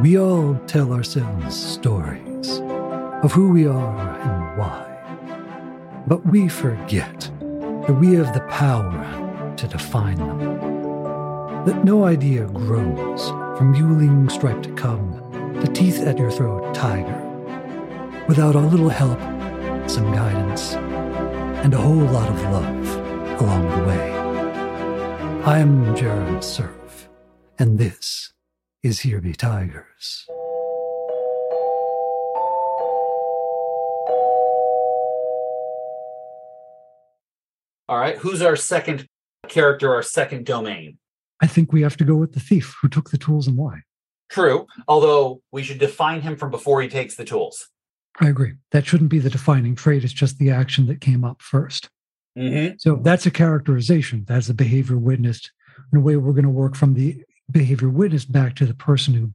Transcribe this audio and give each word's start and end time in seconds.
We 0.00 0.18
all 0.18 0.56
tell 0.66 0.92
ourselves 0.92 1.54
stories 1.54 2.60
of 3.22 3.30
who 3.30 3.50
we 3.50 3.68
are 3.68 4.18
and 4.20 4.58
why. 4.58 6.02
But 6.08 6.26
we 6.26 6.48
forget 6.48 7.20
that 7.40 7.96
we 8.00 8.14
have 8.14 8.34
the 8.34 8.40
power 8.50 9.54
to 9.56 9.68
define 9.68 10.16
them. 10.16 11.64
That 11.64 11.84
no 11.84 12.06
idea 12.06 12.46
grows 12.46 13.28
from 13.56 13.72
mewling 13.72 14.28
striped 14.32 14.76
cub 14.76 15.32
to 15.64 15.72
teeth 15.72 16.00
at 16.00 16.18
your 16.18 16.32
throat 16.32 16.74
tiger 16.74 17.20
without 18.26 18.56
a 18.56 18.60
little 18.60 18.88
help, 18.88 19.20
some 19.88 20.12
guidance, 20.12 20.74
and 20.74 21.72
a 21.72 21.78
whole 21.78 21.94
lot 21.94 22.28
of 22.28 22.42
love 22.42 23.40
along 23.40 23.70
the 23.70 23.86
way. 23.86 24.12
I'm 25.44 25.94
Jared 25.94 26.42
Surf, 26.42 27.08
and 27.60 27.78
this 27.78 28.32
is 28.84 29.00
Here 29.00 29.18
Be 29.18 29.32
Tigers. 29.32 30.26
All 37.88 37.98
right. 37.98 38.18
Who's 38.18 38.42
our 38.42 38.56
second 38.56 39.08
character, 39.48 39.94
our 39.94 40.02
second 40.02 40.44
domain? 40.44 40.98
I 41.40 41.46
think 41.46 41.72
we 41.72 41.80
have 41.80 41.96
to 41.96 42.04
go 42.04 42.14
with 42.14 42.34
the 42.34 42.40
thief 42.40 42.76
who 42.82 42.88
took 42.90 43.08
the 43.08 43.16
tools 43.16 43.46
and 43.46 43.56
why. 43.56 43.80
True. 44.28 44.66
Although 44.86 45.40
we 45.50 45.62
should 45.62 45.78
define 45.78 46.20
him 46.20 46.36
from 46.36 46.50
before 46.50 46.82
he 46.82 46.88
takes 46.88 47.16
the 47.16 47.24
tools. 47.24 47.70
I 48.20 48.28
agree. 48.28 48.52
That 48.72 48.84
shouldn't 48.84 49.10
be 49.10 49.18
the 49.18 49.30
defining 49.30 49.76
trait. 49.76 50.04
It's 50.04 50.12
just 50.12 50.36
the 50.36 50.50
action 50.50 50.86
that 50.88 51.00
came 51.00 51.24
up 51.24 51.40
1st 51.40 51.88
Mm-hmm. 52.36 52.74
So 52.78 52.96
that's 52.96 53.26
a 53.26 53.30
characterization. 53.30 54.24
That's 54.26 54.48
a 54.48 54.54
behavior 54.54 54.98
witnessed. 54.98 55.52
In 55.92 55.98
a 55.98 56.00
way, 56.00 56.16
we're 56.16 56.32
going 56.32 56.42
to 56.42 56.50
work 56.50 56.74
from 56.74 56.94
the 56.94 57.22
behavior 57.50 57.88
witness 57.88 58.24
back 58.24 58.54
to 58.56 58.66
the 58.66 58.74
person 58.74 59.14
who 59.14 59.32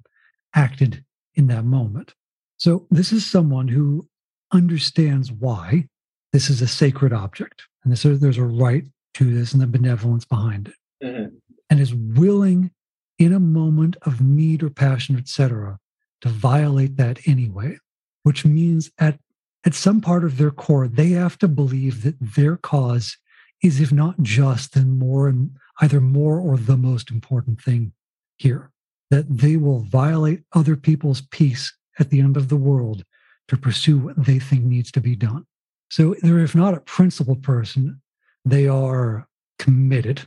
acted 0.56 1.04
in 1.36 1.48
that 1.48 1.66
moment. 1.66 2.14
So 2.58 2.88
this 2.90 3.12
is 3.12 3.26
someone 3.26 3.68
who 3.68 4.08
understands 4.52 5.32
why 5.32 5.88
this 6.34 6.50
is 6.50 6.62
a 6.62 6.68
sacred 6.68 7.14
object. 7.14 7.64
And 7.84 7.94
this, 7.94 8.04
there's 8.04 8.38
a 8.38 8.44
right 8.44 8.86
to 9.16 9.34
this 9.34 9.54
and 9.54 9.62
the 9.62 9.68
benevolence 9.68 10.26
behind 10.26 10.70
it. 10.70 11.06
Mm-hmm. 11.06 11.36
And 11.70 11.80
is 11.80 11.94
willing 11.94 12.72
in 13.18 13.34
a 13.34 13.40
moment 13.40 13.96
of 14.04 14.22
need 14.22 14.64
or 14.64 14.70
passion, 14.70 15.18
etc., 15.18 15.78
to 16.22 16.30
violate 16.30 16.98
that 16.98 17.20
anyway, 17.28 17.78
which 18.24 18.44
means 18.44 18.92
at 18.98 19.20
at 19.66 19.74
some 19.74 20.00
part 20.00 20.24
of 20.24 20.38
their 20.38 20.52
core, 20.52 20.88
they 20.88 21.10
have 21.10 21.38
to 21.38 21.48
believe 21.48 22.04
that 22.04 22.16
their 22.20 22.56
cause 22.56 23.18
is, 23.62 23.82
if 23.82 23.92
not 23.92 24.22
just, 24.22 24.74
then 24.74 24.98
more 24.98 25.28
and 25.28 25.52
either 25.82 26.00
more 26.00 26.40
or 26.40 26.58
the 26.58 26.78
most 26.78 27.12
important 27.12 27.62
thing 27.62 27.92
here. 28.40 28.72
That 29.12 29.26
they 29.28 29.58
will 29.58 29.80
violate 29.80 30.44
other 30.54 30.76
people's 30.76 31.22
peace 31.22 31.76
at 32.00 32.10
the 32.10 32.20
end 32.20 32.38
of 32.38 32.50
the 32.50 32.56
world 32.56 33.04
to 33.48 33.58
pursue 33.58 33.98
what 33.98 34.24
they 34.24 34.40
think 34.40 34.64
needs 34.64 34.92
to 34.92 35.02
be 35.02 35.16
done. 35.16 35.46
So 35.90 36.16
they're, 36.22 36.40
if 36.40 36.54
not 36.54 36.76
a 36.76 36.82
principled 36.82 37.42
person, 37.42 38.02
they 38.46 38.68
are 38.68 39.28
committed. 39.58 40.22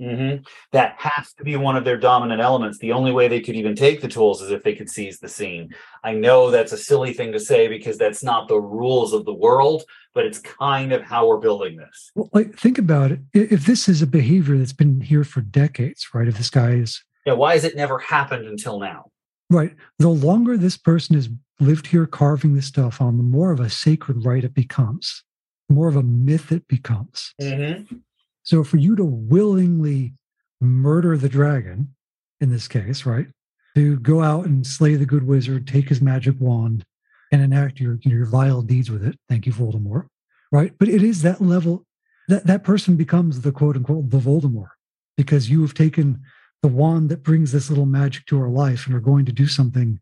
Mm-hmm. 0.00 0.42
That 0.72 0.96
has 0.98 1.32
to 1.38 1.44
be 1.44 1.56
one 1.56 1.76
of 1.76 1.84
their 1.84 1.96
dominant 1.96 2.42
elements. 2.42 2.78
The 2.78 2.92
only 2.92 3.12
way 3.12 3.28
they 3.28 3.40
could 3.40 3.56
even 3.56 3.74
take 3.74 4.02
the 4.02 4.08
tools 4.08 4.42
is 4.42 4.50
if 4.50 4.62
they 4.62 4.74
could 4.74 4.90
seize 4.90 5.18
the 5.18 5.28
scene. 5.28 5.70
I 6.04 6.12
know 6.12 6.50
that's 6.50 6.72
a 6.72 6.76
silly 6.76 7.14
thing 7.14 7.32
to 7.32 7.40
say 7.40 7.66
because 7.66 7.96
that's 7.96 8.22
not 8.22 8.48
the 8.48 8.60
rules 8.60 9.14
of 9.14 9.24
the 9.24 9.32
world, 9.32 9.84
but 10.12 10.26
it's 10.26 10.38
kind 10.38 10.92
of 10.92 11.02
how 11.02 11.26
we're 11.26 11.38
building 11.38 11.78
this. 11.78 12.10
Well, 12.14 12.28
like, 12.34 12.58
think 12.58 12.76
about 12.76 13.12
it. 13.12 13.20
If 13.32 13.64
this 13.64 13.88
is 13.88 14.02
a 14.02 14.06
behavior 14.06 14.58
that's 14.58 14.74
been 14.74 15.00
here 15.00 15.24
for 15.24 15.40
decades, 15.40 16.06
right? 16.12 16.28
If 16.28 16.36
this 16.36 16.50
guy 16.50 16.72
is. 16.72 17.02
Yeah, 17.26 17.32
why 17.32 17.54
has 17.54 17.64
it 17.64 17.76
never 17.76 17.98
happened 17.98 18.46
until 18.46 18.78
now? 18.78 19.10
Right. 19.50 19.74
The 19.98 20.08
longer 20.08 20.56
this 20.56 20.76
person 20.76 21.16
has 21.16 21.28
lived 21.60 21.88
here 21.88 22.06
carving 22.06 22.54
this 22.54 22.66
stuff 22.66 23.00
on, 23.00 23.16
the 23.16 23.22
more 23.22 23.52
of 23.52 23.60
a 23.60 23.68
sacred 23.68 24.24
right 24.24 24.44
it 24.44 24.54
becomes, 24.54 25.22
more 25.68 25.88
of 25.88 25.96
a 25.96 26.02
myth 26.02 26.52
it 26.52 26.66
becomes. 26.68 27.34
Mm-hmm. 27.40 27.96
So 28.42 28.62
for 28.62 28.76
you 28.76 28.94
to 28.96 29.04
willingly 29.04 30.14
murder 30.60 31.16
the 31.16 31.28
dragon, 31.28 31.94
in 32.40 32.50
this 32.50 32.68
case, 32.68 33.04
right, 33.04 33.26
to 33.74 33.98
go 33.98 34.22
out 34.22 34.46
and 34.46 34.66
slay 34.66 34.94
the 34.94 35.06
good 35.06 35.26
wizard, 35.26 35.66
take 35.66 35.88
his 35.88 36.00
magic 36.00 36.36
wand, 36.38 36.84
and 37.32 37.42
enact 37.42 37.80
your 37.80 37.98
your 38.02 38.24
vile 38.24 38.62
deeds 38.62 38.90
with 38.90 39.04
it. 39.04 39.18
Thank 39.28 39.46
you, 39.46 39.52
Voldemort. 39.52 40.06
Right, 40.52 40.72
but 40.78 40.88
it 40.88 41.02
is 41.02 41.22
that 41.22 41.40
level 41.40 41.84
that 42.28 42.46
that 42.46 42.62
person 42.62 42.96
becomes 42.96 43.40
the 43.40 43.52
quote 43.52 43.76
unquote 43.76 44.10
the 44.10 44.18
Voldemort 44.18 44.70
because 45.16 45.50
you 45.50 45.62
have 45.62 45.74
taken 45.74 46.20
the 46.66 46.72
wand 46.72 47.08
that 47.10 47.22
brings 47.22 47.52
this 47.52 47.68
little 47.68 47.86
magic 47.86 48.26
to 48.26 48.40
our 48.40 48.48
life 48.48 48.86
and 48.86 48.96
are 48.96 49.00
going 49.00 49.24
to 49.24 49.30
do 49.30 49.46
something 49.46 50.00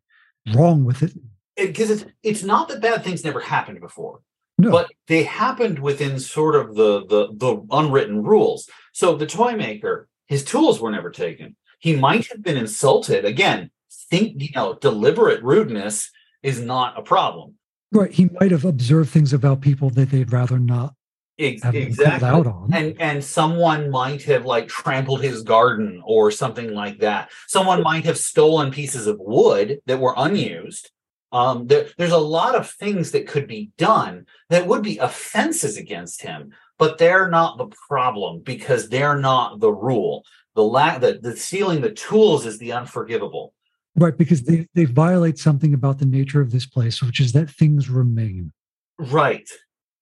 wrong 0.55 0.83
with 0.83 1.03
it. 1.03 1.13
Because 1.57 1.91
it's 1.91 2.07
it's 2.23 2.43
not 2.43 2.69
that 2.69 2.81
bad 2.81 3.05
things 3.05 3.23
never 3.23 3.41
happened 3.41 3.81
before. 3.81 4.23
No. 4.57 4.71
But 4.71 4.91
they 5.07 5.25
happened 5.25 5.79
within 5.79 6.19
sort 6.19 6.57
of 6.57 6.75
the, 6.75 7.05
the 7.07 7.29
the 7.35 7.67
unwritten 7.71 8.23
rules. 8.23 8.71
So 8.95 9.15
the 9.15 9.27
toy 9.27 9.57
maker, 9.57 10.09
his 10.27 10.43
tools 10.43 10.81
were 10.81 10.91
never 10.91 11.11
taken. 11.11 11.55
He 11.81 11.97
might 11.97 12.29
have 12.29 12.43
been 12.43 12.57
insulted. 12.57 13.27
Again, 13.27 13.71
think 14.11 14.41
you 14.41 14.49
know, 14.55 14.79
deliberate 14.81 15.43
rudeness 15.43 16.11
is 16.43 16.61
not 16.61 16.99
a 16.99 17.03
problem. 17.03 17.57
Right. 17.93 18.11
He 18.11 18.31
might 18.41 18.53
have 18.53 18.65
observed 18.65 19.11
things 19.11 19.35
about 19.35 19.61
people 19.61 19.91
that 19.91 20.11
they'd 20.11 20.33
rather 20.33 20.59
not 20.59 20.95
Ex- 21.39 21.65
exactly. 21.65 22.53
And 22.73 23.01
and 23.01 23.25
someone 23.25 23.91
might 23.91 24.23
have 24.23 24.47
like 24.47 24.69
trampled 24.69 25.23
his 25.23 25.43
garden 25.43 26.01
or 26.05 26.31
something 26.31 26.73
like 26.73 26.99
that. 26.99 27.31
Someone 27.49 27.83
might 27.83 28.05
have 28.05 28.19
stolen 28.19 28.71
pieces 28.71 29.07
of 29.07 29.19
wood 29.19 29.81
that 29.87 29.99
were 29.99 30.15
unused. 30.17 30.91
Um, 31.33 31.67
there, 31.67 31.89
there's 31.99 32.13
a 32.13 32.19
lot 32.19 32.55
of 32.55 32.71
things 32.71 33.11
that 33.11 33.27
could 33.27 33.49
be 33.49 33.73
done 33.77 34.27
that 34.51 34.69
would 34.69 34.83
be 34.83 34.99
offenses 34.99 35.77
against 35.77 36.23
him, 36.23 36.53
but 36.79 36.99
they're 36.99 37.29
not 37.29 37.59
the 37.59 37.67
problem 37.89 38.41
because 38.45 38.89
they're 38.89 39.19
not 39.19 39.59
the 39.59 39.73
rule. 39.73 40.25
The 40.55 40.63
lack 40.63 41.01
the, 41.01 41.19
the 41.21 41.37
stealing 41.37 41.81
the 41.81 41.91
tools 41.91 42.47
is 42.47 42.59
the 42.59 42.71
unforgivable. 42.71 43.53
Right, 43.97 44.17
because 44.17 44.43
they, 44.43 44.69
they 44.75 44.85
violate 44.85 45.39
something 45.39 45.75
about 45.75 45.99
the 45.99 46.07
nature 46.07 46.41
of 46.41 46.53
this 46.53 46.67
place, 46.67 47.03
which 47.03 47.19
is 47.19 47.33
that 47.33 47.51
things 47.51 47.91
remain. 47.91 48.53
Right. 48.99 49.49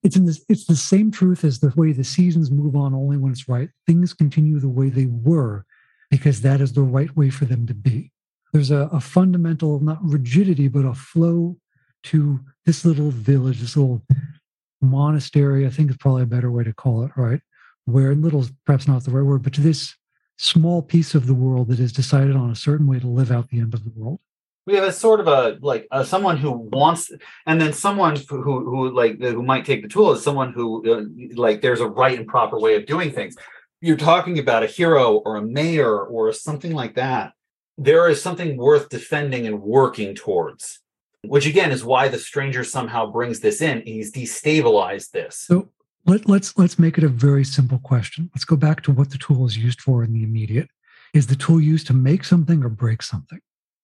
It's 0.02 0.16
in 0.16 0.26
this 0.26 0.44
it's 0.48 0.66
the 0.66 0.76
same 0.76 1.10
truth 1.10 1.44
as 1.44 1.60
the 1.60 1.72
way 1.76 1.92
the 1.92 2.04
seasons 2.04 2.50
move 2.50 2.74
on 2.74 2.94
only 2.94 3.16
when 3.16 3.32
it's 3.32 3.48
right. 3.48 3.70
Things 3.86 4.12
continue 4.12 4.58
the 4.58 4.68
way 4.68 4.88
they 4.88 5.06
were 5.06 5.64
because 6.10 6.42
that 6.42 6.60
is 6.60 6.72
the 6.72 6.82
right 6.82 7.14
way 7.16 7.30
for 7.30 7.44
them 7.44 7.66
to 7.66 7.74
be. 7.74 8.12
There's 8.52 8.70
a, 8.70 8.88
a 8.92 9.00
fundamental, 9.00 9.80
not 9.80 9.98
rigidity, 10.02 10.68
but 10.68 10.84
a 10.84 10.94
flow 10.94 11.56
to 12.04 12.40
this 12.66 12.84
little 12.84 13.10
village, 13.10 13.60
this 13.60 13.76
little 13.76 14.02
monastery, 14.80 15.66
I 15.66 15.70
think 15.70 15.90
is 15.90 15.96
probably 15.96 16.22
a 16.22 16.26
better 16.26 16.50
way 16.50 16.64
to 16.64 16.74
call 16.74 17.04
it, 17.04 17.12
right? 17.16 17.40
Where 17.84 18.14
little 18.14 18.40
is 18.40 18.52
perhaps 18.66 18.86
not 18.86 19.04
the 19.04 19.10
right 19.10 19.24
word, 19.24 19.42
but 19.42 19.54
to 19.54 19.60
this 19.60 19.94
small 20.36 20.82
piece 20.82 21.14
of 21.14 21.26
the 21.26 21.34
world 21.34 21.68
that 21.68 21.78
has 21.78 21.92
decided 21.92 22.36
on 22.36 22.50
a 22.50 22.56
certain 22.56 22.86
way 22.86 22.98
to 22.98 23.06
live 23.06 23.30
out 23.30 23.48
the 23.48 23.60
end 23.60 23.74
of 23.74 23.84
the 23.84 23.92
world. 23.94 24.18
We 24.66 24.74
have 24.74 24.84
a 24.84 24.92
sort 24.92 25.20
of 25.20 25.26
a 25.26 25.58
like 25.60 25.86
uh, 25.90 26.04
someone 26.04 26.36
who 26.36 26.52
wants 26.52 27.10
and 27.46 27.60
then 27.60 27.72
someone 27.72 28.16
who 28.28 28.42
who 28.42 28.90
like 28.90 29.20
who 29.20 29.42
might 29.42 29.64
take 29.64 29.82
the 29.82 29.88
tool 29.88 30.12
is 30.12 30.22
someone 30.22 30.52
who 30.52 30.66
uh, 30.90 31.04
like 31.34 31.60
there's 31.60 31.80
a 31.80 31.88
right 31.88 32.18
and 32.18 32.28
proper 32.28 32.58
way 32.58 32.76
of 32.76 32.86
doing 32.86 33.10
things 33.10 33.36
you're 33.80 33.96
talking 33.96 34.38
about 34.38 34.62
a 34.62 34.66
hero 34.66 35.14
or 35.24 35.36
a 35.36 35.42
mayor 35.42 36.00
or 36.00 36.32
something 36.32 36.72
like 36.72 36.94
that 36.94 37.32
there 37.78 38.08
is 38.08 38.22
something 38.22 38.56
worth 38.56 38.88
defending 38.88 39.46
and 39.46 39.62
working 39.62 40.14
towards 40.14 40.80
which 41.24 41.46
again 41.46 41.70
is 41.70 41.84
why 41.84 42.08
the 42.08 42.18
stranger 42.18 42.64
somehow 42.64 43.10
brings 43.10 43.40
this 43.40 43.60
in 43.60 43.82
he's 43.84 44.12
destabilized 44.12 45.10
this 45.10 45.46
So 45.48 45.70
let, 46.04 46.28
let's 46.28 46.58
let's 46.58 46.80
make 46.80 46.98
it 46.98 47.04
a 47.04 47.08
very 47.08 47.44
simple 47.44 47.78
question. 47.78 48.28
Let's 48.34 48.44
go 48.44 48.56
back 48.56 48.82
to 48.82 48.90
what 48.90 49.10
the 49.10 49.18
tool 49.18 49.46
is 49.46 49.56
used 49.56 49.80
for 49.80 50.02
in 50.02 50.12
the 50.12 50.24
immediate. 50.24 50.68
Is 51.14 51.28
the 51.28 51.36
tool 51.36 51.60
used 51.60 51.86
to 51.88 51.92
make 51.92 52.24
something 52.24 52.64
or 52.64 52.68
break 52.68 53.02
something 53.02 53.38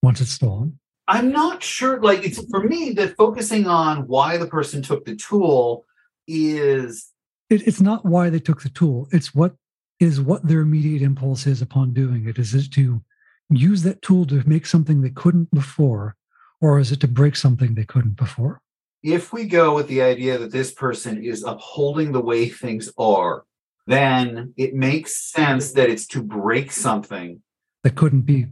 once 0.08 0.22
it's 0.22 0.31
stolen? 0.31 0.78
I'm 1.06 1.31
not 1.31 1.62
sure. 1.62 2.00
Like 2.00 2.25
it's 2.25 2.43
for 2.50 2.62
me 2.62 2.93
that 2.93 3.14
focusing 3.16 3.66
on 3.66 4.06
why 4.06 4.38
the 4.38 4.46
person 4.46 4.81
took 4.81 5.05
the 5.05 5.16
tool 5.16 5.84
is 6.26 7.12
It, 7.50 7.66
it's 7.69 7.82
not 7.82 8.06
why 8.06 8.31
they 8.31 8.40
took 8.40 8.62
the 8.62 8.70
tool. 8.70 9.06
It's 9.12 9.34
what 9.34 9.52
is 10.00 10.19
what 10.19 10.49
their 10.49 10.60
immediate 10.60 11.02
impulse 11.02 11.46
is 11.46 11.60
upon 11.60 11.93
doing 11.93 12.26
it. 12.26 12.38
Is 12.38 12.55
it 12.55 12.72
to 12.72 13.02
use 13.50 13.82
that 13.82 14.00
tool 14.00 14.25
to 14.26 14.49
make 14.49 14.64
something 14.64 15.02
they 15.02 15.10
couldn't 15.10 15.50
before, 15.50 16.16
or 16.62 16.78
is 16.78 16.90
it 16.90 17.00
to 17.00 17.08
break 17.08 17.37
something 17.37 17.75
they 17.75 17.84
couldn't 17.84 18.16
before? 18.16 18.62
if 19.00 19.32
we 19.32 19.44
go 19.44 19.75
with 19.76 19.87
the 19.87 20.02
idea 20.02 20.38
that 20.38 20.50
this 20.50 20.72
person 20.72 21.22
is 21.22 21.44
upholding 21.44 22.11
the 22.11 22.26
way 22.31 22.49
things 22.49 22.90
are, 22.99 23.44
then 23.87 24.52
it 24.56 24.75
makes 24.75 25.32
sense 25.32 25.72
that 25.72 25.88
it's 25.88 26.06
to 26.08 26.20
break 26.20 26.72
something. 26.72 27.40
That 27.84 27.94
couldn't 27.94 28.22
be 28.22 28.46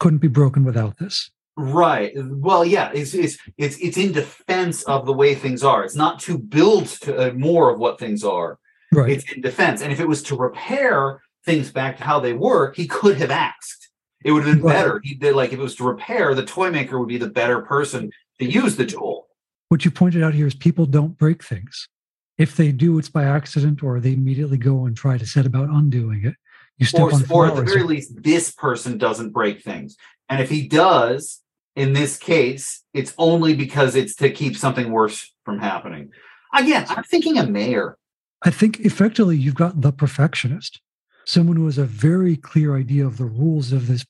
couldn't 0.00 0.18
be 0.18 0.28
broken 0.28 0.64
without 0.64 0.98
this. 0.98 1.30
Right. 1.56 2.12
Well, 2.16 2.64
yeah, 2.64 2.90
it's 2.92 3.14
it's 3.14 3.36
it's 3.58 3.76
it's 3.78 3.96
in 3.96 4.12
defense 4.12 4.82
of 4.84 5.06
the 5.06 5.12
way 5.12 5.34
things 5.34 5.62
are. 5.62 5.84
It's 5.84 5.94
not 5.94 6.18
to 6.20 6.38
build 6.38 6.86
to, 7.02 7.28
uh, 7.30 7.32
more 7.34 7.70
of 7.70 7.78
what 7.78 7.98
things 7.98 8.24
are. 8.24 8.58
Right. 8.92 9.10
It's 9.10 9.30
in 9.32 9.40
defense. 9.42 9.82
And 9.82 9.92
if 9.92 10.00
it 10.00 10.08
was 10.08 10.22
to 10.24 10.36
repair 10.36 11.20
things 11.44 11.70
back 11.70 11.98
to 11.98 12.04
how 12.04 12.18
they 12.18 12.32
were, 12.32 12.72
he 12.72 12.86
could 12.88 13.18
have 13.18 13.30
asked. 13.30 13.90
It 14.24 14.32
would 14.32 14.44
have 14.44 14.56
been 14.56 14.64
Right. 14.64 14.72
better. 14.72 15.00
He 15.04 15.14
did 15.14 15.36
like 15.36 15.52
if 15.52 15.58
it 15.58 15.62
was 15.62 15.76
to 15.76 15.84
repair, 15.84 16.34
the 16.34 16.44
toy 16.44 16.70
maker 16.70 16.98
would 16.98 17.08
be 17.08 17.18
the 17.18 17.28
better 17.28 17.60
person 17.60 18.10
to 18.38 18.44
use 18.46 18.76
the 18.76 18.86
tool. 18.86 19.28
What 19.68 19.84
you 19.84 19.90
pointed 19.90 20.22
out 20.22 20.34
here 20.34 20.46
is 20.46 20.54
people 20.54 20.86
don't 20.86 21.16
break 21.16 21.44
things. 21.44 21.88
If 22.38 22.56
they 22.56 22.72
do, 22.72 22.98
it's 22.98 23.10
by 23.10 23.24
accident, 23.24 23.82
or 23.82 24.00
they 24.00 24.14
immediately 24.14 24.56
go 24.56 24.86
and 24.86 24.96
try 24.96 25.18
to 25.18 25.26
set 25.26 25.44
about 25.46 25.68
undoing 25.68 26.24
it. 26.24 26.34
Or, 26.94 27.10
or 27.30 27.46
at 27.46 27.56
the 27.56 27.62
very 27.62 27.82
least, 27.82 28.22
this 28.22 28.50
person 28.50 28.96
doesn't 28.96 29.30
break 29.30 29.62
things. 29.62 29.96
And 30.28 30.40
if 30.40 30.48
he 30.48 30.66
does, 30.66 31.40
in 31.76 31.92
this 31.92 32.16
case, 32.16 32.82
it's 32.94 33.14
only 33.18 33.54
because 33.54 33.94
it's 33.94 34.14
to 34.16 34.30
keep 34.30 34.56
something 34.56 34.90
worse 34.90 35.32
from 35.44 35.58
happening. 35.58 36.10
Again, 36.54 36.86
I'm 36.88 37.04
thinking 37.04 37.38
a 37.38 37.46
mayor. 37.46 37.96
I 38.42 38.50
think 38.50 38.80
effectively 38.80 39.36
you've 39.36 39.54
got 39.54 39.82
the 39.82 39.92
perfectionist, 39.92 40.80
someone 41.24 41.56
who 41.56 41.66
has 41.66 41.78
a 41.78 41.84
very 41.84 42.36
clear 42.36 42.76
idea 42.76 43.06
of 43.06 43.18
the 43.18 43.26
rules 43.26 43.72
of 43.72 43.86
this 43.86 44.04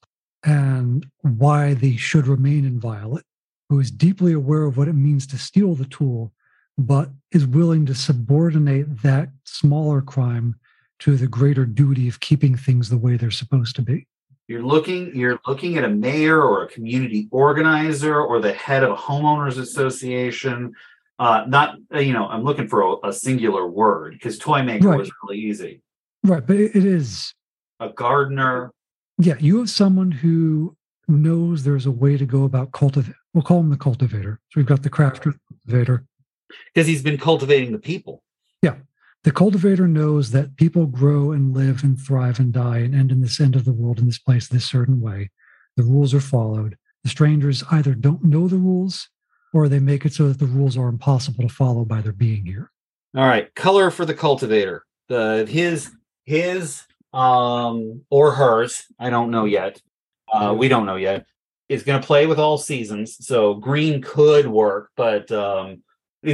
and 0.45 1.07
why 1.23 1.75
they 1.75 1.97
should 1.97 2.27
remain 2.27 2.65
inviolate, 2.65 3.25
who 3.69 3.81
is 3.81 3.91
deeply 3.91 4.33
aware 4.33 4.65
of 4.65 4.77
what 4.77 4.89
it 4.89 4.95
means 4.95 5.27
to 5.27 5.39
steal 5.39 5.75
the 5.75 5.85
tool, 5.85 6.33
but 6.79 7.11
is 7.33 7.47
willing 7.47 7.85
to 7.87 7.95
subordinate 7.95 9.03
that 9.03 9.29
smaller 9.45 10.01
crime 10.01 10.57
to 11.01 11.17
the 11.17 11.27
greater 11.27 11.65
duty 11.67 12.09
of 12.09 12.21
keeping 12.21 12.57
things 12.57 12.89
the 12.89 12.99
way 12.99 13.17
they're 13.17 13.31
supposed 13.31 13.77
to 13.77 13.83
be. 13.83 14.07
You're 14.49 14.63
looking, 14.63 15.15
you're 15.15 15.39
looking 15.47 15.77
at 15.79 15.85
a 15.85 15.89
mayor 15.89 16.43
or 16.43 16.65
a 16.65 16.69
community 16.69 17.29
organizer 17.31 18.21
or 18.21 18.41
the 18.41 18.53
head 18.53 18.83
of 18.83 18.91
a 18.91 18.97
homeowners 18.97 19.59
association. 19.59 20.73
Uh, 21.19 21.45
not, 21.47 21.77
uh, 21.95 21.99
you 21.99 22.13
know, 22.13 22.27
I'm 22.27 22.43
looking 22.43 22.67
for 22.67 22.83
a, 22.83 23.09
a 23.09 23.13
singular 23.13 23.67
word 23.69 24.15
because 24.15 24.39
toy 24.39 24.63
maker 24.63 24.89
Right. 24.89 24.99
was 24.99 25.11
really 25.23 25.39
easy. 25.41 25.83
Right, 26.25 26.45
but 26.47 26.57
it 26.57 26.75
is 26.85 27.35
A 27.79 27.89
gardener, 27.91 28.73
Yeah, 29.19 29.37
you 29.39 29.59
have 29.59 29.71
someone 29.71 30.11
who 30.11 30.77
knows 31.09 31.65
there's 31.65 31.87
a 31.87 31.91
way 31.91 32.17
to 32.17 32.27
go 32.27 32.45
about 32.45 32.73
cultivate. 32.73 33.15
We'll 33.35 33.43
call 33.45 33.61
him 33.61 33.71
the 33.71 33.77
cultivator. 33.77 34.41
So 34.51 34.61
we've 34.61 34.67
got 34.67 34.83
the 34.83 34.91
crafter, 34.91 35.35
cultivator. 35.49 36.05
because 36.75 36.87
he's 36.89 37.03
been 37.03 37.19
cultivating 37.19 37.73
the 37.73 37.79
people. 37.79 38.23
The 39.23 39.33
cultivator 39.33 39.87
knows 39.87 40.31
that 40.31 40.57
people 40.57 40.87
grow 40.87 41.33
and 41.33 41.53
live 41.55 41.85
and 41.85 42.01
thrive 42.01 42.41
and 42.41 42.53
die 42.53 42.79
and 42.79 42.95
end 42.95 43.13
in 43.13 43.21
this 43.21 43.39
end 43.39 43.55
of 43.55 43.67
the 43.67 43.73
world 43.73 43.99
in 43.99 44.07
this 44.07 44.19
place 44.19 44.49
this 44.49 44.65
certain 44.65 45.01
way. 45.01 45.31
The 45.77 45.83
rules 45.83 46.15
are 46.15 46.21
followed. 46.21 46.77
The 47.05 47.11
strangers 47.11 47.63
either 47.71 47.95
don't 47.95 48.25
know 48.25 48.49
the 48.49 48.57
rules 48.57 49.11
or 49.53 49.69
they 49.69 49.79
make 49.79 50.07
it 50.07 50.15
so 50.15 50.29
that 50.29 50.39
the 50.39 50.47
rules 50.47 50.77
are 50.77 50.89
impossible 50.89 51.47
to 51.47 51.55
follow 51.55 51.85
by 51.85 52.01
their 52.01 52.13
being 52.13 52.47
here. 52.47 52.71
All 53.15 53.27
right, 53.27 53.55
color 53.55 53.91
for 53.91 54.07
the 54.07 54.15
cultivator. 54.15 54.85
The 55.09 55.47
his 55.49 55.91
his 56.25 56.85
um 57.13 58.03
or 58.09 58.33
hers, 58.33 58.87
I 58.99 59.11
don't 59.11 59.31
know 59.31 59.45
yet. 59.45 59.83
Uh 60.33 60.55
we 60.57 60.69
don't 60.69 60.87
know 60.87 60.97
yet. 60.97 61.27
Is 61.69 61.83
going 61.83 62.01
to 62.01 62.07
play 62.07 62.27
with 62.27 62.39
all 62.39 62.59
seasons. 62.59 63.17
So 63.21 63.55
green 63.55 64.01
could 64.01 64.47
work, 64.47 64.91
but 64.97 65.31
um 65.31 65.83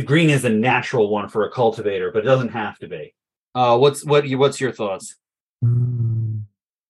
green 0.04 0.30
is 0.30 0.44
a 0.44 0.50
natural 0.50 1.08
one 1.10 1.28
for 1.28 1.46
a 1.46 1.50
cultivator, 1.50 2.10
but 2.12 2.20
it 2.20 2.26
doesn't 2.26 2.50
have 2.50 2.78
to 2.78 2.88
be. 2.88 3.14
Uh 3.54 3.76
what's 3.78 4.04
what 4.04 4.26
you 4.28 4.38
what's 4.38 4.60
your 4.60 4.72
thoughts? 4.72 5.16
Hmm. 5.62 6.38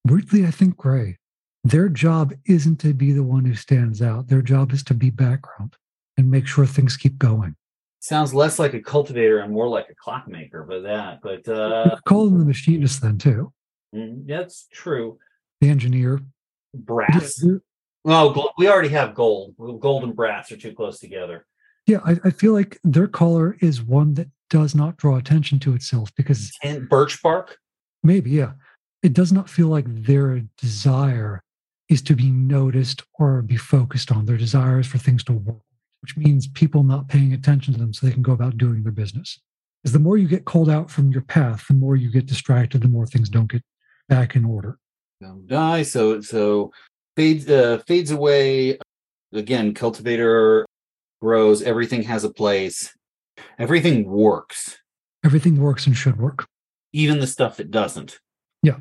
Weirdly, 0.06 0.46
I 0.46 0.50
think 0.50 0.76
gray. 0.76 1.18
Their 1.64 1.88
job 1.88 2.32
isn't 2.46 2.76
to 2.80 2.94
be 2.94 3.12
the 3.12 3.24
one 3.24 3.44
who 3.44 3.54
stands 3.54 4.00
out. 4.00 4.28
Their 4.28 4.42
job 4.42 4.72
is 4.72 4.82
to 4.84 4.94
be 4.94 5.10
background 5.10 5.76
and 6.16 6.30
make 6.30 6.46
sure 6.46 6.64
things 6.64 6.96
keep 6.96 7.18
going. 7.18 7.56
Sounds 7.98 8.32
less 8.32 8.58
like 8.58 8.72
a 8.74 8.80
cultivator 8.80 9.40
and 9.40 9.52
more 9.52 9.68
like 9.68 9.88
a 9.90 9.94
clockmaker, 9.96 10.64
but 10.68 10.82
that, 10.84 11.20
but 11.22 11.48
uh 11.48 11.96
Call 12.06 12.26
them 12.28 12.38
the 12.38 12.44
machinist 12.44 13.02
then 13.02 13.18
too. 13.18 13.52
mm, 13.94 14.26
that's 14.26 14.68
true. 14.72 15.18
The 15.60 15.68
engineer. 15.70 16.20
Brass. 16.74 17.42
Oh, 18.04 18.32
gl- 18.32 18.52
we 18.58 18.68
already 18.68 18.90
have 18.90 19.14
gold. 19.14 19.54
Gold 19.80 20.04
and 20.04 20.14
brass 20.14 20.52
are 20.52 20.56
too 20.56 20.72
close 20.74 21.00
together. 21.00 21.46
Yeah, 21.86 21.98
I, 22.04 22.16
I 22.24 22.30
feel 22.30 22.52
like 22.52 22.78
their 22.84 23.06
color 23.06 23.56
is 23.60 23.80
one 23.82 24.14
that 24.14 24.28
does 24.50 24.74
not 24.74 24.96
draw 24.96 25.16
attention 25.16 25.58
to 25.60 25.74
itself 25.74 26.10
because 26.16 26.52
And 26.62 26.88
birch 26.88 27.22
bark. 27.22 27.58
maybe, 28.02 28.30
yeah, 28.30 28.52
it 29.02 29.12
does 29.12 29.32
not 29.32 29.48
feel 29.48 29.68
like 29.68 29.84
their 29.88 30.42
desire 30.58 31.42
is 31.88 32.02
to 32.02 32.14
be 32.16 32.30
noticed 32.30 33.02
or 33.18 33.42
be 33.42 33.56
focused 33.56 34.10
on. 34.10 34.26
Their 34.26 34.36
desire 34.36 34.80
is 34.80 34.86
for 34.86 34.98
things 34.98 35.22
to 35.24 35.32
work, 35.32 35.62
which 36.02 36.16
means 36.16 36.48
people 36.48 36.82
not 36.82 37.08
paying 37.08 37.32
attention 37.32 37.74
to 37.74 37.78
them 37.80 37.92
so 37.92 38.06
they 38.06 38.12
can 38.12 38.22
go 38.22 38.32
about 38.32 38.58
doing 38.58 38.82
their 38.82 38.92
business. 38.92 39.38
Because 39.82 39.92
the 39.92 40.00
more 40.00 40.16
you 40.16 40.26
get 40.26 40.44
called 40.44 40.68
out 40.68 40.90
from 40.90 41.10
your 41.12 41.22
path, 41.22 41.68
the 41.68 41.74
more 41.74 41.94
you 41.94 42.10
get 42.10 42.26
distracted, 42.26 42.82
the 42.82 42.88
more 42.88 43.06
things 43.06 43.28
don't 43.28 43.50
get 43.50 43.62
back 44.08 44.34
in 44.34 44.44
order. 44.44 44.78
Don't 45.20 45.46
die. 45.46 45.82
So 45.82 46.20
so 46.20 46.72
fades 47.14 47.48
uh, 47.48 47.78
fades 47.86 48.10
away. 48.10 48.78
Again, 49.32 49.74
cultivator 49.74 50.66
grows. 51.20 51.62
Everything 51.62 52.02
has 52.04 52.24
a 52.24 52.32
place. 52.32 52.94
Everything 53.58 54.08
works. 54.08 54.78
Everything 55.24 55.58
works 55.58 55.86
and 55.86 55.96
should 55.96 56.18
work, 56.18 56.46
Even 56.92 57.18
the 57.18 57.26
stuff 57.26 57.56
that 57.56 57.70
doesn't. 57.70 58.20
Yeah. 58.62 58.78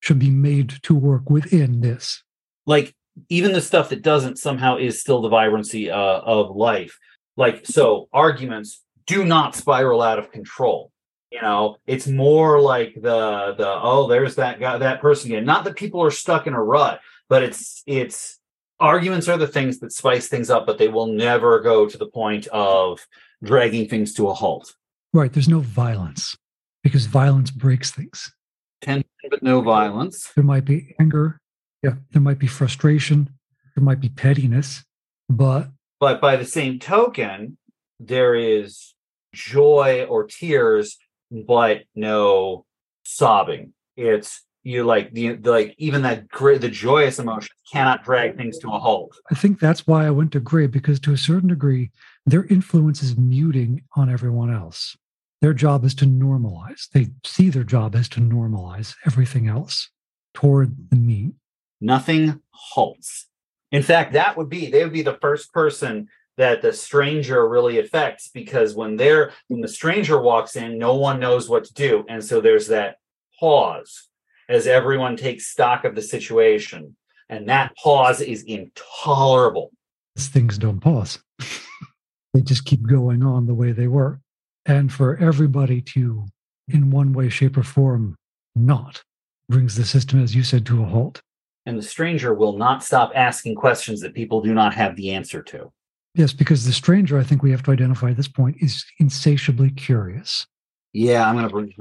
Should 0.00 0.18
be 0.18 0.30
made 0.30 0.68
to 0.82 0.94
work 0.94 1.28
within 1.28 1.80
this. 1.80 2.22
Like 2.66 2.94
even 3.28 3.52
the 3.52 3.60
stuff 3.60 3.88
that 3.88 4.02
doesn't 4.02 4.38
somehow 4.38 4.76
is 4.76 5.00
still 5.00 5.22
the 5.22 5.28
vibrancy 5.28 5.90
uh, 5.90 5.96
of 5.96 6.54
life. 6.54 6.98
Like 7.36 7.66
so, 7.66 8.08
arguments 8.12 8.82
do 9.06 9.24
not 9.24 9.56
spiral 9.56 10.02
out 10.02 10.18
of 10.18 10.30
control. 10.30 10.92
You 11.30 11.42
know, 11.42 11.76
it's 11.86 12.06
more 12.06 12.60
like 12.60 12.94
the 12.94 13.54
the 13.58 13.68
oh, 13.68 14.06
there's 14.08 14.36
that 14.36 14.60
guy, 14.60 14.78
that 14.78 15.00
person 15.00 15.30
again. 15.30 15.44
Not 15.44 15.64
that 15.64 15.76
people 15.76 16.02
are 16.02 16.10
stuck 16.10 16.46
in 16.46 16.54
a 16.54 16.62
rut, 16.62 17.00
but 17.28 17.42
it's 17.42 17.82
it's 17.86 18.37
arguments 18.80 19.28
are 19.28 19.36
the 19.36 19.46
things 19.46 19.78
that 19.80 19.92
spice 19.92 20.28
things 20.28 20.50
up, 20.50 20.66
but 20.66 20.78
they 20.78 20.88
will 20.88 21.06
never 21.06 21.60
go 21.60 21.88
to 21.88 21.98
the 21.98 22.06
point 22.06 22.46
of 22.48 23.06
dragging 23.42 23.88
things 23.88 24.14
to 24.14 24.28
a 24.28 24.34
halt. 24.34 24.74
Right. 25.12 25.32
There's 25.32 25.48
no 25.48 25.60
violence 25.60 26.36
because 26.82 27.06
violence 27.06 27.50
breaks 27.50 27.90
things. 27.90 28.32
Tension, 28.80 29.08
but 29.30 29.42
no 29.42 29.60
violence. 29.60 30.30
There 30.34 30.44
might 30.44 30.64
be 30.64 30.94
anger. 31.00 31.40
Yeah. 31.82 31.94
There 32.12 32.22
might 32.22 32.38
be 32.38 32.46
frustration. 32.46 33.30
There 33.74 33.84
might 33.84 34.00
be 34.00 34.08
pettiness. 34.08 34.84
But 35.28 35.68
But 36.00 36.20
by 36.20 36.36
the 36.36 36.44
same 36.44 36.78
token, 36.78 37.58
there 38.00 38.34
is 38.34 38.94
joy 39.34 40.06
or 40.08 40.26
tears, 40.26 40.96
but 41.30 41.82
no 41.94 42.64
sobbing. 43.04 43.72
It's 43.96 44.42
you 44.68 44.84
like 44.84 45.12
the, 45.12 45.32
the 45.32 45.50
like 45.50 45.74
even 45.78 46.02
that 46.02 46.28
great 46.28 46.60
the 46.60 46.68
joyous 46.68 47.18
emotion 47.18 47.48
cannot 47.72 48.04
drag 48.04 48.36
things 48.36 48.58
to 48.58 48.68
a 48.68 48.78
halt. 48.78 49.16
I 49.30 49.34
think 49.34 49.58
that's 49.58 49.86
why 49.86 50.06
I 50.06 50.10
went 50.10 50.32
to 50.32 50.40
gray 50.40 50.66
because 50.66 51.00
to 51.00 51.12
a 51.12 51.18
certain 51.18 51.48
degree, 51.48 51.90
their 52.26 52.44
influence 52.44 53.02
is 53.02 53.16
muting 53.16 53.82
on 53.96 54.10
everyone 54.10 54.52
else. 54.52 54.96
Their 55.40 55.54
job 55.54 55.84
is 55.84 55.94
to 55.96 56.04
normalize. 56.04 56.88
They 56.92 57.08
see 57.24 57.48
their 57.48 57.64
job 57.64 57.96
as 57.96 58.10
to 58.10 58.20
normalize 58.20 58.94
everything 59.06 59.48
else 59.48 59.88
toward 60.34 60.90
the 60.90 60.96
mean. 60.96 61.36
Nothing 61.80 62.40
halts. 62.50 63.26
In 63.72 63.82
fact, 63.82 64.12
that 64.12 64.36
would 64.36 64.50
be 64.50 64.70
they 64.70 64.84
would 64.84 64.92
be 64.92 65.02
the 65.02 65.18
first 65.22 65.50
person 65.52 66.08
that 66.36 66.60
the 66.60 66.74
stranger 66.74 67.48
really 67.48 67.78
affects 67.78 68.28
because 68.28 68.74
when 68.74 68.96
they're 68.96 69.32
when 69.46 69.62
the 69.62 69.68
stranger 69.68 70.20
walks 70.20 70.56
in, 70.56 70.76
no 70.76 70.94
one 70.94 71.20
knows 71.20 71.48
what 71.48 71.64
to 71.64 71.72
do. 71.72 72.04
And 72.06 72.22
so 72.22 72.42
there's 72.42 72.66
that 72.66 72.96
pause 73.40 74.08
as 74.48 74.66
everyone 74.66 75.16
takes 75.16 75.46
stock 75.46 75.84
of 75.84 75.94
the 75.94 76.02
situation. 76.02 76.96
And 77.28 77.48
that 77.48 77.76
pause 77.76 78.20
is 78.20 78.42
intolerable. 78.44 79.70
Things 80.16 80.58
don't 80.58 80.80
pause. 80.80 81.18
they 82.34 82.40
just 82.40 82.64
keep 82.64 82.86
going 82.86 83.22
on 83.22 83.46
the 83.46 83.54
way 83.54 83.72
they 83.72 83.88
were. 83.88 84.20
And 84.66 84.92
for 84.92 85.16
everybody 85.18 85.80
to, 85.82 86.26
in 86.68 86.90
one 86.90 87.12
way, 87.12 87.28
shape, 87.28 87.56
or 87.56 87.62
form, 87.62 88.16
not 88.54 89.02
brings 89.48 89.76
the 89.76 89.84
system, 89.84 90.22
as 90.22 90.34
you 90.34 90.42
said, 90.42 90.66
to 90.66 90.82
a 90.82 90.86
halt. 90.86 91.22
And 91.66 91.78
the 91.78 91.82
stranger 91.82 92.34
will 92.34 92.56
not 92.56 92.82
stop 92.84 93.12
asking 93.14 93.54
questions 93.54 94.00
that 94.00 94.14
people 94.14 94.40
do 94.40 94.54
not 94.54 94.74
have 94.74 94.96
the 94.96 95.10
answer 95.10 95.42
to. 95.44 95.70
Yes, 96.14 96.32
because 96.32 96.64
the 96.64 96.72
stranger, 96.72 97.18
I 97.18 97.22
think 97.22 97.42
we 97.42 97.50
have 97.50 97.62
to 97.64 97.70
identify 97.70 98.10
at 98.10 98.16
this 98.16 98.28
point, 98.28 98.56
is 98.60 98.84
insatiably 98.98 99.70
curious. 99.70 100.46
Yeah, 100.92 101.28
I'm 101.28 101.36
gonna 101.36 101.50
bring 101.50 101.72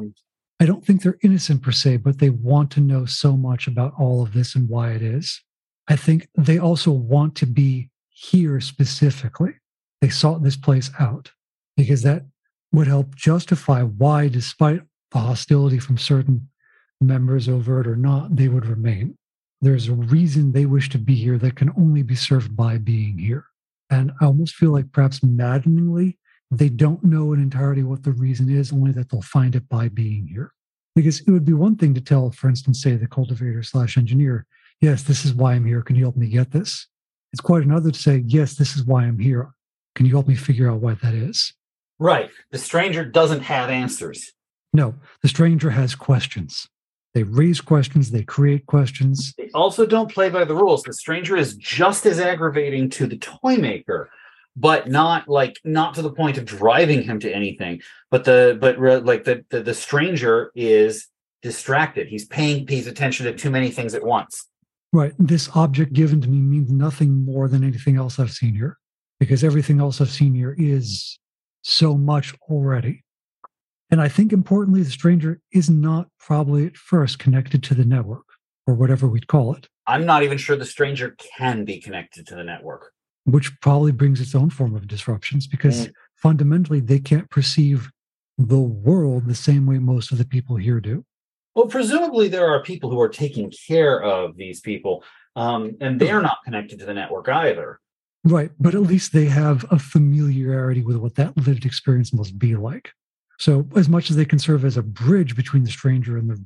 I 0.59 0.65
don't 0.65 0.83
think 0.83 1.01
they're 1.01 1.19
innocent 1.21 1.61
per 1.61 1.71
se, 1.71 1.97
but 1.97 2.19
they 2.19 2.29
want 2.29 2.71
to 2.71 2.79
know 2.79 3.05
so 3.05 3.37
much 3.37 3.67
about 3.67 3.93
all 3.99 4.23
of 4.23 4.33
this 4.33 4.55
and 4.55 4.67
why 4.67 4.91
it 4.91 5.01
is. 5.01 5.41
I 5.87 5.95
think 5.95 6.27
they 6.35 6.57
also 6.57 6.91
want 6.91 7.35
to 7.35 7.45
be 7.45 7.89
here 8.09 8.59
specifically. 8.59 9.53
They 10.01 10.09
sought 10.09 10.43
this 10.43 10.57
place 10.57 10.89
out 10.99 11.31
because 11.75 12.01
that 12.01 12.25
would 12.71 12.87
help 12.87 13.15
justify 13.15 13.83
why, 13.83 14.27
despite 14.27 14.81
the 15.11 15.19
hostility 15.19 15.79
from 15.79 15.97
certain 15.97 16.49
members, 16.99 17.47
overt 17.47 17.87
or 17.87 17.95
not, 17.95 18.35
they 18.35 18.47
would 18.47 18.65
remain. 18.65 19.15
There's 19.61 19.87
a 19.87 19.93
reason 19.93 20.51
they 20.51 20.65
wish 20.65 20.89
to 20.89 20.97
be 20.97 21.15
here 21.15 21.37
that 21.37 21.55
can 21.55 21.71
only 21.77 22.03
be 22.03 22.15
served 22.15 22.55
by 22.55 22.77
being 22.77 23.17
here. 23.17 23.45
And 23.89 24.11
I 24.19 24.25
almost 24.25 24.55
feel 24.55 24.71
like 24.71 24.91
perhaps 24.91 25.23
maddeningly, 25.23 26.17
they 26.51 26.69
don't 26.69 27.03
know 27.03 27.33
in 27.33 27.41
entirety 27.41 27.83
what 27.83 28.03
the 28.03 28.11
reason 28.11 28.49
is, 28.49 28.71
only 28.71 28.91
that 28.93 29.09
they'll 29.09 29.21
find 29.21 29.55
it 29.55 29.67
by 29.67 29.89
being 29.89 30.27
here. 30.27 30.53
Because 30.95 31.21
it 31.21 31.31
would 31.31 31.45
be 31.45 31.53
one 31.53 31.75
thing 31.75 31.93
to 31.93 32.01
tell, 32.01 32.31
for 32.31 32.49
instance, 32.49 32.81
say 32.81 32.95
the 32.95 33.07
cultivator 33.07 33.61
slash 33.63 33.97
engineer, 33.97 34.45
yes, 34.81 35.03
this 35.03 35.25
is 35.25 35.33
why 35.33 35.53
I'm 35.53 35.65
here. 35.65 35.81
Can 35.81 35.95
you 35.95 36.03
help 36.03 36.15
me 36.15 36.27
get 36.27 36.51
this? 36.51 36.87
It's 37.33 37.41
quite 37.41 37.63
another 37.63 37.91
to 37.91 37.99
say, 37.99 38.23
yes, 38.25 38.55
this 38.55 38.75
is 38.75 38.83
why 38.85 39.03
I'm 39.03 39.19
here. 39.19 39.51
Can 39.95 40.05
you 40.05 40.13
help 40.13 40.27
me 40.27 40.35
figure 40.35 40.71
out 40.71 40.79
why 40.79 40.95
that 40.95 41.13
is? 41.13 41.53
Right. 41.99 42.29
The 42.51 42.57
stranger 42.57 43.03
doesn't 43.03 43.41
have 43.41 43.69
answers. 43.69 44.33
No, 44.73 44.95
the 45.21 45.27
stranger 45.27 45.71
has 45.71 45.95
questions. 45.95 46.67
They 47.13 47.23
raise 47.23 47.61
questions, 47.61 48.11
they 48.11 48.23
create 48.23 48.67
questions. 48.67 49.33
They 49.37 49.49
also 49.55 49.87
don't 49.87 50.11
play 50.11 50.29
by 50.29 50.45
the 50.45 50.53
rules. 50.53 50.83
The 50.83 50.93
stranger 50.93 51.35
is 51.35 51.55
just 51.55 52.05
as 52.05 52.19
aggravating 52.19 52.91
to 52.91 53.07
the 53.07 53.17
toy 53.17 53.55
maker, 53.55 54.11
but 54.59 54.89
not 54.89 55.29
like 55.29 55.59
not 55.63 55.93
to 55.93 56.01
the 56.01 56.11
point 56.11 56.37
of 56.37 56.45
driving 56.45 57.03
him 57.03 57.19
to 57.19 57.31
anything. 57.31 57.79
But 58.09 58.25
the 58.25 58.57
but 58.59 58.77
re, 58.79 58.95
like 58.97 59.23
the, 59.23 59.45
the 59.49 59.61
the 59.61 59.73
stranger 59.73 60.51
is 60.55 61.07
distracted. 61.43 62.07
He's 62.07 62.25
paying 62.25 62.65
pays 62.65 62.87
attention 62.87 63.27
to 63.27 63.33
too 63.33 63.51
many 63.51 63.69
things 63.69 63.93
at 63.93 64.03
once. 64.03 64.47
Right. 64.91 65.13
This 65.19 65.49
object 65.55 65.93
given 65.93 66.21
to 66.21 66.27
me 66.27 66.39
means 66.39 66.71
nothing 66.71 67.23
more 67.23 67.47
than 67.47 67.63
anything 67.63 67.97
else 67.97 68.19
I've 68.19 68.31
seen 68.31 68.55
here, 68.55 68.77
because 69.19 69.43
everything 69.43 69.79
else 69.79 70.01
I've 70.01 70.09
seen 70.09 70.33
here 70.33 70.55
is 70.57 71.19
so 71.61 71.95
much 71.95 72.33
already. 72.49 73.03
And 73.91 74.01
I 74.01 74.07
think 74.09 74.33
importantly, 74.33 74.81
the 74.81 74.91
stranger 74.91 75.39
is 75.51 75.69
not 75.69 76.07
probably 76.19 76.65
at 76.65 76.77
first 76.77 77.19
connected 77.19 77.63
to 77.63 77.75
the 77.75 77.85
network 77.85 78.25
or 78.65 78.73
whatever 78.73 79.07
we'd 79.07 79.27
call 79.27 79.53
it. 79.53 79.67
I'm 79.85 80.05
not 80.05 80.23
even 80.23 80.37
sure 80.37 80.57
the 80.57 80.65
stranger 80.65 81.15
can 81.37 81.63
be 81.63 81.79
connected 81.79 82.27
to 82.27 82.35
the 82.35 82.43
network. 82.43 82.91
Which 83.27 83.51
probably 83.61 83.91
brings 83.91 84.21
its 84.21 84.33
own 84.33 84.49
form 84.49 84.75
of 84.75 84.87
disruptions 84.87 85.47
because 85.47 85.87
mm. 85.87 85.93
fundamentally 86.15 86.79
they 86.79 86.99
can't 86.99 87.29
perceive 87.29 87.89
the 88.37 88.59
world 88.59 89.25
the 89.25 89.35
same 89.35 89.65
way 89.65 89.79
most 89.79 90.11
of 90.11 90.17
the 90.17 90.25
people 90.25 90.55
here 90.55 90.79
do. 90.79 91.03
Well, 91.55 91.67
presumably 91.67 92.27
there 92.27 92.47
are 92.47 92.61
people 92.61 92.89
who 92.89 93.01
are 93.01 93.09
taking 93.09 93.51
care 93.67 94.01
of 94.01 94.37
these 94.37 94.61
people, 94.61 95.03
um, 95.35 95.75
and 95.81 95.99
they're 95.99 96.21
not 96.21 96.37
connected 96.45 96.79
to 96.79 96.85
the 96.85 96.93
network 96.93 97.27
either. 97.27 97.79
Right, 98.23 98.51
but 98.59 98.75
at 98.75 98.81
least 98.81 99.11
they 99.11 99.25
have 99.25 99.65
a 99.71 99.79
familiarity 99.79 100.81
with 100.81 100.97
what 100.97 101.15
that 101.15 101.35
lived 101.35 101.65
experience 101.65 102.13
must 102.13 102.37
be 102.37 102.55
like. 102.55 102.91
So, 103.39 103.67
as 103.75 103.89
much 103.89 104.09
as 104.09 104.15
they 104.15 104.25
can 104.25 104.39
serve 104.39 104.65
as 104.65 104.77
a 104.77 104.83
bridge 104.83 105.35
between 105.35 105.63
the 105.63 105.71
stranger 105.71 106.17
and 106.17 106.29
the, 106.29 106.43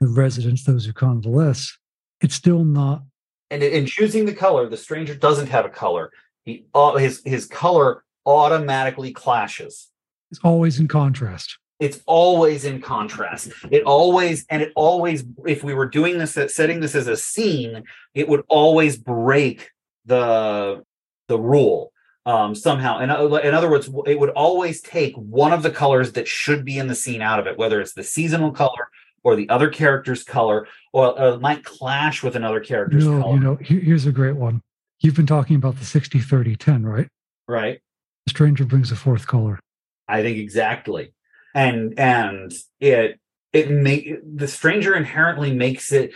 the 0.00 0.08
residents, 0.08 0.64
those 0.64 0.86
who 0.86 0.92
convalesce, 0.92 1.76
it's 2.20 2.34
still 2.34 2.64
not. 2.64 3.02
And 3.50 3.62
in 3.62 3.86
choosing 3.86 4.24
the 4.24 4.34
color, 4.34 4.68
the 4.68 4.76
stranger 4.76 5.14
doesn't 5.14 5.48
have 5.48 5.64
a 5.64 5.70
color. 5.70 6.10
He 6.44 6.66
uh, 6.74 6.96
his 6.96 7.22
his 7.24 7.46
color 7.46 8.04
automatically 8.26 9.12
clashes. 9.12 9.90
It's 10.30 10.40
always 10.42 10.78
in 10.78 10.88
contrast. 10.88 11.58
It's 11.80 12.00
always 12.06 12.64
in 12.64 12.80
contrast. 12.80 13.52
It 13.70 13.82
always 13.84 14.46
and 14.50 14.62
it 14.62 14.72
always. 14.76 15.24
If 15.46 15.64
we 15.64 15.74
were 15.74 15.86
doing 15.86 16.18
this, 16.18 16.38
setting 16.54 16.80
this 16.80 16.94
as 16.94 17.08
a 17.08 17.16
scene, 17.16 17.84
it 18.14 18.28
would 18.28 18.44
always 18.48 18.96
break 18.96 19.70
the 20.04 20.84
the 21.28 21.38
rule 21.38 21.92
um, 22.26 22.54
somehow. 22.54 22.98
In, 22.98 23.10
in 23.10 23.54
other 23.54 23.70
words, 23.70 23.88
it 24.06 24.18
would 24.18 24.30
always 24.30 24.80
take 24.80 25.14
one 25.16 25.52
of 25.52 25.62
the 25.62 25.70
colors 25.70 26.12
that 26.12 26.28
should 26.28 26.64
be 26.64 26.78
in 26.78 26.88
the 26.88 26.94
scene 26.94 27.22
out 27.22 27.40
of 27.40 27.46
it, 27.46 27.58
whether 27.58 27.80
it's 27.80 27.94
the 27.94 28.04
seasonal 28.04 28.52
color 28.52 28.88
or 29.22 29.36
the 29.36 29.48
other 29.48 29.70
character's 29.70 30.22
color, 30.22 30.66
or 30.92 31.14
it 31.18 31.40
might 31.40 31.64
clash 31.64 32.22
with 32.22 32.36
another 32.36 32.60
character's 32.60 33.06
no, 33.06 33.22
color. 33.22 33.34
You 33.34 33.40
know, 33.40 33.58
here's 33.60 34.06
a 34.06 34.12
great 34.12 34.36
one. 34.36 34.62
You've 35.04 35.14
been 35.14 35.26
talking 35.26 35.56
about 35.56 35.78
the 35.78 35.84
60 35.84 36.18
30 36.18 36.56
10, 36.56 36.86
right? 36.86 37.08
Right. 37.46 37.80
The 38.24 38.30
stranger 38.30 38.64
brings 38.64 38.90
a 38.90 38.96
fourth 38.96 39.26
color. 39.26 39.60
I 40.08 40.22
think 40.22 40.38
exactly. 40.38 41.12
And 41.54 41.98
and 41.98 42.52
it 42.80 43.20
it 43.52 43.70
make 43.70 44.16
the 44.24 44.48
stranger 44.48 44.94
inherently 44.94 45.52
makes 45.52 45.92
it 45.92 46.14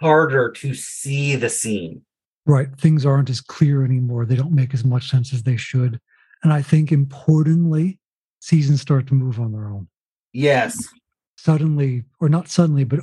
harder 0.00 0.50
to 0.50 0.74
see 0.74 1.36
the 1.36 1.48
scene 1.48 2.02
right 2.46 2.68
things 2.78 3.06
aren't 3.06 3.30
as 3.30 3.40
clear 3.40 3.84
anymore 3.84 4.24
they 4.24 4.36
don't 4.36 4.52
make 4.52 4.74
as 4.74 4.84
much 4.84 5.10
sense 5.10 5.32
as 5.32 5.42
they 5.42 5.56
should 5.56 5.98
and 6.42 6.52
i 6.52 6.62
think 6.62 6.90
importantly 6.90 7.98
seasons 8.40 8.80
start 8.80 9.06
to 9.06 9.14
move 9.14 9.38
on 9.38 9.52
their 9.52 9.66
own 9.66 9.88
yes 10.32 10.88
suddenly 11.36 12.02
or 12.20 12.28
not 12.28 12.48
suddenly 12.48 12.84
but 12.84 13.00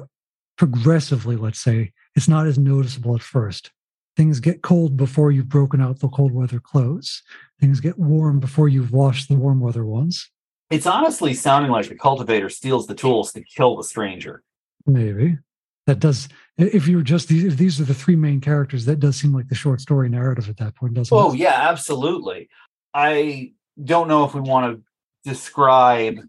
progressively 0.58 1.36
let's 1.36 1.60
say 1.60 1.92
it's 2.16 2.28
not 2.28 2.48
as 2.48 2.58
noticeable 2.58 3.16
at 3.16 3.22
first 3.22 3.72
things 4.16 4.40
get 4.40 4.62
cold 4.62 4.98
before 4.98 5.32
you've 5.32 5.50
broken 5.50 5.82
out 5.82 6.00
the 6.00 6.08
cold 6.08 6.32
weather 6.32 6.60
clothes. 6.60 7.24
Things 7.60 7.80
get 7.80 7.98
warm 7.98 8.40
before 8.40 8.68
you've 8.68 8.92
washed 8.92 9.30
the 9.30 9.36
warm 9.36 9.60
weather 9.60 9.86
ones. 9.86 10.30
It's 10.70 10.88
honestly 10.88 11.34
sounding 11.34 11.72
like 11.72 11.90
the 11.90 11.96
cultivator 11.96 12.50
steals 12.50 12.88
the 12.88 12.96
tools 12.96 13.34
to 13.34 13.44
kill 13.44 13.76
the 13.78 13.84
stranger. 13.84 14.44
Maybe. 14.86 15.38
That 15.88 16.00
does 16.00 16.30
if 16.58 16.88
you're 16.88 17.02
just 17.02 17.28
these 17.28 17.44
if 17.44 17.58
these 17.58 17.82
are 17.82 17.86
the 17.86 17.94
three 17.94 18.16
main 18.16 18.40
characters 18.40 18.86
that 18.86 19.00
does 19.00 19.18
seem 19.18 19.34
like 19.34 19.50
the 19.50 19.56
short 19.56 19.82
story 19.82 20.10
narrative 20.10 20.48
at 20.48 20.58
that 20.58 20.76
point 20.76 20.94
doesn't 20.94 21.16
oh 21.16 21.34
it? 21.34 21.40
yeah 21.40 21.70
absolutely. 21.70 22.50
I 22.94 23.54
don't 23.84 24.08
know 24.08 24.24
if 24.24 24.34
we 24.36 24.42
want 24.42 24.76
to 24.76 25.30
describe 25.30 26.20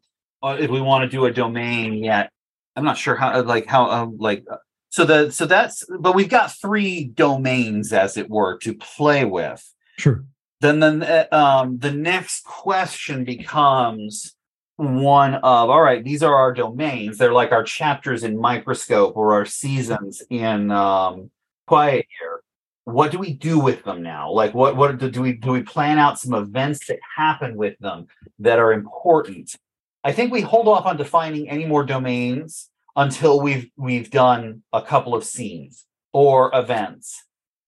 uh, 0.43 0.57
if 0.59 0.71
we 0.71 0.81
want 0.81 1.03
to 1.03 1.15
do 1.15 1.27
a 1.27 1.31
domain 1.31 1.95
yet. 1.95 2.31
I'm 2.75 2.85
not 2.85 2.97
sure 2.97 3.15
how 3.15 3.43
like 3.43 3.67
how 3.67 3.91
um, 3.91 4.17
like 4.19 4.45
uh, 4.51 4.57
so 4.93 5.07
the 5.07 5.31
so 5.31 5.47
that's 5.47 5.85
but 6.01 6.15
we've 6.15 6.29
got 6.29 6.53
three 6.53 7.05
domains 7.05 7.95
as 7.95 8.19
it 8.19 8.29
were 8.29 8.59
to 8.59 8.75
play 8.75 9.25
with. 9.25 9.67
Sure. 9.97 10.27
Then 10.61 10.81
then 10.81 11.03
uh, 11.03 11.27
um 11.33 11.79
the 11.79 11.91
next 11.91 12.45
question 12.45 13.25
becomes 13.25 14.37
one 14.77 15.37
of 15.37 15.71
all 15.71 15.81
right 15.81 16.05
these 16.05 16.23
are 16.23 16.35
our 16.35 16.53
domains. 16.53 17.17
They're 17.17 17.33
like 17.33 17.53
our 17.53 17.65
chapters 17.65 18.23
in 18.23 18.39
microscope 18.39 19.17
or 19.17 19.33
our 19.33 19.47
seasons 19.47 20.23
in 20.29 20.71
um 20.71 21.31
quiet 21.67 22.07
year 22.21 22.43
what 22.85 23.13
do 23.13 23.19
we 23.19 23.33
do 23.33 23.59
with 23.59 23.85
them 23.85 24.03
now? 24.03 24.31
Like 24.31 24.53
what 24.53 24.77
what 24.77 24.99
do, 24.99 25.11
do 25.11 25.23
we 25.23 25.33
do 25.33 25.53
we 25.53 25.63
plan 25.63 25.99
out 25.99 26.19
some 26.19 26.35
events 26.35 26.87
that 26.89 26.99
happen 27.17 27.57
with 27.57 27.79
them 27.79 28.09
that 28.41 28.59
are 28.59 28.75
important? 28.75 29.57
I 30.05 30.13
think 30.13 30.33
we 30.33 30.43
hold 30.43 30.69
off 30.69 30.85
on 30.85 30.99
defining 30.99 31.49
any 31.49 31.65
more 31.65 31.83
domains 31.83 32.69
until 32.97 33.41
we've 33.41 33.71
we've 33.77 34.11
done 34.11 34.63
a 34.73 34.83
couple 34.83 35.15
of 35.15 35.25
scenes 35.25 35.87
or 36.13 36.51
events 36.55 37.23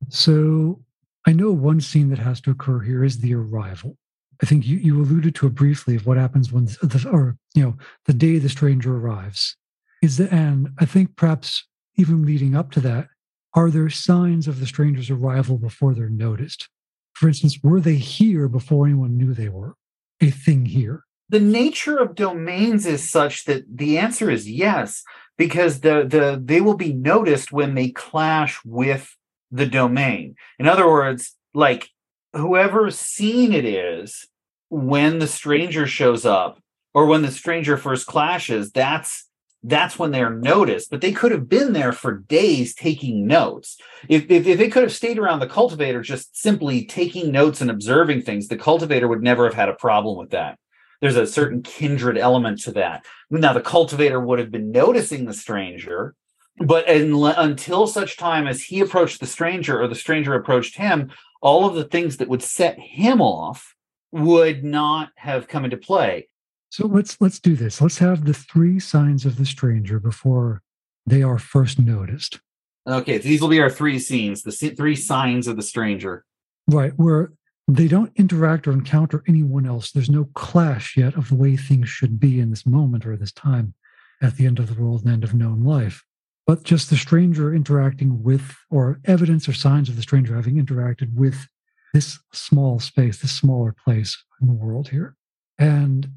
so 0.09 0.81
i 1.27 1.33
know 1.33 1.51
one 1.53 1.81
scene 1.81 2.11
that 2.11 2.19
has 2.19 2.41
to 2.41 2.51
occur 2.51 2.81
here 2.81 3.03
is 3.05 3.19
the 3.19 3.35
arrival 3.35 3.97
I 4.43 4.47
think 4.47 4.67
you, 4.67 4.77
you 4.77 5.01
alluded 5.01 5.35
to 5.37 5.47
it 5.47 5.55
briefly 5.55 5.97
of 5.97 6.07
what 6.07 6.17
happens 6.17 6.53
when 6.53 6.67
the 6.67 7.09
or 7.11 7.37
you 7.55 7.63
know 7.63 7.77
the 8.07 8.13
day 8.13 8.39
the 8.39 8.49
stranger 8.49 8.97
arrives. 8.97 9.57
Is 10.03 10.17
the 10.17 10.33
and 10.35 10.71
I 10.79 10.85
think 10.85 11.17
perhaps 11.17 11.67
even 11.97 12.27
leading 12.27 12.57
up 12.57 12.71
to 12.73 12.81
that, 12.81 13.09
are 13.55 13.71
there 13.71 13.89
signs 13.89 14.49
of 14.49 14.61
the 14.61 14.67
stranger's 14.67 15.11
arrival 15.11 15.59
before 15.59 15.95
they're 15.95 16.09
noticed? 16.09 16.69
For 17.13 17.29
instance, 17.29 17.59
were 17.63 17.81
they 17.81 17.95
here 17.95 18.49
before 18.49 18.87
anyone 18.87 19.17
knew 19.17 19.33
they 19.33 19.49
were 19.49 19.77
a 20.21 20.31
thing 20.31 20.67
here? 20.67 21.05
The 21.35 21.41
nature 21.41 21.97
of 21.97 22.15
domains 22.15 22.87
is 22.87 23.11
such 23.11 23.47
that 23.47 23.65
the 23.69 23.99
answer 23.99 24.31
is 24.31 24.49
yes, 24.49 25.03
because 25.37 25.81
the 25.81 26.07
the 26.09 26.41
they 26.41 26.61
will 26.61 26.77
be 26.77 26.93
noticed 26.93 27.51
when 27.51 27.75
they 27.75 27.89
clash 27.89 28.61
with 28.65 29.17
the 29.51 29.67
domain. 29.67 30.37
In 30.61 30.69
other 30.69 30.87
words, 30.87 31.35
like 31.53 31.91
whoever's 32.35 32.97
scene 32.97 33.53
it 33.53 33.65
is 33.65 34.29
when 34.69 35.19
the 35.19 35.27
stranger 35.27 35.89
shows 35.89 36.25
up 36.25 36.61
or 36.95 37.07
when 37.07 37.23
the 37.23 37.33
stranger 37.33 37.77
first 37.77 38.07
clashes 38.07 38.71
that's 38.71 39.29
that's 39.65 39.99
when 39.99 40.13
they're 40.13 40.31
noticed. 40.31 40.89
But 40.89 41.01
they 41.01 41.11
could 41.11 41.33
have 41.33 41.49
been 41.49 41.73
there 41.73 41.91
for 41.91 42.19
days 42.19 42.77
taking 42.77 43.27
notes. 43.27 43.77
If, 44.09 44.31
if, 44.31 44.47
if 44.47 44.57
they 44.59 44.69
could 44.69 44.85
have 44.85 44.93
stayed 44.93 45.19
around 45.19 45.41
the 45.41 45.49
cultivator 45.49 46.01
just 46.01 46.41
simply 46.41 46.85
taking 46.85 47.33
notes 47.33 47.61
and 47.61 47.73
observing 47.73 48.23
things 48.23 48.47
the 48.47 48.57
cultivator 48.57 49.09
would 49.09 49.25
never 49.25 49.47
have 49.47 49.55
had 49.55 49.69
a 49.69 49.75
problem 49.75 50.17
with 50.17 50.31
that 50.31 50.61
there's 51.01 51.17
a 51.17 51.27
certain 51.27 51.63
kindred 51.63 52.19
element 52.19 52.61
to 52.61 52.73
that 52.73 53.05
now 53.31 53.53
the 53.53 53.61
cultivator 53.61 54.21
would 54.21 54.39
have 54.39 54.51
been 54.51 54.71
noticing 54.71 55.25
the 55.25 55.35
stranger 55.35 56.15
but 56.59 56.89
until 56.89 57.87
such 57.87 58.17
time 58.17 58.47
as 58.47 58.63
he 58.63 58.81
approached 58.81 59.19
the 59.21 59.27
stranger 59.27 59.81
or 59.81 59.89
the 59.89 59.95
stranger 59.95 60.35
approached 60.35 60.77
him 60.77 61.11
all 61.45 61.67
of 61.67 61.75
the 61.75 61.85
things 61.85 62.17
that 62.17 62.29
would 62.29 62.43
set 62.43 62.79
him 62.79 63.21
off 63.21 63.75
would 64.11 64.65
not 64.65 65.11
have 65.17 65.47
come 65.47 65.65
into 65.65 65.77
play. 65.77 66.29
So 66.71 66.87
let's 66.87 67.21
let's 67.21 67.39
do 67.39 67.55
this. 67.55 67.81
Let's 67.81 67.99
have 67.99 68.25
the 68.25 68.35
three 68.35 68.81
signs 68.81 69.27
of 69.27 69.37
the 69.37 69.45
stranger 69.45 70.01
before 70.01 70.63
they 71.07 71.23
are 71.23 71.39
first 71.39 71.79
noticed. 71.79 72.41
Okay, 72.87 73.21
so 73.21 73.29
these 73.29 73.41
will 73.41 73.49
be 73.49 73.61
our 73.61 73.71
three 73.71 73.99
scenes, 73.99 74.43
the 74.43 74.53
three 74.53 74.97
signs 74.97 75.47
of 75.47 75.57
the 75.57 75.63
stranger. 75.63 76.25
Right, 76.67 76.93
where 76.97 77.33
they 77.67 77.89
don't 77.89 78.13
interact 78.17 78.67
or 78.67 78.73
encounter 78.73 79.23
anyone 79.27 79.67
else. 79.67 79.91
There's 79.91 80.11
no 80.11 80.27
clash 80.35 80.97
yet 80.97 81.15
of 81.15 81.29
the 81.29 81.35
way 81.35 81.57
things 81.57 81.89
should 81.89 82.21
be 82.21 82.41
in 82.41 82.51
this 82.51 82.67
moment 82.67 83.07
or 83.07 83.17
this 83.17 83.33
time 83.33 83.75
at 84.23 84.37
the 84.37 84.47
end 84.47 84.59
of 84.59 84.75
the 84.75 84.81
world 84.81 85.03
and 85.03 85.13
end 85.13 85.25
of 85.25 85.35
known 85.35 85.65
life 85.65 86.05
but 86.47 86.63
just 86.63 86.91
the 86.91 86.97
stranger 86.97 87.55
interacting 87.55 88.23
with, 88.23 88.55
or 88.71 89.01
evidence 89.05 89.49
or 89.49 89.53
signs 89.53 89.89
of 89.89 89.97
the 89.97 90.03
stranger 90.03 90.35
having 90.35 90.57
interacted 90.57 91.15
with 91.15 91.49
this 91.93 92.19
small 92.33 92.81
space, 92.81 93.21
this 93.21 93.33
smaller 93.33 93.75
place 93.85 94.23
in 94.41 94.49
the 94.49 94.53
world 94.53 94.89
here. 94.89 95.17
And 95.59 96.09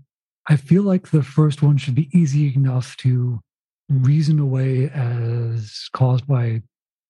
I 0.47 0.57
feel 0.57 0.83
like 0.83 1.09
the 1.09 1.23
first 1.23 1.61
one 1.61 1.77
should 1.77 1.95
be 1.95 2.09
easy 2.11 2.53
enough 2.53 2.97
to 2.97 3.39
reason 3.89 4.39
away 4.39 4.89
as 4.89 5.87
caused 5.93 6.27
by 6.27 6.63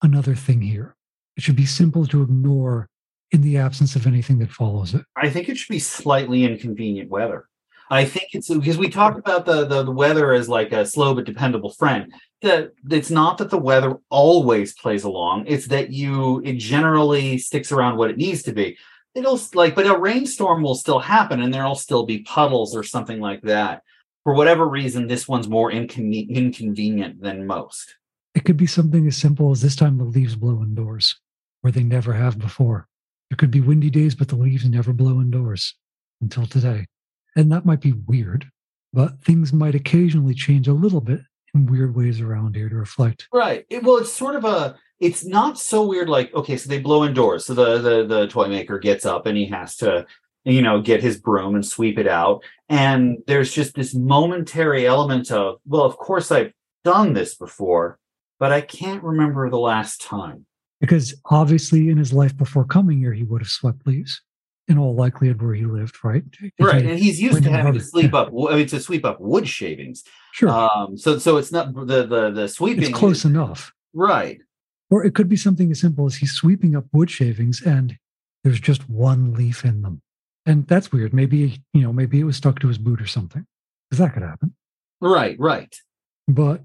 another 0.04 0.36
thing 0.36 0.62
here. 0.62 0.96
It 1.38 1.44
should 1.44 1.56
be 1.56 1.66
simple 1.66 2.06
to 2.08 2.22
ignore 2.22 2.90
in 3.32 3.42
the 3.42 3.58
absence 3.58 3.96
of 3.96 4.08
anything 4.08 4.40
that 4.40 4.52
follows 4.52 4.94
it. 4.94 5.04
I 5.16 5.30
think 5.30 5.50
it 5.50 5.58
should 5.58 5.72
be 5.72 5.80
slightly 5.80 6.44
inconvenient 6.44 7.10
weather. 7.10 7.48
I 7.90 8.06
think 8.06 8.30
it's 8.34 8.50
because 8.50 8.78
we 8.78 8.90
talk 8.90 9.18
about 9.18 9.46
the, 9.46 9.66
the, 9.66 9.84
the 9.84 9.92
weather 9.92 10.34
as 10.34 10.50
like 10.50 10.74
a 10.74 10.86
slow 10.86 11.16
but 11.16 11.26
dependable 11.26 11.72
friend. 11.72 12.14
That 12.42 12.74
it's 12.92 13.10
not 13.10 13.38
that 13.38 13.50
the 13.50 13.58
weather 13.58 13.98
always 14.10 14.74
plays 14.74 15.04
along; 15.04 15.46
it's 15.48 15.68
that 15.68 15.92
you 15.92 16.42
it 16.44 16.58
generally 16.58 17.38
sticks 17.38 17.72
around 17.72 17.98
what 17.98 18.12
it 18.12 18.18
needs 18.18 18.44
to 18.44 18.52
be. 18.52 18.78
It'll 19.16 19.40
like, 19.56 19.74
but 19.74 19.88
a 19.88 19.98
rainstorm 19.98 20.62
will 20.62 20.76
still 20.76 21.00
happen, 21.00 21.42
and 21.42 21.54
there'll 21.54 21.76
still 21.76 22.06
be 22.06 22.20
puddles 22.20 22.76
or 22.76 22.84
something 22.84 23.20
like 23.20 23.42
that. 23.44 23.82
For 24.24 24.34
whatever 24.34 24.68
reason, 24.68 25.08
this 25.08 25.28
one's 25.28 25.48
more 25.48 25.72
incon- 25.72 26.30
inconvenient 26.30 27.22
than 27.22 27.48
most. 27.48 27.96
It 28.36 28.44
could 28.44 28.58
be 28.58 28.68
something 28.68 29.08
as 29.08 29.18
simple 29.18 29.52
as 29.52 29.62
this 29.62 29.76
time 29.76 29.98
the 29.98 30.04
leaves 30.04 30.36
blow 30.36 30.62
indoors, 30.62 31.20
where 31.62 31.72
they 31.72 31.84
never 31.84 32.14
have 32.14 32.38
before. 32.38 32.88
There 33.30 33.38
could 33.38 33.52
be 33.52 33.62
windy 33.62 33.90
days, 33.90 34.16
but 34.16 34.30
the 34.30 34.36
leaves 34.36 34.68
never 34.68 34.94
blow 34.94 35.20
indoors 35.20 35.76
until 36.22 36.46
today. 36.46 36.88
And 37.36 37.52
that 37.52 37.66
might 37.66 37.82
be 37.82 37.94
weird, 37.94 38.46
but 38.94 39.22
things 39.22 39.54
might 39.54 39.76
occasionally 39.76 40.34
change 40.34 40.68
a 40.68 40.74
little 40.74 41.02
bit 41.02 41.22
in 41.54 41.66
weird 41.66 41.96
ways 41.96 42.22
around 42.22 42.56
here 42.56 42.70
to 42.70 42.76
reflect. 42.76 43.28
Right. 43.34 43.66
It, 43.70 43.84
well, 43.84 43.98
it's 43.98 44.12
sort 44.12 44.36
of 44.36 44.46
a. 44.46 44.76
It's 45.00 45.24
not 45.24 45.60
so 45.60 45.86
weird. 45.86 46.10
Like 46.10 46.34
okay, 46.34 46.58
so 46.58 46.70
they 46.70 46.80
blow 46.80 47.06
indoors. 47.06 47.46
So 47.46 47.54
the 47.54 47.78
the 47.78 48.08
the 48.08 48.28
toy 48.28 48.48
maker 48.48 48.80
gets 48.80 49.06
up 49.06 49.28
and 49.28 49.38
he 49.38 49.46
has 49.48 49.76
to 49.78 50.08
you 50.44 50.62
know 50.62 50.82
get 50.82 51.04
his 51.04 51.20
broom 51.20 51.54
and 51.54 51.66
sweep 51.66 52.00
it 52.00 52.08
out. 52.08 52.44
And 52.70 53.20
there's 53.28 53.54
just 53.54 53.76
this 53.76 53.94
momentary 53.94 54.88
element 54.88 55.32
of 55.32 55.60
well, 55.68 55.84
of 55.84 55.98
course 55.98 56.32
I've 56.32 56.54
done 56.84 57.14
this 57.14 57.36
before, 57.36 58.00
but 58.40 58.52
I 58.52 58.62
can't 58.62 59.04
remember 59.04 59.50
the 59.50 59.60
last 59.60 60.02
time. 60.02 60.47
Because 60.80 61.16
obviously, 61.26 61.90
in 61.90 61.98
his 61.98 62.14
life 62.14 62.38
before 62.38 62.66
coming 62.66 63.00
here, 63.00 63.14
he 63.14 63.24
would 63.24 63.42
have 63.42 63.50
swept 63.50 63.88
leaves 63.88 64.22
in 64.68 64.78
all 64.78 64.96
likelihood 64.96 65.42
where 65.42 65.54
he 65.54 65.66
lived, 65.66 65.98
right? 66.04 66.24
If 66.40 66.52
right, 66.60 66.86
and 66.86 67.00
he's 67.00 67.22
used 67.22 67.44
to 67.44 67.50
having 67.50 67.74
to 67.74 67.80
sleep 67.80 68.14
up. 68.14 68.28
I 68.28 68.56
mean, 68.56 68.68
to 68.68 68.80
sweep 68.80 69.06
up 69.06 69.20
wood 69.20 69.48
shavings. 69.48 70.04
Sure. 70.34 70.50
Um. 70.50 70.98
So, 70.98 71.18
so 71.18 71.38
it's 71.38 71.52
not 71.52 71.74
the 71.74 72.06
the 72.06 72.32
the 72.32 72.48
sweeping. 72.48 72.84
It's 72.84 72.94
close 72.94 73.20
is, 73.20 73.26
enough. 73.26 73.74
Right. 73.94 74.40
Or 74.90 75.06
it 75.06 75.16
could 75.16 75.30
be 75.30 75.36
something 75.36 75.72
as 75.72 75.80
simple 75.80 76.06
as 76.06 76.16
he's 76.16 76.32
sweeping 76.32 76.76
up 76.76 76.86
wood 76.94 77.10
shavings 77.10 77.62
and 77.62 77.98
there's 78.44 78.60
just 78.60 78.90
one 78.90 79.34
leaf 79.34 79.66
in 79.66 79.82
them, 79.82 80.02
and 80.46 80.68
that's 80.68 80.92
weird. 80.92 81.14
Maybe 81.14 81.62
you 81.74 81.82
know, 81.82 81.92
maybe 81.92 82.20
it 82.20 82.24
was 82.24 82.38
stuck 82.38 82.60
to 82.60 82.68
his 82.68 82.78
boot 82.78 83.02
or 83.02 83.08
something, 83.08 83.46
because 83.90 84.00
that 84.00 84.14
could 84.14 84.24
happen. 84.24 84.54
Right. 85.02 85.38
Right. 85.40 85.76
But 86.28 86.64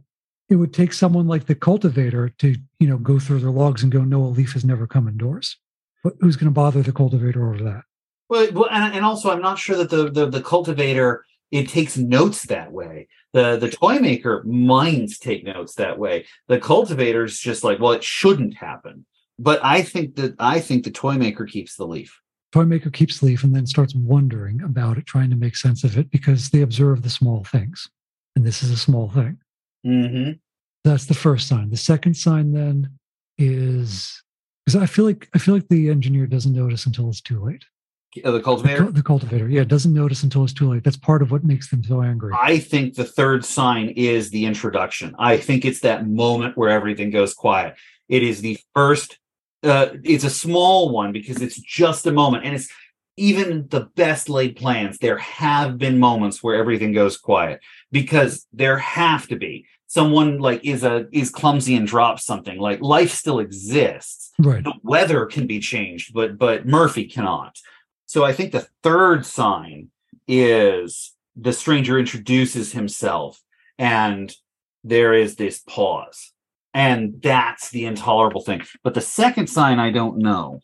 it 0.53 0.57
would 0.57 0.75
take 0.75 0.93
someone 0.93 1.27
like 1.27 1.47
the 1.47 1.55
cultivator 1.55 2.29
to 2.29 2.55
you 2.79 2.87
know 2.87 2.99
go 2.99 3.19
through 3.19 3.41
their 3.41 3.51
logs 3.51 3.83
and 3.83 3.91
go, 3.91 4.03
no, 4.03 4.23
a 4.23 4.27
leaf 4.27 4.53
has 4.53 4.65
never 4.65 4.87
come 4.87 5.09
indoors. 5.09 5.57
But 6.05 6.15
who's 6.21 6.37
going 6.37 6.47
to 6.47 6.53
bother 6.53 6.83
the 6.83 6.93
cultivator 6.93 7.49
over 7.49 7.65
that? 7.65 7.83
Well, 8.29 8.69
and, 8.71 8.95
and 8.95 9.05
also 9.05 9.31
I'm 9.31 9.43
not 9.43 9.59
sure 9.59 9.77
that 9.77 9.91
the, 9.91 10.11
the 10.11 10.27
the 10.27 10.43
cultivator 10.43 11.25
it 11.51 11.69
takes 11.69 11.97
notes 11.97 12.45
that 12.45 12.73
way. 12.73 13.09
The 13.33 13.57
the 13.57 13.71
toy 13.71 13.99
maker 13.99 14.43
minds 14.45 15.19
take 15.19 15.45
notes 15.45 15.75
that 15.77 15.99
way. 15.99 16.27
The 16.49 16.61
cultivator's 16.61 17.39
just 17.39 17.65
like, 17.65 17.81
well, 17.81 17.93
it 17.93 18.05
shouldn't 18.05 18.57
happen. 18.57 19.07
But 19.39 19.65
I 19.65 19.83
think 19.83 20.17
that 20.17 20.35
I 20.39 20.61
think 20.61 20.85
the 20.85 20.91
toy 20.91 21.15
maker 21.15 21.47
keeps 21.47 21.77
the 21.77 21.87
leaf. 21.87 22.21
Toy 22.53 22.65
maker 22.65 22.91
keeps 22.91 23.21
the 23.21 23.27
leaf 23.27 23.43
and 23.43 23.57
then 23.57 23.67
starts 23.67 23.95
wondering 23.95 24.61
about 24.61 24.99
it, 24.99 25.07
trying 25.07 25.31
to 25.31 25.37
make 25.37 25.57
sense 25.57 25.85
of 25.85 25.97
it 25.97 26.11
because 26.11 26.51
they 26.51 26.61
observe 26.61 27.03
the 27.03 27.11
small 27.11 27.45
things. 27.45 27.89
And 28.37 28.45
this 28.45 28.63
is 28.63 28.71
a 28.71 28.77
small 28.77 29.09
thing. 29.09 29.39
Mm-hmm. 29.87 30.33
That's 30.85 31.07
the 31.07 31.15
first 31.15 31.49
sign. 31.49 31.71
The 31.71 31.77
second 31.77 32.15
sign 32.15 32.53
then 32.53 32.99
is 33.39 34.23
because 34.65 34.81
I 34.81 34.87
feel 34.87 35.05
like 35.05 35.29
I 35.35 35.39
feel 35.39 35.55
like 35.55 35.69
the 35.69 35.91
engineer 35.91 36.27
doesn't 36.27 36.53
notice 36.53 36.87
until 36.87 37.09
it's 37.09 37.21
too 37.21 37.43
late. 37.45 37.65
The 38.15 38.41
cultivator? 38.41 38.85
The, 38.85 38.93
the, 38.93 39.03
cultivator, 39.03 39.49
yeah, 39.49 39.65
doesn't 39.65 39.95
notice 39.95 40.23
until 40.23 40.45
it's 40.45 40.53
too 40.53 40.71
late. 40.71 40.85
That's 40.85 40.99
part 40.99 41.23
of 41.23 41.31
what 41.31 41.45
makes 41.45 41.71
them 41.71 41.83
so 41.83 42.03
angry. 42.03 42.35
I 42.39 42.59
think 42.59 42.95
the 42.95 43.07
third 43.07 43.43
sign 43.43 43.89
is 43.97 44.29
the 44.29 44.45
introduction. 44.45 45.15
I 45.19 45.39
think 45.39 45.65
it's 45.65 45.81
that 45.81 46.07
moment 46.07 46.57
where 46.59 46.69
everything 46.69 47.11
goes 47.11 47.33
quiet. 47.33 47.75
It 48.11 48.23
is 48.23 48.43
the 48.43 48.59
first, 48.75 49.19
uh, 49.63 49.89
it's 50.05 50.25
a 50.25 50.31
small 50.31 50.91
one 50.91 51.13
because 51.13 51.41
it's 51.41 51.59
just 51.59 52.07
a 52.07 52.13
moment. 52.13 52.45
And 52.45 52.55
it's 52.55 52.69
even 53.17 53.67
the 53.69 53.89
best 53.97 54.29
laid 54.29 54.57
plans. 54.57 54.99
There 54.99 55.19
have 55.19 55.79
been 55.79 55.99
moments 55.99 56.43
where 56.43 56.57
everything 56.57 56.93
goes 56.93 57.17
quiet 57.17 57.61
because 57.91 58.47
there 58.53 58.77
have 58.77 59.27
to 59.29 59.37
be 59.37 59.65
someone 59.93 60.39
like 60.39 60.65
is 60.65 60.83
a 60.85 61.07
is 61.13 61.31
clumsy 61.31 61.75
and 61.75 61.87
drops 61.87 62.25
something 62.25 62.59
like 62.59 62.81
life 62.81 63.11
still 63.11 63.39
exists 63.39 64.33
right 64.39 64.65
the 64.65 64.75
weather 64.83 65.27
can 65.27 65.47
be 65.47 65.59
changed 65.59 66.13
but 66.15 66.39
but 66.39 66.67
murphy 66.67 67.05
cannot 67.05 67.57
so 68.13 68.25
I 68.25 68.35
think 68.35 68.53
the 68.53 68.69
third 68.83 69.25
sign 69.25 69.89
is 70.29 71.15
the 71.35 71.55
stranger 71.55 71.99
introduces 71.99 72.73
himself 72.73 73.41
and 73.79 74.31
there 74.85 75.15
is 75.15 75.37
this 75.37 75.61
pause. 75.61 76.33
And 76.75 77.23
that's 77.23 77.71
the 77.71 77.87
intolerable 77.87 78.43
thing. 78.43 78.65
But 78.85 78.93
the 78.93 79.01
second 79.01 79.47
sign, 79.47 79.79
I 79.79 79.91
don't 79.91 80.19
know. 80.19 80.61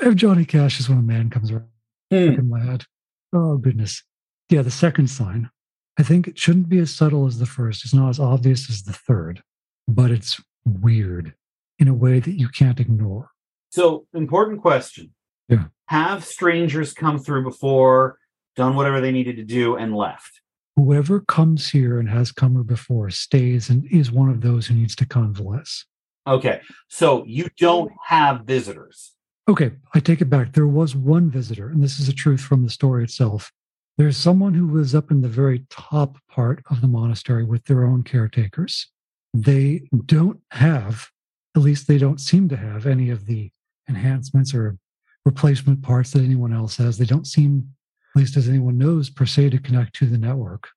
if 0.00 0.14
Johnny 0.14 0.44
Cash 0.44 0.78
is 0.78 0.88
when 0.88 0.98
a 0.98 1.02
man 1.02 1.28
comes 1.28 1.50
around 1.50 1.66
mm. 2.12 2.38
in 2.38 2.48
my 2.48 2.60
head. 2.60 2.84
Oh, 3.32 3.56
goodness. 3.56 4.04
Yeah, 4.48 4.62
the 4.62 4.70
second 4.70 5.08
sign. 5.08 5.50
I 5.98 6.02
think 6.02 6.28
it 6.28 6.38
shouldn't 6.38 6.68
be 6.68 6.78
as 6.78 6.90
subtle 6.90 7.26
as 7.26 7.38
the 7.38 7.46
first. 7.46 7.84
It's 7.84 7.94
not 7.94 8.10
as 8.10 8.20
obvious 8.20 8.68
as 8.68 8.82
the 8.82 8.92
third, 8.92 9.42
but 9.88 10.10
it's 10.10 10.40
weird 10.64 11.34
in 11.78 11.88
a 11.88 11.94
way 11.94 12.20
that 12.20 12.38
you 12.38 12.48
can't 12.48 12.80
ignore. 12.80 13.30
So, 13.70 14.06
important 14.14 14.60
question. 14.60 15.12
Yeah. 15.48 15.64
Have 15.86 16.24
strangers 16.24 16.92
come 16.92 17.18
through 17.18 17.44
before, 17.44 18.18
done 18.56 18.76
whatever 18.76 19.00
they 19.00 19.12
needed 19.12 19.36
to 19.36 19.44
do, 19.44 19.76
and 19.76 19.94
left? 19.94 20.40
Whoever 20.76 21.20
comes 21.20 21.70
here 21.70 21.98
and 21.98 22.08
has 22.08 22.32
come 22.32 22.54
here 22.54 22.62
before 22.62 23.08
stays 23.10 23.70
and 23.70 23.86
is 23.90 24.12
one 24.12 24.28
of 24.28 24.42
those 24.42 24.66
who 24.66 24.74
needs 24.74 24.94
to 24.96 25.06
convalesce. 25.06 25.86
Okay. 26.26 26.60
So 26.88 27.24
you 27.26 27.48
don't 27.56 27.92
have 28.04 28.42
visitors. 28.42 29.12
Okay. 29.48 29.72
I 29.94 30.00
take 30.00 30.20
it 30.20 30.28
back. 30.28 30.52
There 30.52 30.66
was 30.66 30.94
one 30.94 31.30
visitor, 31.30 31.68
and 31.68 31.82
this 31.82 31.98
is 31.98 32.08
a 32.08 32.12
truth 32.12 32.40
from 32.40 32.62
the 32.62 32.70
story 32.70 33.04
itself. 33.04 33.52
There's 33.98 34.16
someone 34.16 34.52
who 34.52 34.70
lives 34.70 34.94
up 34.94 35.10
in 35.10 35.22
the 35.22 35.28
very 35.28 35.64
top 35.70 36.18
part 36.28 36.62
of 36.70 36.80
the 36.80 36.86
monastery 36.86 37.44
with 37.44 37.64
their 37.64 37.84
own 37.84 38.02
caretakers. 38.02 38.88
They 39.32 39.88
don't 40.04 40.40
have, 40.50 41.08
at 41.56 41.62
least 41.62 41.88
they 41.88 41.96
don't 41.96 42.20
seem 42.20 42.48
to 42.50 42.56
have, 42.56 42.86
any 42.86 43.08
of 43.08 43.26
the 43.26 43.50
enhancements 43.88 44.54
or 44.54 44.76
replacement 45.24 45.82
parts 45.82 46.10
that 46.12 46.22
anyone 46.22 46.52
else 46.52 46.76
has. 46.76 46.98
They 46.98 47.06
don't 47.06 47.26
seem, 47.26 47.70
at 48.14 48.20
least 48.20 48.36
as 48.36 48.48
anyone 48.48 48.76
knows, 48.76 49.08
per 49.08 49.24
se, 49.24 49.50
to 49.50 49.58
connect 49.58 49.94
to 49.96 50.06
the 50.06 50.18
network, 50.18 50.68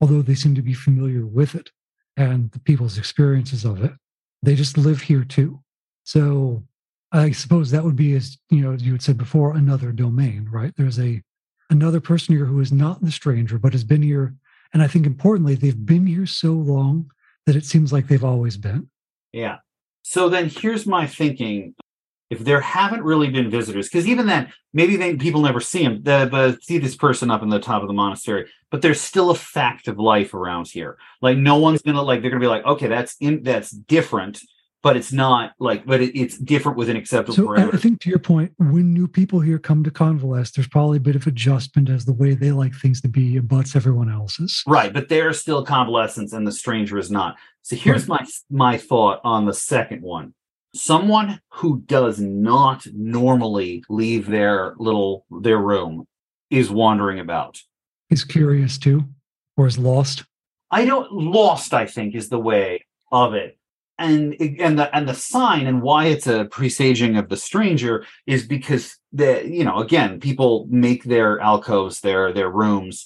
although 0.00 0.22
they 0.22 0.36
seem 0.36 0.54
to 0.54 0.62
be 0.62 0.74
familiar 0.74 1.26
with 1.26 1.54
it 1.54 1.70
and 2.16 2.50
the 2.52 2.60
people's 2.60 2.98
experiences 2.98 3.64
of 3.64 3.82
it. 3.82 3.92
They 4.42 4.54
just 4.54 4.78
live 4.78 5.02
here 5.02 5.24
too. 5.24 5.60
So 6.04 6.62
I 7.10 7.32
suppose 7.32 7.70
that 7.70 7.84
would 7.84 7.96
be, 7.96 8.14
as 8.14 8.38
you 8.50 8.60
know, 8.60 8.72
you 8.72 8.92
had 8.92 9.02
said 9.02 9.18
before, 9.18 9.56
another 9.56 9.92
domain, 9.92 10.48
right? 10.50 10.72
There's 10.76 11.00
a 11.00 11.22
another 11.70 12.00
person 12.00 12.34
here 12.34 12.46
who 12.46 12.60
is 12.60 12.72
not 12.72 13.02
the 13.02 13.10
stranger, 13.10 13.58
but 13.58 13.72
has 13.72 13.84
been 13.84 14.02
here. 14.02 14.34
And 14.72 14.82
I 14.82 14.86
think 14.86 15.06
importantly, 15.06 15.54
they've 15.54 15.86
been 15.86 16.06
here 16.06 16.26
so 16.26 16.52
long 16.52 17.10
that 17.46 17.56
it 17.56 17.64
seems 17.64 17.92
like 17.92 18.08
they've 18.08 18.24
always 18.24 18.56
been. 18.56 18.88
Yeah. 19.32 19.58
So 20.02 20.28
then 20.28 20.48
here's 20.48 20.86
my 20.86 21.06
thinking 21.06 21.74
if 22.30 22.40
there 22.40 22.60
haven't 22.60 23.02
really 23.02 23.30
been 23.30 23.50
visitors, 23.50 23.88
because 23.88 24.06
even 24.06 24.26
then, 24.26 24.52
maybe 24.74 24.96
they, 24.96 25.16
people 25.16 25.40
never 25.40 25.60
see 25.60 25.82
him, 25.82 26.02
the, 26.02 26.26
the, 26.26 26.58
see 26.60 26.78
this 26.78 26.94
person 26.94 27.30
up 27.30 27.42
in 27.42 27.48
the 27.48 27.58
top 27.58 27.80
of 27.80 27.88
the 27.88 27.94
monastery, 27.94 28.50
but 28.70 28.82
there's 28.82 29.00
still 29.00 29.30
a 29.30 29.34
fact 29.34 29.88
of 29.88 29.98
life 29.98 30.34
around 30.34 30.68
here. 30.68 30.98
Like 31.22 31.38
no 31.38 31.56
one's 31.56 31.80
gonna 31.80 32.02
like 32.02 32.20
they're 32.20 32.30
gonna 32.30 32.40
be 32.40 32.46
like, 32.46 32.66
okay, 32.66 32.86
that's 32.86 33.16
in 33.20 33.42
that's 33.42 33.70
different, 33.70 34.40
but 34.88 34.96
it's 34.96 35.12
not 35.12 35.52
like, 35.58 35.84
but 35.84 36.00
it, 36.00 36.18
it's 36.18 36.38
different 36.38 36.78
within 36.78 36.96
acceptable 36.96 37.34
so. 37.34 37.54
I 37.54 37.76
think 37.76 38.00
to 38.00 38.08
your 38.08 38.18
point, 38.18 38.54
when 38.56 38.94
new 38.94 39.06
people 39.06 39.38
here 39.38 39.58
come 39.58 39.84
to 39.84 39.90
convalesce, 39.90 40.52
there's 40.52 40.66
probably 40.66 40.96
a 40.96 41.00
bit 41.00 41.14
of 41.14 41.26
adjustment 41.26 41.90
as 41.90 42.06
the 42.06 42.14
way 42.14 42.32
they 42.32 42.52
like 42.52 42.74
things 42.74 43.02
to 43.02 43.08
be 43.08 43.36
abuts 43.36 43.76
everyone 43.76 44.10
else's. 44.10 44.62
Right, 44.66 44.90
but 44.90 45.10
they're 45.10 45.34
still 45.34 45.62
convalescents, 45.62 46.32
and 46.32 46.46
the 46.46 46.52
stranger 46.52 46.96
is 46.96 47.10
not. 47.10 47.36
So 47.60 47.76
here's 47.76 48.08
right. 48.08 48.26
my 48.50 48.70
my 48.70 48.78
thought 48.78 49.20
on 49.24 49.44
the 49.44 49.52
second 49.52 50.00
one 50.00 50.32
someone 50.74 51.38
who 51.50 51.82
does 51.82 52.18
not 52.18 52.86
normally 52.94 53.84
leave 53.90 54.26
their 54.26 54.74
little 54.78 55.26
their 55.42 55.58
room 55.58 56.06
is 56.48 56.70
wandering 56.70 57.18
about 57.20 57.60
is 58.08 58.24
curious 58.24 58.78
too 58.78 59.04
or 59.58 59.66
is 59.66 59.78
lost 59.78 60.24
i 60.70 60.84
don't 60.84 61.12
lost 61.12 61.74
i 61.74 61.84
think 61.84 62.14
is 62.14 62.28
the 62.28 62.38
way 62.38 62.84
of 63.10 63.34
it 63.34 63.57
and 63.98 64.34
and 64.40 64.78
the 64.78 64.94
and 64.96 65.08
the 65.08 65.14
sign 65.14 65.66
and 65.66 65.82
why 65.82 66.06
it's 66.06 66.26
a 66.26 66.44
presaging 66.46 67.16
of 67.16 67.28
the 67.28 67.36
stranger 67.36 68.04
is 68.26 68.46
because 68.46 68.96
the 69.12 69.42
you 69.46 69.64
know 69.64 69.78
again 69.78 70.20
people 70.20 70.66
make 70.70 71.04
their 71.04 71.40
alcoves 71.40 72.00
their 72.00 72.32
their 72.32 72.50
rooms 72.50 73.04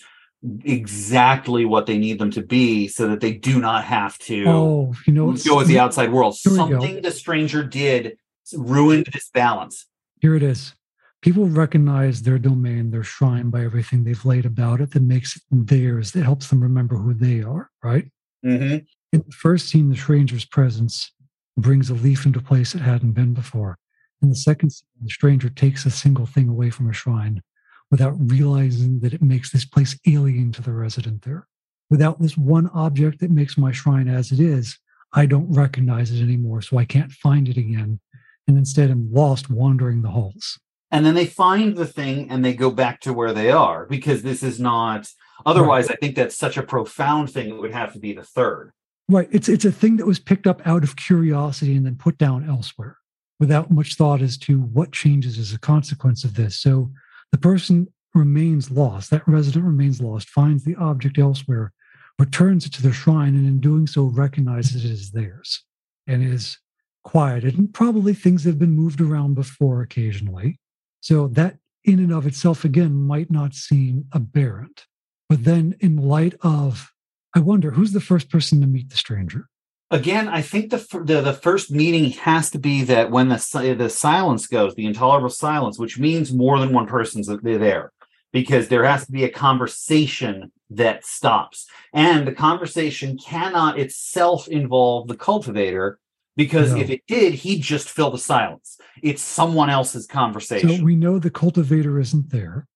exactly 0.65 1.65
what 1.65 1.87
they 1.87 1.99
need 1.99 2.19
them 2.19 2.31
to 2.31 2.43
be 2.43 2.89
so 2.89 3.07
that 3.09 3.21
they 3.21 3.33
do 3.33 3.61
not 3.61 3.85
have 3.85 4.19
to 4.19 4.45
Oh, 4.49 4.95
you 5.07 5.13
know, 5.13 5.33
go 5.45 5.57
with 5.59 5.69
the 5.69 5.79
outside 5.79 6.11
world. 6.13 6.37
Here 6.43 6.53
we 6.53 6.59
go. 6.59 6.69
Something 6.69 7.03
the 7.03 7.11
stranger 7.13 7.63
did 7.63 8.17
ruined 8.55 9.07
this 9.13 9.31
balance. 9.33 9.87
here 10.21 10.35
it 10.35 10.43
is. 10.43 10.75
People 11.21 11.47
recognize 11.47 12.23
their 12.23 12.39
domain, 12.39 12.91
their 12.91 13.05
shrine 13.05 13.49
by 13.51 13.63
everything 13.63 14.03
they've 14.03 14.25
laid 14.25 14.45
about 14.45 14.81
it 14.81 14.91
that 14.91 15.03
makes 15.03 15.37
it 15.37 15.43
theirs, 15.53 16.11
that 16.13 16.25
helps 16.25 16.49
them 16.49 16.61
remember 16.61 16.97
who 16.97 17.15
they 17.15 17.41
are, 17.43 17.71
right? 17.85 18.07
Mhm. 18.45 18.85
In 19.13 19.23
the 19.27 19.33
first 19.33 19.69
scene, 19.69 19.91
the 19.91 19.97
stranger's 19.97 20.47
presence 20.47 21.13
brings 21.59 21.91
a 21.91 21.95
leaf 21.95 22.25
into 22.25 22.41
place 22.41 22.75
it 22.75 22.81
hadn't 22.81 23.13
been 23.13 23.35
before. 23.35 23.77
In 24.23 24.31
the 24.31 24.35
second 24.37 24.71
scene, 24.71 24.89
the 25.03 25.11
stranger 25.11 25.51
takes 25.51 25.85
a 25.85 25.91
single 25.91 26.25
thing 26.25 26.49
away 26.49 26.71
from 26.71 26.89
a 26.89 26.95
shrine 26.95 27.43
without 27.91 28.15
realizing 28.19 29.01
that 29.01 29.13
it 29.13 29.21
makes 29.21 29.53
this 29.53 29.67
place 29.67 29.99
alien 30.07 30.51
to 30.53 30.63
the 30.63 30.73
resident 30.73 31.23
there. 31.23 31.47
Without 31.91 32.23
this 32.23 32.39
one 32.39 32.69
object 32.69 33.21
that 33.21 33.31
makes 33.31 33.59
my 33.59 33.71
shrine 33.71 34.09
as 34.09 34.33
it 34.33 34.41
is, 34.41 34.79
I 35.13 35.27
don't 35.27 35.53
recognize 35.53 36.11
it 36.11 36.23
anymore, 36.23 36.63
so 36.63 36.79
I 36.79 36.87
can't 36.87 37.13
find 37.13 37.51
it 37.51 37.59
again. 37.59 38.01
And 38.49 38.57
instead, 38.57 38.91
I'm 38.91 39.13
lost 39.13 39.51
wandering 39.51 40.01
the 40.01 40.09
halls. 40.09 40.59
And 40.91 41.05
then 41.05 41.15
they 41.15 41.27
find 41.27 41.77
the 41.77 41.87
thing 41.87 42.31
and 42.31 42.43
they 42.43 42.55
go 42.55 42.71
back 42.71 43.01
to 43.01 43.13
where 43.13 43.35
they 43.35 43.51
are 43.51 43.85
because 43.85 44.23
this 44.23 44.43
is 44.43 44.59
not 44.59 45.11
otherwise 45.45 45.89
I 45.89 45.97
think 45.97 46.15
that's 46.15 46.37
such 46.37 46.57
a 46.57 46.63
profound 46.63 47.31
thing 47.31 47.49
it 47.49 47.61
would 47.61 47.73
have 47.73 47.93
to 47.93 47.99
be 47.99 48.15
the 48.15 48.23
third. 48.23 48.73
Right. 49.13 49.29
It's 49.31 49.49
it's 49.49 49.67
a 49.67 49.73
thing 49.73 49.99
that 49.99 50.07
was 50.07 50.19
picked 50.19 50.47
up 50.47 50.67
out 50.67 50.83
of 50.83 50.97
curiosity 50.97 51.77
and 51.77 51.85
then 51.85 51.97
put 51.97 52.17
down 52.17 52.49
elsewhere 52.49 52.97
without 53.39 53.71
much 53.71 53.97
thought 53.97 54.23
as 54.23 54.39
to 54.39 54.61
what 54.61 54.93
changes 54.93 55.39
as 55.39 55.53
a 55.53 55.59
consequence 55.59 56.25
of 56.25 56.35
this. 56.35 56.59
So 56.59 56.91
the 57.31 57.37
person 57.37 57.89
remains 58.15 58.71
lost, 58.71 59.11
that 59.11 59.27
resident 59.29 59.67
remains 59.67 60.01
lost, 60.01 60.31
finds 60.31 60.65
the 60.65 60.77
object 60.77 61.19
elsewhere, 61.19 61.75
returns 62.19 62.65
it 62.65 62.73
to 62.75 62.83
their 62.83 62.95
shrine, 62.95 63.35
and 63.35 63.47
in 63.47 63.61
doing 63.61 63.87
so 63.87 64.05
recognizes 64.05 64.85
it 64.85 64.91
as 64.91 65.11
theirs 65.11 65.63
and 66.07 66.23
is 66.23 66.57
quieted. 67.05 67.59
And 67.59 67.73
probably 67.73 68.15
things 68.15 68.45
have 68.45 68.59
been 68.59 68.73
moved 68.73 69.01
around 69.01 69.35
before 69.35 69.83
occasionally. 69.83 70.59
So 71.01 71.29
that 71.29 71.59
in 71.85 71.99
and 71.99 72.13
of 72.13 72.27
itself 72.27 72.65
again 72.65 72.95
might 72.95 73.31
not 73.31 73.53
seem 73.53 74.07
aberrant. 74.13 74.87
But 75.29 75.45
then 75.45 75.75
in 75.81 75.97
light 75.97 76.35
of 76.41 76.92
I 77.35 77.41
wonder 77.41 77.71
who's 77.73 77.93
the 77.93 78.01
first 78.01 78.31
person 78.31 78.61
to 78.61 78.67
meet 78.67 78.91
the 78.91 78.97
stranger. 78.97 79.49
Again, 79.91 80.29
I 80.29 80.41
think 80.41 80.71
the 80.71 80.79
the, 81.05 81.21
the 81.21 81.35
first 81.35 81.71
meeting 81.71 82.11
has 82.13 82.51
to 82.53 82.59
be 82.59 82.83
that 82.85 83.11
when 83.11 83.29
the 83.29 83.75
the 83.79 83.91
silence 83.91 84.47
goes, 84.47 84.75
the 84.75 84.87
intolerable 84.87 85.29
silence, 85.29 85.79
which 85.79 85.99
means 85.99 86.33
more 86.33 86.59
than 86.59 86.73
one 86.73 86.87
person's 86.87 87.29
there, 87.43 87.93
because 88.33 88.69
there 88.69 88.85
has 88.85 89.05
to 89.07 89.13
be 89.13 89.25
a 89.25 89.29
conversation 89.29 90.51
that 90.71 91.05
stops, 91.05 91.67
and 91.93 92.27
the 92.27 92.33
conversation 92.33 93.19
cannot 93.19 93.79
itself 93.79 94.49
involve 94.49 95.09
the 95.09 95.17
cultivator, 95.17 95.99
because 96.37 96.73
No. 96.73 96.81
if 96.81 96.89
it 96.89 97.03
did, 97.07 97.35
he'd 97.35 97.61
just 97.61 97.91
fill 97.91 98.11
the 98.11 98.17
silence. 98.17 98.79
It's 99.03 99.21
someone 99.23 99.69
else's 99.69 100.07
conversation. 100.07 100.79
So 100.79 100.85
we 100.85 100.97
know 100.97 101.19
the 101.19 101.31
cultivator 101.31 102.01
isn't 102.01 102.31
there. 102.31 102.67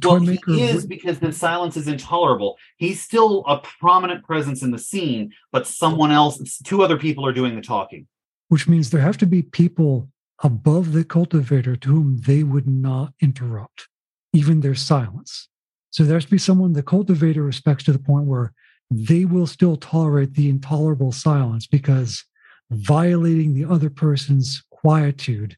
The 0.00 0.08
Well, 0.08 0.56
he 0.56 0.62
is 0.62 0.86
because 0.86 1.20
the 1.20 1.32
silence 1.32 1.76
is 1.76 1.86
intolerable. 1.86 2.58
He's 2.78 3.00
still 3.00 3.44
a 3.46 3.58
prominent 3.58 4.24
presence 4.24 4.60
in 4.62 4.72
the 4.72 4.78
scene, 4.78 5.32
but 5.52 5.68
someone 5.68 6.10
else, 6.10 6.58
two 6.64 6.82
other 6.82 6.98
people 6.98 7.24
are 7.24 7.32
doing 7.32 7.54
the 7.54 7.62
talking. 7.62 8.06
which 8.48 8.68
means 8.68 8.90
there 8.90 9.00
have 9.00 9.16
to 9.18 9.26
be 9.26 9.42
people 9.42 10.08
above 10.42 10.92
the 10.92 11.04
cultivator 11.04 11.76
to 11.76 11.88
whom 11.88 12.18
they 12.26 12.42
would 12.42 12.66
not 12.66 13.12
interrupt, 13.20 13.88
even 14.32 14.60
their 14.60 14.74
silence. 14.74 15.48
So 15.90 16.02
there 16.04 16.16
has 16.16 16.24
to 16.24 16.30
be 16.30 16.38
someone 16.38 16.72
the 16.72 16.82
cultivator 16.82 17.42
respects 17.42 17.84
to 17.84 17.92
the 17.92 17.98
point 17.98 18.26
where 18.26 18.52
they 18.90 19.24
will 19.24 19.46
still 19.46 19.76
tolerate 19.76 20.34
the 20.34 20.48
intolerable 20.48 21.12
silence 21.12 21.66
because 21.66 22.24
violating 22.70 23.54
the 23.54 23.64
other 23.64 23.90
person's 23.90 24.62
quietude 24.70 25.56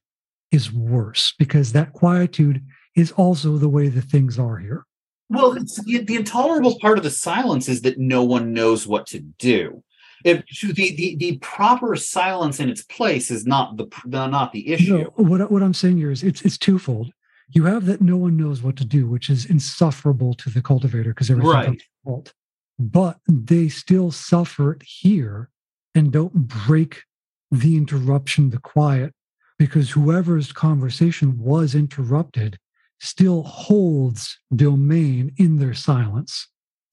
is 0.53 0.73
worse 0.73 1.35
because 1.39 1.73
that 1.73 1.93
quietude 1.93 2.63
is 2.97 3.13
also 3.13 3.59
the 3.59 3.69
way 3.69 3.89
the 3.89 4.03
things 4.03 4.39
are 4.39 4.57
here. 4.57 4.85
Well, 5.29 5.53
it's, 5.53 5.83
the, 5.85 6.17
intolerable 6.17 6.79
part 6.81 6.99
of 6.99 7.05
the 7.05 7.11
silence 7.11 7.69
is 7.69 7.83
that 7.83 7.99
no 7.99 8.25
one 8.25 8.53
knows 8.53 8.87
what 8.87 9.07
to 9.09 9.21
do. 9.21 9.83
If 10.25 10.45
the, 10.63 10.73
the 10.97 11.17
the 11.17 11.39
proper 11.39 11.95
silence 11.95 12.59
in 12.59 12.71
its 12.71 12.83
place 12.83 13.31
is 13.31 13.47
not 13.47 13.77
the 13.77 13.87
not 14.07 14.51
the 14.51 14.73
issue. 14.73 14.99
No, 14.99 15.13
what 15.17 15.51
what 15.51 15.63
I'm 15.63 15.75
saying 15.75 15.99
here 15.99 16.11
is 16.11 16.23
it's 16.23 16.41
it's 16.43 16.57
twofold. 16.57 17.13
You 17.51 17.65
have 17.65 17.85
that 17.87 18.01
no 18.01 18.17
one 18.17 18.37
knows 18.37 18.63
what 18.63 18.77
to 18.77 18.85
do, 18.85 19.07
which 19.07 19.29
is 19.29 19.45
insufferable 19.45 20.35
to 20.35 20.51
the 20.51 20.63
cultivator 20.63 21.11
because 21.11 21.31
everything 21.31 21.53
Right. 21.53 21.83
fault. 22.03 22.33
But 22.79 23.19
they 23.29 23.69
still 23.69 24.11
suffer 24.11 24.73
it 24.73 24.83
here 24.83 25.51
and 25.95 26.11
don't 26.11 26.35
break 26.35 27.03
the 27.51 27.77
interruption, 27.77 28.51
the 28.51 28.59
quiet, 28.59 29.13
because 29.59 29.91
whoever's 29.91 30.51
conversation 30.51 31.39
was 31.39 31.75
interrupted 31.75 32.59
still 32.99 33.43
holds 33.43 34.39
domain 34.55 35.33
in 35.37 35.57
their 35.57 35.75
silence. 35.75 36.49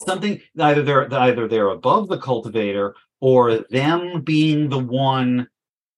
Something 0.06 0.42
either 0.60 0.84
they're 0.84 1.14
either 1.14 1.48
they're 1.48 1.70
above 1.70 2.10
the 2.10 2.18
cultivator 2.18 2.96
or 3.22 3.60
them 3.70 4.22
being 4.22 4.70
the 4.70 4.80
one 4.80 5.48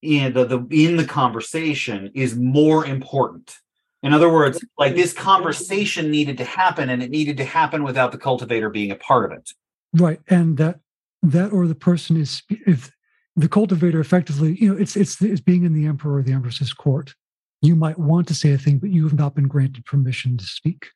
in 0.01 0.33
the, 0.33 0.45
the 0.45 0.59
in 0.69 0.97
the 0.97 1.05
conversation 1.05 2.11
is 2.13 2.35
more 2.35 2.85
important. 2.85 3.57
In 4.03 4.13
other 4.13 4.31
words, 4.31 4.63
like 4.77 4.95
this 4.95 5.13
conversation 5.13 6.11
needed 6.11 6.37
to 6.37 6.45
happen 6.45 6.91
and 6.91 7.01
it 7.01 7.09
needed 7.09 7.37
to 7.37 7.45
happen 7.45 7.83
without 7.83 8.11
the 8.11 8.19
cultivator 8.19 8.69
being 8.69 8.91
a 8.91 8.95
part 8.95 9.31
of 9.31 9.37
it. 9.37 9.49
Right. 9.93 10.19
And 10.27 10.57
that 10.57 10.79
that 11.23 11.51
or 11.51 11.67
the 11.67 11.75
person 11.75 12.17
is 12.17 12.43
if 12.49 12.91
the 13.35 13.49
cultivator 13.49 13.99
effectively, 13.99 14.55
you 14.61 14.71
know, 14.71 14.79
it's 14.79 14.95
it's 14.95 15.19
it's 15.21 15.41
being 15.41 15.63
in 15.63 15.73
the 15.73 15.87
emperor 15.87 16.19
or 16.19 16.21
the 16.21 16.33
empress's 16.33 16.73
court. 16.73 17.15
You 17.61 17.75
might 17.75 17.97
want 17.97 18.27
to 18.27 18.33
say 18.33 18.51
a 18.51 18.57
thing, 18.57 18.79
but 18.79 18.89
you 18.91 19.03
have 19.03 19.17
not 19.17 19.35
been 19.35 19.47
granted 19.47 19.85
permission 19.85 20.37
to 20.37 20.45
speak. 20.45 20.87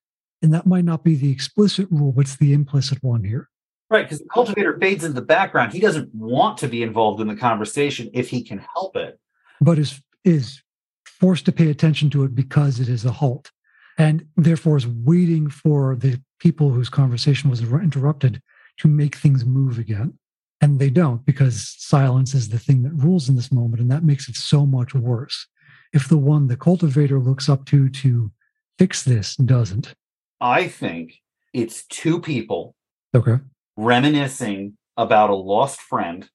And 0.41 0.53
that 0.53 0.65
might 0.65 0.85
not 0.85 1.03
be 1.03 1.15
the 1.15 1.31
explicit 1.31 1.87
rule, 1.89 2.11
but 2.11 2.21
it's 2.21 2.37
the 2.37 2.53
implicit 2.53 2.99
one 3.01 3.23
here. 3.23 3.49
Right, 3.89 4.05
because 4.05 4.19
the 4.19 4.29
cultivator 4.29 4.77
fades 4.79 5.03
into 5.03 5.15
the 5.15 5.25
background. 5.25 5.73
He 5.73 5.79
doesn't 5.79 6.13
want 6.13 6.57
to 6.59 6.67
be 6.67 6.83
involved 6.83 7.19
in 7.21 7.27
the 7.27 7.35
conversation 7.35 8.09
if 8.13 8.29
he 8.29 8.43
can 8.43 8.63
help 8.73 8.95
it. 8.95 9.19
but 9.59 9.79
is 9.79 10.01
is 10.23 10.61
forced 11.05 11.45
to 11.45 11.51
pay 11.51 11.69
attention 11.69 12.09
to 12.11 12.23
it 12.23 12.35
because 12.35 12.79
it 12.79 12.87
is 12.87 13.03
a 13.05 13.11
halt 13.11 13.51
and 13.97 14.25
therefore 14.37 14.77
is 14.77 14.87
waiting 14.87 15.49
for 15.49 15.95
the 15.95 16.21
people 16.39 16.69
whose 16.69 16.89
conversation 16.89 17.49
was 17.49 17.61
interrupted 17.61 18.41
to 18.77 18.87
make 18.87 19.15
things 19.15 19.43
move 19.45 19.77
again 19.79 20.13
and 20.61 20.79
they 20.79 20.89
don't 20.89 21.25
because 21.25 21.75
silence 21.77 22.33
is 22.33 22.49
the 22.49 22.59
thing 22.59 22.83
that 22.83 22.93
rules 22.93 23.27
in 23.27 23.35
this 23.35 23.51
moment 23.51 23.81
and 23.81 23.91
that 23.91 24.03
makes 24.03 24.29
it 24.29 24.35
so 24.35 24.65
much 24.65 24.93
worse 24.93 25.47
if 25.93 26.07
the 26.07 26.17
one 26.17 26.47
the 26.47 26.57
cultivator 26.57 27.19
looks 27.19 27.49
up 27.49 27.65
to 27.65 27.89
to 27.89 28.31
fix 28.77 29.03
this 29.03 29.35
doesn't 29.37 29.93
I 30.41 30.67
think 30.67 31.15
it's 31.53 31.85
two 31.87 32.21
people 32.21 32.75
okay 33.15 33.37
reminiscing 33.77 34.77
about 34.97 35.29
a 35.29 35.35
lost 35.35 35.79
friend, 35.81 36.29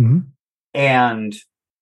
Mhm. 0.00 0.26
and 0.74 1.34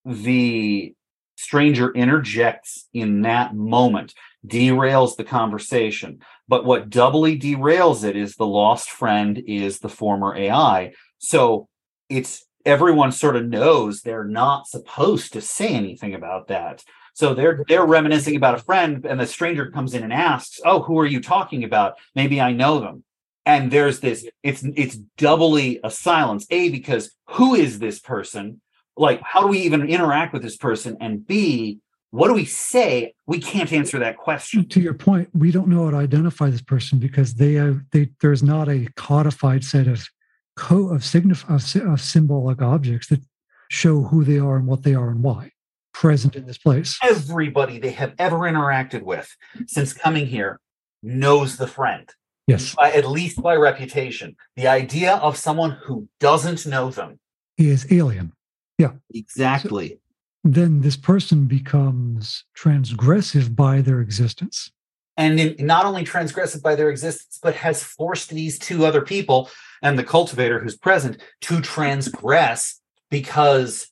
the 0.04 0.94
stranger 1.36 1.92
interjects 1.92 2.88
in 2.92 3.22
that 3.22 3.54
moment, 3.54 4.14
derails 4.46 5.16
the 5.16 5.24
conversation. 5.24 6.20
But 6.46 6.64
what 6.64 6.88
doubly 6.90 7.38
derails 7.38 8.04
it 8.04 8.16
is 8.16 8.34
the 8.36 8.46
lost 8.46 8.90
friend 8.90 9.42
is 9.46 9.80
the 9.80 9.88
former 9.88 10.34
AI. 10.36 10.92
So 11.18 11.68
it's 12.08 12.44
everyone 12.64 13.10
sort 13.12 13.34
of 13.36 13.46
knows 13.48 14.02
they're 14.02 14.24
not 14.24 14.66
supposed 14.68 15.32
to 15.32 15.40
say 15.40 15.68
anything 15.74 16.14
about 16.14 16.46
that. 16.48 16.84
So 17.18 17.34
they're 17.34 17.64
they're 17.66 17.84
reminiscing 17.84 18.36
about 18.36 18.54
a 18.54 18.62
friend, 18.62 19.04
and 19.04 19.18
the 19.18 19.26
stranger 19.26 19.68
comes 19.72 19.92
in 19.92 20.04
and 20.04 20.12
asks, 20.12 20.60
"Oh, 20.64 20.82
who 20.82 20.96
are 21.00 21.06
you 21.06 21.20
talking 21.20 21.64
about? 21.64 21.94
Maybe 22.14 22.40
I 22.40 22.52
know 22.52 22.78
them." 22.78 23.02
And 23.44 23.72
there's 23.72 23.98
this. 23.98 24.24
It's 24.44 24.62
it's 24.76 24.94
doubly 25.16 25.80
a 25.82 25.90
silence. 25.90 26.46
A 26.50 26.68
because 26.68 27.10
who 27.30 27.56
is 27.56 27.80
this 27.80 27.98
person? 27.98 28.60
Like, 28.96 29.20
how 29.20 29.40
do 29.40 29.48
we 29.48 29.58
even 29.62 29.88
interact 29.88 30.32
with 30.32 30.42
this 30.42 30.56
person? 30.56 30.96
And 31.00 31.26
B, 31.26 31.80
what 32.12 32.28
do 32.28 32.34
we 32.34 32.44
say? 32.44 33.14
We 33.26 33.40
can't 33.40 33.72
answer 33.72 33.98
that 33.98 34.16
question. 34.16 34.68
to 34.68 34.80
your 34.80 34.94
point 34.94 35.28
we 35.34 35.50
don't 35.50 35.66
know 35.66 35.86
how 35.86 35.90
to 35.90 35.96
identify 35.96 36.50
this 36.50 36.62
person 36.62 37.00
because 37.00 37.34
they 37.34 37.54
have 37.54 37.80
they 37.90 38.10
there's 38.20 38.44
not 38.44 38.68
a 38.68 38.86
codified 38.94 39.64
set 39.64 39.88
of 39.88 40.06
co 40.54 40.90
of 40.90 41.00
signif 41.00 41.42
of, 41.52 41.92
of 41.92 42.00
symbolic 42.00 42.62
objects 42.62 43.08
that 43.08 43.22
show 43.70 44.02
who 44.02 44.22
they 44.22 44.38
are 44.38 44.56
and 44.56 44.68
what 44.68 44.84
they 44.84 44.94
are 44.94 45.10
and 45.10 45.24
why 45.24 45.50
present 45.92 46.36
in 46.36 46.46
this 46.46 46.58
place 46.58 46.98
Everybody 47.02 47.78
they 47.78 47.90
have 47.92 48.14
ever 48.18 48.38
interacted 48.38 49.02
with 49.02 49.34
since 49.66 49.92
coming 49.92 50.26
here 50.26 50.60
knows 51.02 51.56
the 51.56 51.66
friend. 51.66 52.08
yes 52.46 52.74
by, 52.74 52.90
at 52.92 53.06
least 53.08 53.40
by 53.42 53.54
reputation. 53.56 54.36
The 54.56 54.68
idea 54.68 55.14
of 55.16 55.36
someone 55.36 55.72
who 55.84 56.08
doesn't 56.20 56.66
know 56.66 56.90
them. 56.90 57.18
is 57.56 57.86
alien 57.92 58.32
Yeah. 58.78 58.92
Exactly. 59.14 59.98
then 60.44 60.80
this 60.82 60.96
person 60.96 61.46
becomes 61.46 62.44
transgressive 62.56 63.54
by 63.56 63.80
their 63.80 64.00
existence 64.00 64.70
and 65.16 65.40
in, 65.40 65.66
not 65.66 65.84
only 65.84 66.04
transgressive 66.04 66.62
by 66.62 66.76
their 66.76 66.90
existence, 66.90 67.40
but 67.42 67.56
has 67.56 67.82
forced 67.82 68.30
these 68.30 68.56
two 68.56 68.86
other 68.86 69.02
people 69.02 69.50
and 69.82 69.98
the 69.98 70.04
cultivator 70.04 70.60
who's 70.60 70.76
present 70.76 71.18
to 71.40 71.60
transgress 71.60 72.80
because 73.10 73.88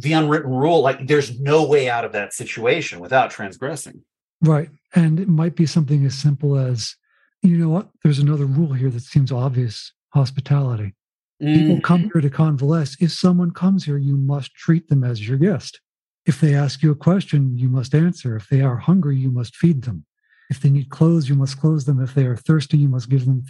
the 0.00 0.12
unwritten 0.12 0.50
rule, 0.50 0.80
like 0.80 1.06
there's 1.06 1.38
no 1.40 1.66
way 1.66 1.88
out 1.88 2.04
of 2.04 2.12
that 2.12 2.32
situation 2.32 3.00
without 3.00 3.30
transgressing. 3.30 4.02
Right. 4.42 4.70
And 4.94 5.20
it 5.20 5.28
might 5.28 5.54
be 5.54 5.66
something 5.66 6.04
as 6.04 6.16
simple 6.16 6.56
as, 6.56 6.96
you 7.42 7.56
know 7.56 7.68
what, 7.68 7.88
there's 8.02 8.18
another 8.18 8.46
rule 8.46 8.72
here 8.72 8.90
that 8.90 9.02
seems 9.02 9.30
obvious 9.30 9.92
hospitality. 10.14 10.94
Mm. 11.42 11.54
People 11.54 11.80
come 11.80 12.10
here 12.12 12.20
to 12.20 12.30
convalesce. 12.30 12.96
If 13.00 13.12
someone 13.12 13.52
comes 13.52 13.84
here, 13.84 13.98
you 13.98 14.16
must 14.16 14.54
treat 14.54 14.88
them 14.88 15.04
as 15.04 15.26
your 15.26 15.38
guest. 15.38 15.80
If 16.26 16.40
they 16.40 16.54
ask 16.54 16.82
you 16.82 16.90
a 16.90 16.96
question, 16.96 17.56
you 17.56 17.68
must 17.68 17.94
answer. 17.94 18.36
If 18.36 18.48
they 18.48 18.60
are 18.60 18.76
hungry, 18.76 19.16
you 19.16 19.30
must 19.30 19.56
feed 19.56 19.82
them. 19.82 20.04
If 20.50 20.60
they 20.60 20.70
need 20.70 20.90
clothes, 20.90 21.28
you 21.28 21.34
must 21.34 21.58
clothe 21.58 21.86
them. 21.86 22.02
If 22.02 22.14
they 22.14 22.26
are 22.26 22.36
thirsty, 22.36 22.76
you 22.76 22.88
must 22.88 23.08
give 23.08 23.24
them 23.24 23.44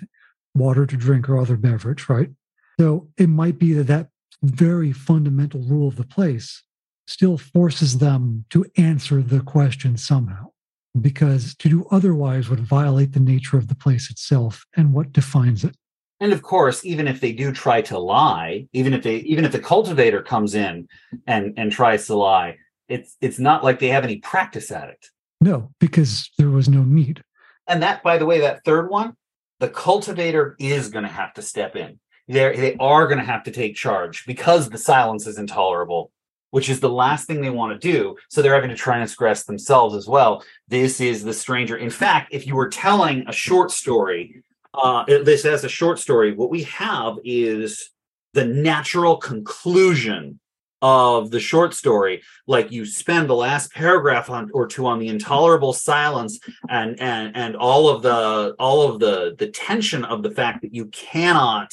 water 0.54 0.86
to 0.86 0.96
drink 0.96 1.28
or 1.28 1.38
other 1.38 1.56
beverage, 1.56 2.08
right? 2.08 2.30
So 2.78 3.08
it 3.16 3.28
might 3.28 3.58
be 3.58 3.72
that 3.74 3.86
that 3.88 4.08
very 4.42 4.92
fundamental 4.92 5.60
rule 5.60 5.88
of 5.88 5.96
the 5.96 6.04
place 6.04 6.62
still 7.06 7.36
forces 7.36 7.98
them 7.98 8.44
to 8.50 8.64
answer 8.76 9.20
the 9.22 9.40
question 9.40 9.96
somehow, 9.96 10.46
because 11.00 11.54
to 11.56 11.68
do 11.68 11.86
otherwise 11.90 12.48
would 12.48 12.60
violate 12.60 13.12
the 13.12 13.20
nature 13.20 13.58
of 13.58 13.68
the 13.68 13.74
place 13.74 14.10
itself 14.10 14.64
and 14.76 14.92
what 14.92 15.12
defines 15.12 15.64
it. 15.64 15.76
And 16.20 16.32
of 16.32 16.42
course, 16.42 16.84
even 16.84 17.08
if 17.08 17.20
they 17.20 17.32
do 17.32 17.50
try 17.52 17.80
to 17.82 17.98
lie, 17.98 18.68
even 18.72 18.92
if 18.92 19.02
they 19.02 19.16
even 19.16 19.44
if 19.44 19.52
the 19.52 19.58
cultivator 19.58 20.22
comes 20.22 20.54
in 20.54 20.86
and 21.26 21.54
and 21.56 21.72
tries 21.72 22.06
to 22.06 22.14
lie, 22.14 22.58
it's 22.88 23.16
it's 23.20 23.38
not 23.38 23.64
like 23.64 23.78
they 23.78 23.88
have 23.88 24.04
any 24.04 24.18
practice 24.18 24.70
at 24.70 24.90
it. 24.90 25.06
No, 25.40 25.70
because 25.80 26.30
there 26.36 26.50
was 26.50 26.68
no 26.68 26.84
need. 26.84 27.24
And 27.66 27.82
that, 27.82 28.02
by 28.02 28.18
the 28.18 28.26
way, 28.26 28.40
that 28.40 28.64
third 28.64 28.90
one, 28.90 29.14
the 29.60 29.68
cultivator 29.68 30.56
is 30.58 30.88
going 30.88 31.04
to 31.04 31.10
have 31.10 31.32
to 31.34 31.42
step 31.42 31.76
in. 31.76 31.98
They're, 32.30 32.56
they 32.56 32.76
are 32.78 33.06
going 33.06 33.18
to 33.18 33.24
have 33.24 33.42
to 33.44 33.50
take 33.50 33.74
charge 33.74 34.24
because 34.24 34.70
the 34.70 34.78
silence 34.78 35.26
is 35.26 35.38
intolerable, 35.38 36.12
which 36.50 36.68
is 36.68 36.78
the 36.78 36.88
last 36.88 37.26
thing 37.26 37.40
they 37.40 37.50
want 37.50 37.72
to 37.72 37.92
do. 37.92 38.16
So 38.28 38.40
they're 38.40 38.54
having 38.54 38.70
to 38.70 38.76
transgress 38.76 39.44
themselves 39.44 39.96
as 39.96 40.06
well. 40.06 40.44
This 40.68 41.00
is 41.00 41.24
the 41.24 41.34
stranger. 41.34 41.76
In 41.76 41.90
fact, 41.90 42.32
if 42.32 42.46
you 42.46 42.54
were 42.54 42.68
telling 42.68 43.24
a 43.26 43.32
short 43.32 43.72
story, 43.72 44.42
uh, 44.74 45.04
this 45.06 45.44
as 45.44 45.64
a 45.64 45.68
short 45.68 45.98
story, 45.98 46.32
what 46.32 46.50
we 46.50 46.62
have 46.62 47.16
is 47.24 47.90
the 48.34 48.44
natural 48.44 49.16
conclusion 49.16 50.38
of 50.82 51.30
the 51.30 51.40
short 51.40 51.74
story 51.74 52.22
like 52.46 52.72
you 52.72 52.86
spend 52.86 53.28
the 53.28 53.34
last 53.34 53.70
paragraph 53.72 54.30
on 54.30 54.50
or 54.54 54.66
two 54.66 54.86
on 54.86 54.98
the 54.98 55.08
intolerable 55.08 55.74
silence 55.74 56.40
and 56.70 56.98
and 57.00 57.36
and 57.36 57.54
all 57.54 57.88
of 57.90 58.00
the 58.00 58.54
all 58.58 58.90
of 58.90 58.98
the 58.98 59.34
the 59.38 59.48
tension 59.48 60.06
of 60.06 60.22
the 60.22 60.30
fact 60.30 60.62
that 60.62 60.72
you 60.74 60.86
cannot 60.86 61.70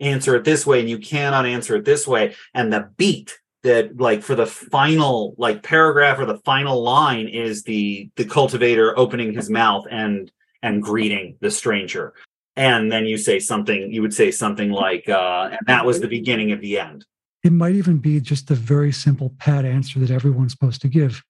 answer 0.00 0.34
it 0.36 0.44
this 0.44 0.66
way 0.66 0.80
and 0.80 0.88
you 0.88 0.98
cannot 0.98 1.46
answer 1.46 1.76
it 1.76 1.84
this 1.84 2.06
way 2.06 2.34
and 2.54 2.72
the 2.72 2.88
beat 2.96 3.38
that 3.62 4.00
like 4.00 4.22
for 4.22 4.34
the 4.34 4.46
final 4.46 5.34
like 5.36 5.62
paragraph 5.62 6.18
or 6.18 6.26
the 6.26 6.38
final 6.38 6.82
line 6.82 7.28
is 7.28 7.64
the 7.64 8.10
the 8.16 8.24
cultivator 8.24 8.98
opening 8.98 9.32
his 9.32 9.50
mouth 9.50 9.86
and 9.90 10.30
and 10.62 10.82
greeting 10.82 11.36
the 11.40 11.50
stranger 11.50 12.14
and 12.56 12.90
then 12.90 13.04
you 13.04 13.18
say 13.18 13.38
something 13.38 13.92
you 13.92 14.00
would 14.00 14.14
say 14.14 14.30
something 14.30 14.70
like 14.70 15.08
uh 15.08 15.48
and 15.50 15.60
that 15.66 15.84
was 15.84 16.00
the 16.00 16.08
beginning 16.08 16.52
of 16.52 16.60
the 16.60 16.78
end 16.78 17.04
it 17.42 17.52
might 17.52 17.74
even 17.74 17.98
be 17.98 18.20
just 18.20 18.50
a 18.50 18.54
very 18.54 18.92
simple 18.92 19.34
pat 19.38 19.64
answer 19.64 19.98
that 19.98 20.10
everyone's 20.10 20.52
supposed 20.52 20.82
to 20.82 20.88
give. 20.88 21.22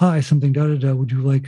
Hi, 0.00 0.20
something 0.20 0.52
da 0.52 0.66
da 0.66 0.74
da. 0.76 0.92
Would 0.92 1.12
you 1.12 1.22
like 1.22 1.46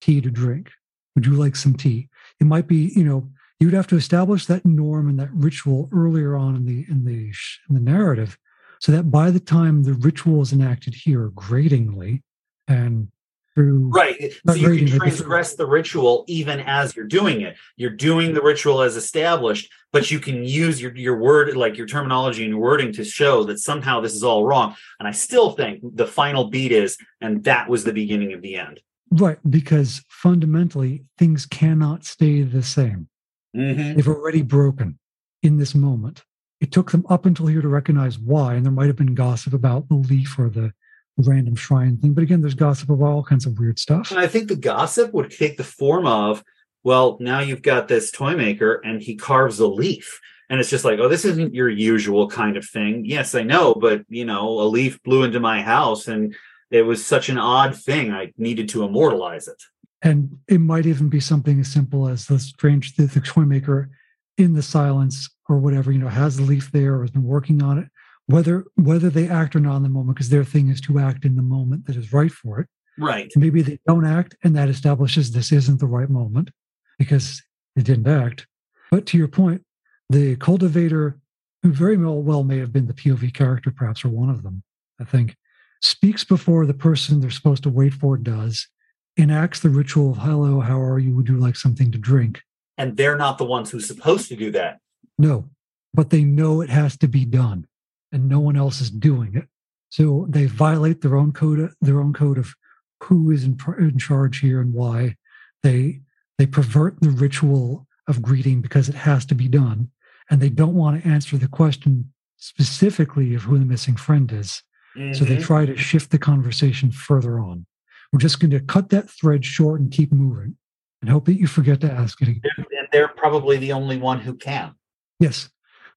tea 0.00 0.20
to 0.20 0.30
drink? 0.30 0.70
Would 1.14 1.26
you 1.26 1.34
like 1.34 1.54
some 1.54 1.74
tea? 1.74 2.08
It 2.40 2.46
might 2.46 2.66
be, 2.66 2.92
you 2.96 3.04
know, 3.04 3.28
you'd 3.62 3.72
have 3.72 3.86
to 3.86 3.96
establish 3.96 4.46
that 4.46 4.66
norm 4.66 5.08
and 5.08 5.18
that 5.20 5.32
ritual 5.32 5.88
earlier 5.92 6.36
on 6.36 6.56
in 6.56 6.66
the 6.66 6.84
in 6.88 7.04
the 7.04 7.32
in 7.68 7.74
the 7.74 7.80
narrative, 7.80 8.36
so 8.80 8.90
that 8.92 9.10
by 9.10 9.30
the 9.30 9.40
time 9.40 9.84
the 9.84 9.94
ritual 9.94 10.42
is 10.42 10.52
enacted 10.52 10.94
here, 10.94 11.30
gratingly, 11.34 12.22
and 12.66 13.08
through 13.54 13.90
right 13.90 14.32
so 14.46 14.54
you 14.54 14.78
can 14.78 14.98
transgress 14.98 15.54
the 15.56 15.66
ritual 15.66 16.24
even 16.26 16.60
as 16.60 16.96
you're 16.96 17.06
doing 17.06 17.42
it. 17.42 17.56
You're 17.76 17.90
doing 17.90 18.34
the 18.34 18.42
ritual 18.42 18.80
as 18.80 18.96
established 18.96 19.70
but 19.92 20.10
you 20.10 20.18
can 20.18 20.42
use 20.42 20.80
your 20.80 20.96
your 20.96 21.18
word 21.18 21.54
like 21.54 21.76
your 21.76 21.86
terminology 21.86 22.42
and 22.44 22.52
your 22.52 22.60
wording 22.60 22.92
to 22.94 23.04
show 23.04 23.44
that 23.44 23.58
somehow 23.58 24.00
this 24.00 24.14
is 24.14 24.24
all 24.24 24.46
wrong. 24.46 24.74
And 24.98 25.06
i 25.06 25.10
still 25.10 25.50
think 25.52 25.82
the 25.82 26.06
final 26.06 26.48
beat 26.48 26.72
is 26.72 26.96
and 27.20 27.44
that 27.44 27.68
was 27.68 27.84
the 27.84 27.92
beginning 27.92 28.32
of 28.32 28.40
the 28.40 28.56
end. 28.56 28.80
Right 29.10 29.38
because 29.48 30.02
fundamentally 30.08 31.04
things 31.18 31.44
cannot 31.44 32.04
stay 32.04 32.40
the 32.42 32.62
same 32.62 33.08
mm-hmm. 33.56 33.94
they've 33.94 34.08
already 34.08 34.42
broken 34.42 34.98
in 35.42 35.56
this 35.56 35.74
moment 35.74 36.22
it 36.60 36.70
took 36.70 36.92
them 36.92 37.04
up 37.08 37.26
until 37.26 37.46
here 37.46 37.60
to 37.60 37.68
recognize 37.68 38.18
why 38.18 38.54
and 38.54 38.64
there 38.64 38.72
might 38.72 38.86
have 38.86 38.96
been 38.96 39.14
gossip 39.14 39.52
about 39.52 39.88
the 39.88 39.96
leaf 39.96 40.38
or 40.38 40.48
the 40.48 40.72
random 41.18 41.54
shrine 41.54 41.96
thing. 41.96 42.14
But 42.14 42.22
again, 42.22 42.40
there's 42.40 42.54
gossip 42.54 42.90
about 42.90 43.06
all 43.06 43.24
kinds 43.24 43.46
of 43.46 43.58
weird 43.58 43.78
stuff. 43.78 44.10
And 44.10 44.20
I 44.20 44.26
think 44.26 44.48
the 44.48 44.56
gossip 44.56 45.12
would 45.12 45.30
take 45.30 45.56
the 45.56 45.64
form 45.64 46.06
of, 46.06 46.42
well, 46.84 47.16
now 47.20 47.40
you've 47.40 47.62
got 47.62 47.88
this 47.88 48.10
toy 48.10 48.34
maker 48.34 48.80
and 48.84 49.00
he 49.00 49.14
carves 49.16 49.60
a 49.60 49.66
leaf. 49.66 50.20
And 50.48 50.60
it's 50.60 50.70
just 50.70 50.84
like, 50.84 50.98
oh, 50.98 51.08
this 51.08 51.24
isn't 51.24 51.54
your 51.54 51.68
usual 51.68 52.28
kind 52.28 52.56
of 52.56 52.64
thing. 52.64 53.04
Yes, 53.04 53.34
I 53.34 53.42
know, 53.42 53.74
but 53.74 54.04
you 54.08 54.24
know, 54.24 54.60
a 54.60 54.64
leaf 54.64 55.02
blew 55.02 55.22
into 55.22 55.40
my 55.40 55.62
house 55.62 56.08
and 56.08 56.34
it 56.70 56.82
was 56.82 57.04
such 57.04 57.28
an 57.28 57.38
odd 57.38 57.76
thing. 57.76 58.12
I 58.12 58.32
needed 58.36 58.68
to 58.70 58.84
immortalize 58.84 59.48
it. 59.48 59.62
And 60.02 60.38
it 60.48 60.58
might 60.58 60.86
even 60.86 61.08
be 61.08 61.20
something 61.20 61.60
as 61.60 61.72
simple 61.72 62.08
as 62.08 62.26
the 62.26 62.38
strange 62.38 62.96
the, 62.96 63.06
the 63.06 63.20
toy 63.20 63.42
maker 63.42 63.90
in 64.36 64.54
the 64.54 64.62
silence 64.62 65.30
or 65.48 65.58
whatever, 65.58 65.92
you 65.92 65.98
know, 65.98 66.08
has 66.08 66.36
the 66.36 66.42
leaf 66.42 66.72
there 66.72 66.96
or 66.96 67.02
has 67.02 67.10
been 67.10 67.24
working 67.24 67.62
on 67.62 67.78
it 67.78 67.88
whether 68.26 68.64
whether 68.76 69.10
they 69.10 69.28
act 69.28 69.56
or 69.56 69.60
not 69.60 69.76
in 69.76 69.82
the 69.82 69.88
moment 69.88 70.16
because 70.16 70.28
their 70.28 70.44
thing 70.44 70.68
is 70.68 70.80
to 70.80 70.98
act 70.98 71.24
in 71.24 71.36
the 71.36 71.42
moment 71.42 71.86
that 71.86 71.96
is 71.96 72.12
right 72.12 72.32
for 72.32 72.60
it. 72.60 72.68
Right. 72.98 73.30
Maybe 73.36 73.62
they 73.62 73.78
don't 73.86 74.04
act 74.04 74.36
and 74.44 74.54
that 74.56 74.68
establishes 74.68 75.30
this 75.30 75.52
isn't 75.52 75.80
the 75.80 75.86
right 75.86 76.10
moment 76.10 76.50
because 76.98 77.42
they 77.74 77.82
didn't 77.82 78.08
act. 78.08 78.46
But 78.90 79.06
to 79.06 79.18
your 79.18 79.28
point 79.28 79.64
the 80.08 80.36
cultivator 80.36 81.18
who 81.62 81.72
very 81.72 81.96
well, 81.96 82.20
well 82.20 82.44
may 82.44 82.58
have 82.58 82.72
been 82.72 82.86
the 82.86 82.92
pov 82.92 83.32
character 83.34 83.70
perhaps 83.70 84.04
or 84.04 84.08
one 84.08 84.28
of 84.28 84.42
them 84.42 84.62
i 85.00 85.04
think 85.04 85.36
speaks 85.80 86.22
before 86.22 86.66
the 86.66 86.74
person 86.74 87.20
they're 87.20 87.30
supposed 87.30 87.62
to 87.62 87.70
wait 87.70 87.94
for 87.94 88.18
does 88.18 88.68
enacts 89.16 89.60
the 89.60 89.68
ritual 89.68 90.12
of 90.12 90.18
hello 90.18 90.60
how 90.60 90.80
are 90.80 90.98
you 90.98 91.14
would 91.14 91.28
you 91.28 91.36
like 91.36 91.56
something 91.56 91.92
to 91.92 91.98
drink 91.98 92.42
and 92.78 92.96
they're 92.96 93.16
not 93.16 93.38
the 93.38 93.44
ones 93.44 93.70
who's 93.70 93.86
supposed 93.86 94.28
to 94.28 94.36
do 94.36 94.50
that 94.50 94.78
no 95.18 95.48
but 95.94 96.10
they 96.10 96.24
know 96.24 96.60
it 96.60 96.70
has 96.70 96.96
to 96.96 97.06
be 97.06 97.24
done 97.24 97.66
and 98.12 98.28
no 98.28 98.38
one 98.38 98.56
else 98.56 98.80
is 98.80 98.90
doing 98.90 99.34
it. 99.34 99.48
So 99.88 100.26
they 100.28 100.46
violate 100.46 101.00
their 101.00 101.16
own 101.16 101.32
code, 101.32 101.72
their 101.80 102.00
own 102.00 102.12
code 102.12 102.38
of 102.38 102.54
who 103.02 103.30
is 103.30 103.44
in, 103.44 103.58
in 103.78 103.98
charge 103.98 104.38
here 104.40 104.60
and 104.60 104.72
why. 104.72 105.16
They 105.62 106.02
they 106.38 106.46
pervert 106.46 107.00
the 107.00 107.10
ritual 107.10 107.86
of 108.08 108.22
greeting 108.22 108.60
because 108.60 108.88
it 108.88 108.94
has 108.94 109.24
to 109.26 109.34
be 109.34 109.48
done, 109.48 109.90
and 110.30 110.40
they 110.40 110.48
don't 110.48 110.74
want 110.74 111.02
to 111.02 111.08
answer 111.08 111.36
the 111.36 111.48
question 111.48 112.12
specifically 112.36 113.34
of 113.34 113.42
who 113.42 113.58
the 113.58 113.64
missing 113.64 113.96
friend 113.96 114.30
is. 114.32 114.62
Mm-hmm. 114.96 115.14
So 115.14 115.24
they 115.24 115.36
mm-hmm. 115.36 115.44
try 115.44 115.66
to 115.66 115.76
shift 115.76 116.10
the 116.10 116.18
conversation 116.18 116.90
further 116.90 117.38
on. 117.38 117.66
We're 118.12 118.18
just 118.18 118.40
going 118.40 118.50
to 118.50 118.60
cut 118.60 118.90
that 118.90 119.08
thread 119.08 119.44
short 119.44 119.80
and 119.80 119.90
keep 119.90 120.12
moving, 120.12 120.56
and 121.00 121.10
hope 121.10 121.24
that 121.26 121.38
you 121.38 121.46
forget 121.46 121.80
to 121.80 121.90
ask 121.90 122.20
it 122.20 122.28
again. 122.28 122.52
And 122.56 122.88
they're 122.92 123.08
probably 123.08 123.56
the 123.56 123.72
only 123.72 123.96
one 123.96 124.20
who 124.20 124.34
can. 124.34 124.74
Yes, 125.18 125.48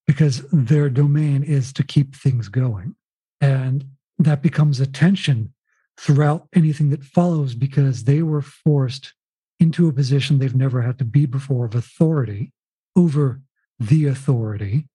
because 0.08 0.46
their 0.52 0.90
domain 0.90 1.44
is 1.44 1.74
to 1.74 1.84
keep 1.84 2.16
things 2.16 2.48
going. 2.48 2.96
And 3.42 3.86
that 4.18 4.42
becomes 4.42 4.80
a 4.80 4.88
tension 4.88 5.54
throughout 5.98 6.48
anything 6.54 6.90
that 6.90 7.04
follows 7.04 7.56
because 7.56 8.04
they 8.04 8.22
were 8.22 8.42
forced 8.42 9.14
into 9.60 9.88
a 9.88 9.94
position 9.94 10.38
they've 10.38 10.56
never 10.56 10.82
had 10.82 10.98
to 11.00 11.06
be 11.06 11.26
before 11.26 11.66
of 11.66 11.76
authority 11.76 12.52
over 12.96 13.42
the 13.80 14.06
authority, 14.06 14.88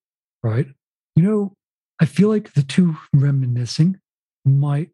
right? 0.43 0.67
You 1.17 1.23
know, 1.23 1.57
I 2.01 2.07
feel 2.07 2.29
like 2.29 2.55
the 2.55 2.63
two 2.63 2.97
reminiscing 3.13 4.01
might 4.45 4.91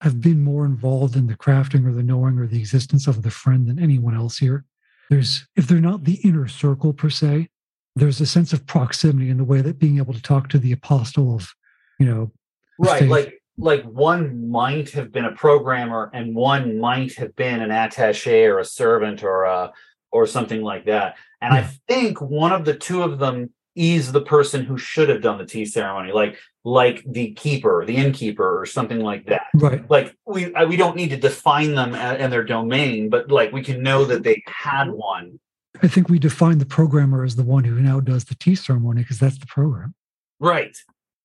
have 0.00 0.20
been 0.20 0.42
more 0.42 0.64
involved 0.64 1.16
in 1.16 1.26
the 1.26 1.36
crafting 1.36 1.86
or 1.86 1.92
the 1.92 2.02
knowing 2.02 2.38
or 2.38 2.46
the 2.46 2.58
existence 2.58 3.06
of 3.06 3.22
the 3.22 3.30
friend 3.30 3.68
than 3.68 3.78
anyone 3.78 4.14
else 4.14 4.38
here. 4.38 4.64
There's, 5.10 5.46
if 5.56 5.66
they're 5.66 5.80
not 5.80 6.04
the 6.04 6.20
inner 6.24 6.48
circle 6.48 6.92
per 6.92 7.10
se, 7.10 7.48
there's 7.96 8.20
a 8.20 8.26
sense 8.26 8.52
of 8.52 8.66
proximity 8.66 9.28
in 9.28 9.36
the 9.36 9.44
way 9.44 9.60
that 9.60 9.78
being 9.78 9.98
able 9.98 10.14
to 10.14 10.22
talk 10.22 10.48
to 10.50 10.58
the 10.58 10.72
apostle 10.72 11.34
of, 11.34 11.52
you 11.98 12.06
know, 12.06 12.32
right, 12.78 13.00
faith. 13.00 13.10
like 13.10 13.40
like 13.58 13.84
one 13.84 14.50
might 14.50 14.90
have 14.90 15.12
been 15.12 15.26
a 15.26 15.32
programmer 15.32 16.10
and 16.14 16.34
one 16.34 16.78
might 16.78 17.14
have 17.14 17.36
been 17.36 17.60
an 17.60 17.68
attaché 17.68 18.48
or 18.48 18.58
a 18.58 18.64
servant 18.64 19.22
or 19.22 19.44
a 19.44 19.72
or 20.12 20.26
something 20.26 20.62
like 20.62 20.86
that. 20.86 21.16
And 21.40 21.54
yeah. 21.54 21.60
I 21.60 21.70
think 21.86 22.20
one 22.20 22.52
of 22.52 22.64
the 22.64 22.74
two 22.74 23.02
of 23.02 23.18
them 23.18 23.52
is 23.76 24.12
the 24.12 24.20
person 24.20 24.64
who 24.64 24.76
should 24.76 25.08
have 25.08 25.22
done 25.22 25.38
the 25.38 25.46
tea 25.46 25.64
ceremony, 25.64 26.12
like 26.12 26.36
like 26.64 27.02
the 27.06 27.32
keeper, 27.32 27.84
the 27.86 27.96
innkeeper, 27.96 28.60
or 28.60 28.66
something 28.66 29.00
like 29.00 29.26
that. 29.26 29.46
Right. 29.54 29.88
Like 29.88 30.16
we 30.26 30.52
we 30.66 30.76
don't 30.76 30.96
need 30.96 31.10
to 31.10 31.16
define 31.16 31.74
them 31.74 31.94
and 31.94 32.32
their 32.32 32.44
domain, 32.44 33.08
but 33.08 33.30
like 33.30 33.52
we 33.52 33.62
can 33.62 33.82
know 33.82 34.04
that 34.04 34.22
they 34.22 34.42
had 34.46 34.90
one. 34.90 35.38
I 35.82 35.88
think 35.88 36.08
we 36.08 36.18
define 36.18 36.58
the 36.58 36.66
programmer 36.66 37.24
as 37.24 37.36
the 37.36 37.44
one 37.44 37.64
who 37.64 37.80
now 37.80 38.00
does 38.00 38.24
the 38.24 38.34
tea 38.34 38.54
ceremony 38.54 39.02
because 39.02 39.18
that's 39.18 39.38
the 39.38 39.46
program. 39.46 39.94
Right. 40.38 40.76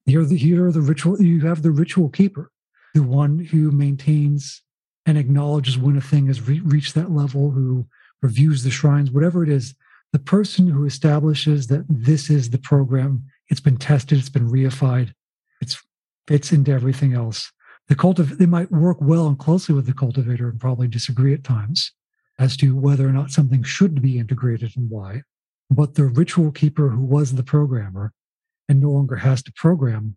Here, 0.06 0.24
the 0.24 0.38
here 0.38 0.68
are 0.68 0.72
the 0.72 0.82
ritual. 0.82 1.22
You 1.22 1.42
have 1.48 1.64
the 1.64 1.72
ritual 1.72 2.10
keeper, 2.10 2.52
the 2.94 3.04
one 3.04 3.40
who 3.40 3.72
maintains 3.72 4.62
and 5.06 5.18
acknowledges 5.18 5.78
when 5.78 5.98
a 5.98 6.02
thing 6.02 6.28
has 6.28 6.48
re- 6.48 6.62
reached 6.62 6.96
that 6.96 7.12
level, 7.12 7.52
who 7.52 7.88
reviews 8.22 8.64
the 8.64 8.72
shrines, 8.72 9.12
whatever 9.12 9.44
it 9.44 9.50
is. 9.50 9.74
The 10.16 10.20
person 10.20 10.68
who 10.68 10.86
establishes 10.86 11.68
that 11.68 11.84
this 11.90 12.30
is 12.30 12.50
the 12.50 12.58
program, 12.58 13.26
it's 13.50 13.60
been 13.60 13.76
tested, 13.76 14.18
it's 14.18 14.30
been 14.30 14.50
reified, 14.50 15.12
it 15.60 15.76
fits 16.26 16.54
into 16.54 16.72
everything 16.72 17.14
else. 17.14 17.52
The 17.90 17.98
cultiv- 17.98 18.38
they 18.38 18.46
might 18.46 18.72
work 18.72 18.96
well 19.02 19.28
and 19.28 19.38
closely 19.38 19.76
with 19.76 19.88
the 19.88 19.94
cultivator 19.94 20.48
and 20.48 20.58
probably 20.58 20.88
disagree 20.88 21.34
at 21.34 21.44
times 21.44 21.92
as 22.40 22.56
to 22.56 22.78
whether 22.78 23.06
or 23.06 23.12
not 23.12 23.32
something 23.32 23.62
should 23.62 24.02
be 24.02 24.18
integrated 24.18 24.72
and 24.78 24.90
why. 24.90 25.24
But 25.70 25.96
the 25.96 26.06
ritual 26.06 26.54
keeper 26.54 26.88
who 26.88 27.04
was 27.04 27.34
the 27.34 27.44
programmer 27.44 28.14
and 28.70 28.80
no 28.80 28.92
longer 28.92 29.18
has 29.18 29.44
to 29.44 29.52
program 29.52 30.16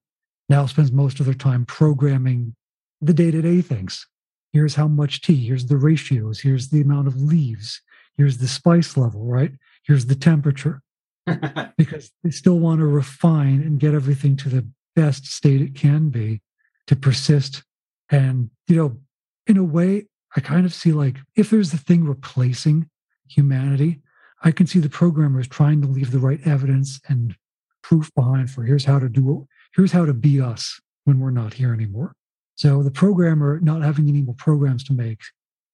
now 0.49 0.67
spends 0.67 0.93
most 0.93 1.19
of 1.19 1.27
their 1.27 1.35
time 1.35 1.67
programming 1.67 2.55
the 3.01 3.15
day-to-day 3.15 3.63
things 3.63 4.07
here's 4.53 4.77
how 4.77 4.87
much 4.87 5.23
tea 5.23 5.47
here's 5.47 5.67
the 5.67 5.77
ratios 5.77 6.41
here's 6.41 6.69
the 6.69 6.81
amount 6.81 7.07
of 7.07 7.21
leaves 7.21 7.81
here's 8.17 8.39
the 8.39 8.49
spice 8.49 8.97
level 8.97 9.25
right 9.25 9.53
here's 9.88 10.07
the 10.07 10.14
temperature. 10.14 10.83
Because 11.77 12.11
they 12.24 12.31
still 12.31 12.59
want 12.59 12.81
to 12.81 12.87
refine 12.87 13.61
and 13.62 13.79
get 13.79 13.94
everything 13.94 14.37
to 14.38 14.48
the 14.48 14.66
best 14.96 15.27
state 15.27 15.61
it 15.61 15.74
can 15.74 16.09
be 16.09 16.40
to 16.87 16.96
persist. 16.96 17.62
And 18.11 18.51
you 18.66 18.77
know 18.77 18.98
in 19.46 19.57
a 19.57 19.64
way 19.64 20.07
i 20.37 20.40
kind 20.40 20.66
of 20.66 20.74
see 20.74 20.92
like 20.92 21.16
if 21.37 21.48
there's 21.51 21.72
a 21.72 21.79
thing 21.79 22.05
replacing 22.05 22.88
humanity 23.29 24.03
i 24.42 24.51
can 24.51 24.66
see 24.66 24.79
the 24.79 24.90
programmers 24.90 25.48
trying 25.48 25.81
to 25.81 25.88
leave 25.88 26.11
the 26.11 26.18
right 26.18 26.40
evidence 26.46 27.01
and 27.09 27.35
proof 27.83 28.11
behind 28.14 28.51
for 28.51 28.64
here's 28.64 28.85
how 28.85 28.98
to 28.98 29.09
do 29.09 29.33
it 29.33 29.48
here's 29.74 29.92
how 29.92 30.05
to 30.05 30.12
be 30.12 30.40
us 30.40 30.81
when 31.05 31.20
we're 31.20 31.31
not 31.31 31.55
here 31.55 31.72
anymore. 31.72 32.14
So 32.57 32.83
the 32.83 32.90
programmer, 32.90 33.61
not 33.61 33.83
having 33.83 34.09
any 34.09 34.20
more 34.20 34.35
programs 34.35 34.85
to 34.85 34.92
make, 34.92 35.20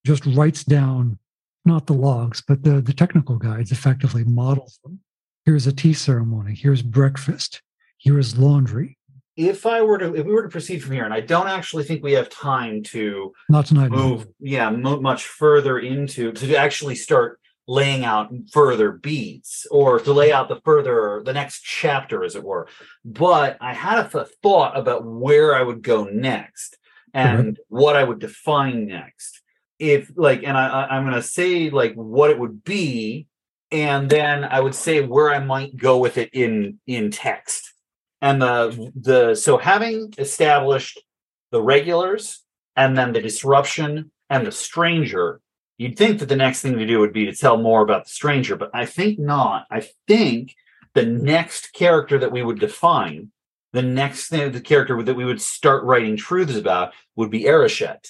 just 0.06 0.24
writes 0.26 0.62
down 0.62 1.18
not 1.64 1.86
the 1.86 1.94
logs, 1.94 2.42
but 2.46 2.62
the, 2.62 2.80
the 2.80 2.92
technical 2.92 3.36
guides, 3.36 3.72
effectively 3.72 4.24
models 4.24 4.78
them. 4.84 5.00
Here's 5.44 5.66
a 5.66 5.72
tea 5.72 5.92
ceremony. 5.92 6.54
Here's 6.54 6.82
breakfast. 6.82 7.62
Here 7.98 8.18
is 8.18 8.38
laundry. 8.38 8.98
If 9.36 9.66
I 9.66 9.82
were 9.82 9.98
to, 9.98 10.14
if 10.14 10.24
we 10.26 10.32
were 10.32 10.42
to 10.42 10.48
proceed 10.48 10.82
from 10.82 10.92
here, 10.92 11.04
and 11.04 11.12
I 11.12 11.20
don't 11.20 11.48
actually 11.48 11.84
think 11.84 12.04
we 12.04 12.12
have 12.12 12.28
time 12.28 12.82
to 12.84 13.32
not 13.48 13.66
tonight, 13.66 13.90
move, 13.90 14.28
yeah, 14.38 14.70
much 14.70 15.26
further 15.26 15.78
into 15.78 16.32
to 16.32 16.54
actually 16.54 16.94
start 16.94 17.40
laying 17.66 18.04
out 18.04 18.32
further 18.52 18.92
beats 18.92 19.66
or 19.70 19.98
to 19.98 20.12
lay 20.12 20.30
out 20.30 20.48
the 20.48 20.60
further 20.64 21.22
the 21.24 21.32
next 21.32 21.62
chapter 21.62 22.22
as 22.22 22.36
it 22.36 22.44
were 22.44 22.68
but 23.06 23.56
i 23.60 23.72
had 23.72 23.98
a 23.98 24.26
thought 24.42 24.76
about 24.76 25.02
where 25.04 25.54
i 25.54 25.62
would 25.62 25.82
go 25.82 26.04
next 26.04 26.76
and 27.14 27.54
mm-hmm. 27.54 27.76
what 27.76 27.96
i 27.96 28.04
would 28.04 28.18
define 28.18 28.86
next 28.86 29.40
if 29.78 30.10
like 30.16 30.42
and 30.44 30.56
i 30.56 30.86
i'm 30.90 31.04
going 31.04 31.14
to 31.14 31.22
say 31.22 31.70
like 31.70 31.94
what 31.94 32.30
it 32.30 32.38
would 32.38 32.64
be 32.64 33.26
and 33.70 34.08
then 34.08 34.44
i 34.44 34.60
would 34.60 34.74
say 34.74 35.00
where 35.00 35.32
i 35.32 35.38
might 35.38 35.76
go 35.76 35.98
with 35.98 36.18
it 36.18 36.30
in 36.32 36.78
in 36.86 37.10
text 37.10 37.72
and 38.20 38.40
the 38.40 38.92
the 38.94 39.34
so 39.34 39.56
having 39.56 40.12
established 40.18 41.02
the 41.50 41.62
regulars 41.62 42.42
and 42.76 42.96
then 42.96 43.12
the 43.12 43.20
disruption 43.20 44.10
and 44.30 44.46
the 44.46 44.52
stranger 44.52 45.40
You'd 45.76 45.98
think 45.98 46.20
that 46.20 46.28
the 46.28 46.36
next 46.36 46.62
thing 46.62 46.78
to 46.78 46.86
do 46.86 47.00
would 47.00 47.12
be 47.12 47.26
to 47.26 47.34
tell 47.34 47.56
more 47.56 47.82
about 47.82 48.04
the 48.04 48.10
stranger, 48.10 48.56
but 48.56 48.70
I 48.72 48.86
think 48.86 49.18
not. 49.18 49.66
I 49.70 49.88
think 50.06 50.54
the 50.94 51.04
next 51.04 51.72
character 51.72 52.16
that 52.18 52.30
we 52.30 52.44
would 52.44 52.60
define, 52.60 53.32
the 53.72 53.82
next 53.82 54.28
thing, 54.28 54.52
the 54.52 54.60
character 54.60 55.02
that 55.02 55.14
we 55.14 55.24
would 55.24 55.40
start 55.40 55.82
writing 55.82 56.16
truths 56.16 56.56
about 56.56 56.92
would 57.16 57.30
be 57.30 57.44
Erishet. 57.44 58.06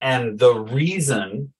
And 0.00 0.38
the 0.38 0.54
reason, 0.54 1.52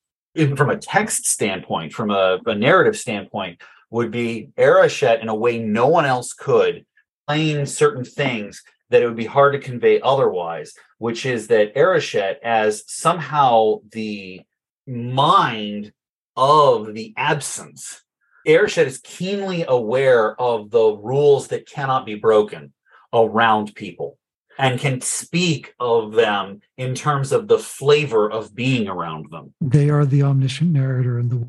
from 0.55 0.69
a 0.69 0.77
text 0.77 1.27
standpoint, 1.27 1.93
from 1.93 2.11
a, 2.11 2.39
a 2.45 2.55
narrative 2.55 2.97
standpoint, 2.97 3.61
would 3.89 4.11
be 4.11 4.49
Erishet 4.57 5.21
in 5.21 5.29
a 5.29 5.35
way 5.35 5.59
no 5.59 5.87
one 5.87 6.05
else 6.05 6.33
could, 6.33 6.85
playing 7.27 7.65
certain 7.65 8.05
things 8.05 8.61
that 8.89 9.01
it 9.01 9.07
would 9.07 9.15
be 9.15 9.25
hard 9.25 9.53
to 9.53 9.59
convey 9.59 9.99
otherwise, 10.01 10.73
which 10.97 11.25
is 11.25 11.47
that 11.47 11.75
Erishet, 11.75 12.35
as 12.43 12.83
somehow 12.87 13.77
the 13.91 14.41
mind 14.87 15.91
of 16.35 16.93
the 16.93 17.13
absence. 17.17 18.01
Erishet 18.47 18.85
is 18.85 18.99
keenly 18.99 19.65
aware 19.67 20.39
of 20.39 20.71
the 20.71 20.95
rules 20.95 21.47
that 21.49 21.67
cannot 21.67 22.05
be 22.05 22.15
broken 22.15 22.73
around 23.13 23.75
people 23.75 24.18
and 24.59 24.79
can 24.79 25.01
speak 25.01 25.73
of 25.79 26.13
them 26.13 26.61
in 26.77 26.93
terms 26.93 27.31
of 27.31 27.47
the 27.47 27.57
flavor 27.57 28.29
of 28.29 28.53
being 28.53 28.87
around 28.87 29.31
them. 29.31 29.53
They 29.59 29.89
are 29.89 30.05
the 30.05 30.21
omniscient 30.21 30.71
narrator 30.71 31.17
in 31.17 31.29
the 31.29 31.47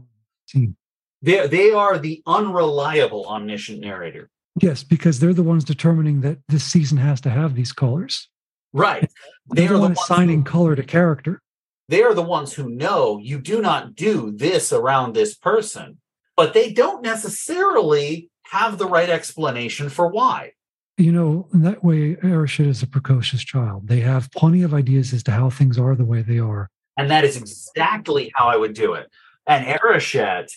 team. 0.48 0.76
They, 1.20 1.46
they 1.46 1.72
are 1.72 1.98
the 1.98 2.22
unreliable 2.26 3.26
omniscient 3.26 3.80
narrator. 3.80 4.30
Yes, 4.60 4.82
because 4.82 5.20
they're 5.20 5.34
the 5.34 5.42
ones 5.42 5.64
determining 5.64 6.22
that 6.22 6.38
this 6.48 6.64
season 6.64 6.96
has 6.96 7.20
to 7.22 7.30
have 7.30 7.54
these 7.54 7.72
colors. 7.72 8.28
Right. 8.72 9.10
They, 9.54 9.66
are 9.66 9.74
the 9.74 9.80
ones 9.80 9.98
assigning 10.00 10.44
color 10.44 10.76
to 10.76 10.82
character 10.82 11.42
they 11.90 12.04
are 12.04 12.14
the 12.14 12.22
ones 12.22 12.52
who 12.52 12.70
know 12.70 13.18
you 13.18 13.40
do 13.40 13.60
not 13.60 13.96
do 13.96 14.30
this 14.30 14.72
around 14.72 15.12
this 15.12 15.34
person, 15.34 15.98
but 16.36 16.54
they 16.54 16.72
don't 16.72 17.02
necessarily 17.02 18.30
have 18.44 18.78
the 18.78 18.86
right 18.86 19.10
explanation 19.10 19.88
for 19.88 20.06
why. 20.06 20.52
You 21.00 21.12
know, 21.12 21.48
in 21.54 21.62
that 21.62 21.82
way, 21.82 22.16
Erishet 22.16 22.66
is 22.66 22.82
a 22.82 22.86
precocious 22.86 23.42
child. 23.42 23.88
They 23.88 24.00
have 24.00 24.30
plenty 24.32 24.62
of 24.62 24.74
ideas 24.74 25.14
as 25.14 25.22
to 25.22 25.30
how 25.30 25.48
things 25.48 25.78
are 25.78 25.94
the 25.94 26.04
way 26.04 26.20
they 26.20 26.38
are. 26.38 26.68
And 26.98 27.10
that 27.10 27.24
is 27.24 27.38
exactly 27.38 28.30
how 28.34 28.48
I 28.48 28.56
would 28.56 28.74
do 28.74 28.92
it. 28.92 29.10
And 29.46 29.64
Erishet, 29.64 30.52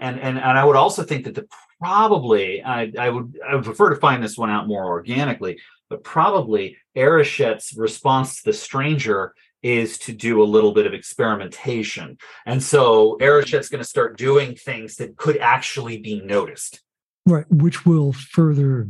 and, 0.00 0.20
and, 0.20 0.38
and 0.38 0.58
I 0.58 0.64
would 0.64 0.76
also 0.76 1.02
think 1.02 1.24
that 1.24 1.34
the 1.34 1.48
probably 1.80 2.62
I, 2.62 2.92
I 2.96 3.10
would 3.10 3.36
I 3.44 3.56
would 3.56 3.64
prefer 3.64 3.90
to 3.90 3.96
find 3.96 4.22
this 4.22 4.38
one 4.38 4.48
out 4.48 4.68
more 4.68 4.86
organically, 4.86 5.58
but 5.88 6.04
probably 6.04 6.76
Erishet's 6.96 7.74
response 7.76 8.36
to 8.36 8.44
the 8.44 8.52
stranger 8.52 9.34
is 9.60 9.98
to 9.98 10.12
do 10.12 10.40
a 10.40 10.44
little 10.44 10.72
bit 10.72 10.86
of 10.86 10.94
experimentation. 10.94 12.16
And 12.46 12.62
so 12.62 13.18
Erishet's 13.20 13.68
going 13.68 13.82
to 13.82 13.88
start 13.88 14.16
doing 14.16 14.54
things 14.54 14.96
that 14.96 15.16
could 15.16 15.38
actually 15.38 15.98
be 15.98 16.20
noticed. 16.20 16.80
Right, 17.26 17.50
which 17.50 17.84
will 17.84 18.12
further 18.12 18.88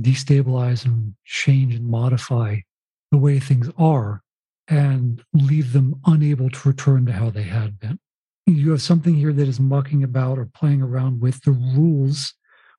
destabilize 0.00 0.84
and 0.84 1.14
change 1.24 1.74
and 1.74 1.86
modify 1.86 2.58
the 3.10 3.18
way 3.18 3.38
things 3.38 3.70
are 3.76 4.22
and 4.68 5.22
leave 5.34 5.72
them 5.72 6.00
unable 6.06 6.48
to 6.48 6.68
return 6.68 7.04
to 7.06 7.12
how 7.12 7.30
they 7.30 7.42
had 7.42 7.78
been. 7.78 7.98
You 8.46 8.70
have 8.70 8.82
something 8.82 9.14
here 9.14 9.32
that 9.32 9.48
is 9.48 9.60
mucking 9.60 10.02
about 10.02 10.38
or 10.38 10.46
playing 10.46 10.82
around 10.82 11.20
with 11.20 11.42
the 11.42 11.52
rules 11.52 12.34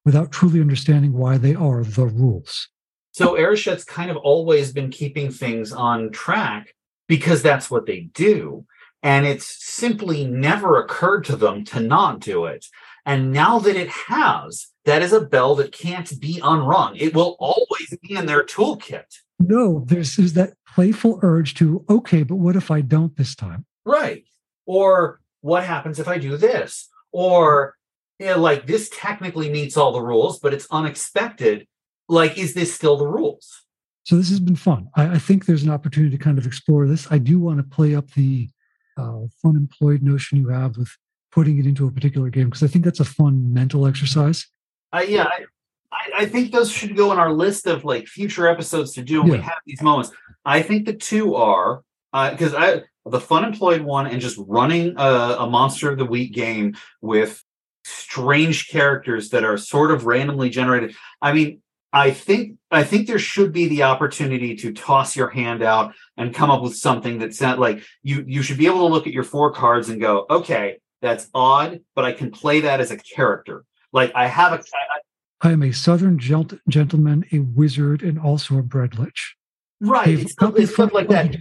without 0.06 0.32
truly 0.32 0.60
understanding 0.60 1.14
why 1.14 1.38
they 1.38 1.56
are 1.56 1.84
the 1.84 2.06
rules. 2.06 2.70
So 3.12 3.36
Erishet's 3.36 3.84
kind 3.84 4.10
of 4.10 4.18
always 4.18 4.72
been 4.72 4.90
keeping 4.90 5.32
things 5.32 5.72
on 5.72 6.12
track 6.12 6.74
because 7.08 7.42
that's 7.42 7.70
what 7.70 7.86
they 7.86 8.10
do. 8.14 8.66
And 9.04 9.26
it's 9.26 9.64
simply 9.64 10.26
never 10.26 10.82
occurred 10.82 11.26
to 11.26 11.36
them 11.36 11.64
to 11.66 11.80
not 11.80 12.22
do 12.22 12.46
it. 12.46 12.66
And 13.06 13.34
now 13.34 13.60
that 13.60 13.76
it 13.76 13.90
has, 13.90 14.68
that 14.86 15.02
is 15.02 15.12
a 15.12 15.22
bell 15.22 15.56
that 15.56 15.72
can't 15.72 16.20
be 16.20 16.40
unrung. 16.44 16.96
It 16.96 17.14
will 17.14 17.36
always 17.40 17.98
be 18.02 18.16
in 18.16 18.26
their 18.26 18.44
toolkit. 18.44 19.06
No, 19.40 19.84
there's, 19.86 20.16
there's 20.16 20.34
that 20.34 20.54
playful 20.74 21.20
urge 21.22 21.54
to, 21.56 21.84
okay, 21.90 22.24
but 22.24 22.36
what 22.36 22.56
if 22.56 22.72
I 22.72 22.82
don't 22.82 23.16
this 23.18 23.36
time? 23.36 23.66
Right. 23.86 24.24
Or 24.66 25.20
what 25.42 25.66
happens 25.66 26.00
if 26.00 26.08
I 26.08 26.18
do 26.18 26.38
this? 26.38 26.88
Or 27.12 27.76
you 28.20 28.28
know, 28.28 28.40
like 28.40 28.66
this 28.68 28.90
technically 28.90 29.50
meets 29.50 29.76
all 29.76 29.92
the 29.92 30.02
rules, 30.02 30.40
but 30.40 30.54
it's 30.54 30.68
unexpected. 30.72 31.68
Like, 32.08 32.38
is 32.38 32.54
this 32.54 32.74
still 32.74 32.98
the 32.98 33.08
rules? 33.08 33.64
So 34.04 34.16
this 34.16 34.30
has 34.30 34.40
been 34.40 34.56
fun. 34.56 34.90
I, 34.96 35.16
I, 35.16 35.18
think 35.18 35.46
there's 35.46 35.64
an 35.64 35.70
opportunity 35.70 36.16
to 36.16 36.24
kind 36.24 36.38
of 36.38 36.46
explore 36.46 36.88
this. 36.88 37.08
I 37.12 37.18
do 37.18 37.40
want 37.40 37.58
to 37.58 37.64
play 37.64 37.96
up 37.96 38.12
the 38.12 38.50
uh, 38.98 39.22
fun 39.42 39.56
employed 39.56 40.04
notion 40.04 40.38
you 40.38 40.50
have 40.50 40.78
with 40.78 40.90
putting 41.34 41.58
it 41.58 41.66
into 41.66 41.88
a 41.88 41.92
particular 41.92 42.30
game 42.30 42.46
because 42.46 42.64
I 42.64 42.68
think 42.68 42.86
that's 42.86 43.00
a 43.00 43.06
fun 43.06 43.54
mental 43.54 43.88
exercise. 43.88 44.48
Uh, 44.92 45.04
yeah, 45.08 45.28
I, 45.92 46.10
I, 46.18 46.26
think 46.28 46.52
those 46.52 46.72
should 46.72 46.96
go 46.96 47.12
in 47.12 47.18
our 47.18 47.34
list 47.34 47.66
of 47.66 47.84
like 47.84 48.06
future 48.06 48.48
episodes 48.48 48.94
to 48.94 49.02
do 49.02 49.22
when 49.22 49.32
yeah. 49.32 49.38
we 49.38 49.44
have 49.44 49.58
these 49.66 49.82
moments. 49.82 50.12
I 50.46 50.62
think 50.62 50.86
the 50.86 50.94
two 50.94 51.36
are 51.36 51.82
because 52.12 52.54
uh, 52.54 52.58
I 52.60 52.82
the 53.10 53.20
fun 53.20 53.44
employed 53.44 53.82
one 53.82 54.08
and 54.08 54.22
just 54.22 54.40
running 54.48 54.94
a, 54.98 55.38
a 55.40 55.50
monster 55.50 55.92
of 55.92 55.98
the 55.98 56.06
week 56.06 56.34
game 56.34 56.76
with 57.02 57.44
strange 57.84 58.70
characters 58.70 59.30
that 59.30 59.44
are 59.44 59.58
sort 59.58 59.92
of 59.92 60.06
randomly 60.06 60.50
generated. 60.50 60.96
I 61.22 61.34
mean, 61.34 61.62
I 61.92 62.12
think 62.12 62.58
I 62.72 62.84
think 62.84 63.08
there 63.08 63.20
should 63.20 63.52
be 63.52 63.68
the 63.68 63.84
opportunity 63.84 64.56
to 64.58 64.72
toss 64.72 65.16
your 65.16 65.30
hand 65.30 65.64
out 65.64 65.94
and 66.16 66.34
come 66.34 66.50
up 66.50 66.62
with 66.62 66.76
something 66.76 67.18
that's 67.18 67.42
not 67.42 67.60
like 67.60 67.84
you 68.04 68.24
you 68.28 68.42
should 68.42 68.58
be 68.58 68.68
able 68.68 68.88
to 68.88 68.94
look 68.94 69.08
at 69.08 69.14
your 69.14 69.24
four 69.24 69.52
cards 69.52 69.90
and 69.90 70.00
go, 70.00 70.26
okay, 70.30 70.78
that's 71.04 71.30
odd, 71.36 71.82
but 71.94 72.06
I 72.06 72.14
can 72.14 72.32
play 72.32 72.62
that 72.62 72.80
as 72.80 72.90
a 72.90 72.98
character. 72.98 73.66
Like 73.92 74.12
I 74.16 74.26
have 74.26 74.54
a 74.54 74.64
I, 75.42 75.52
am 75.52 75.62
a 75.62 75.72
southern 75.72 76.18
gent- 76.18 76.60
gentleman, 76.68 77.26
a 77.32 77.40
wizard, 77.40 78.02
and 78.02 78.18
also 78.18 78.58
a 78.58 78.64
breadlich. 78.64 79.12
Right. 79.82 80.08
It's, 80.08 80.34
it's 80.40 80.74
stuff 80.74 80.94
like 80.94 81.10
that. 81.10 81.36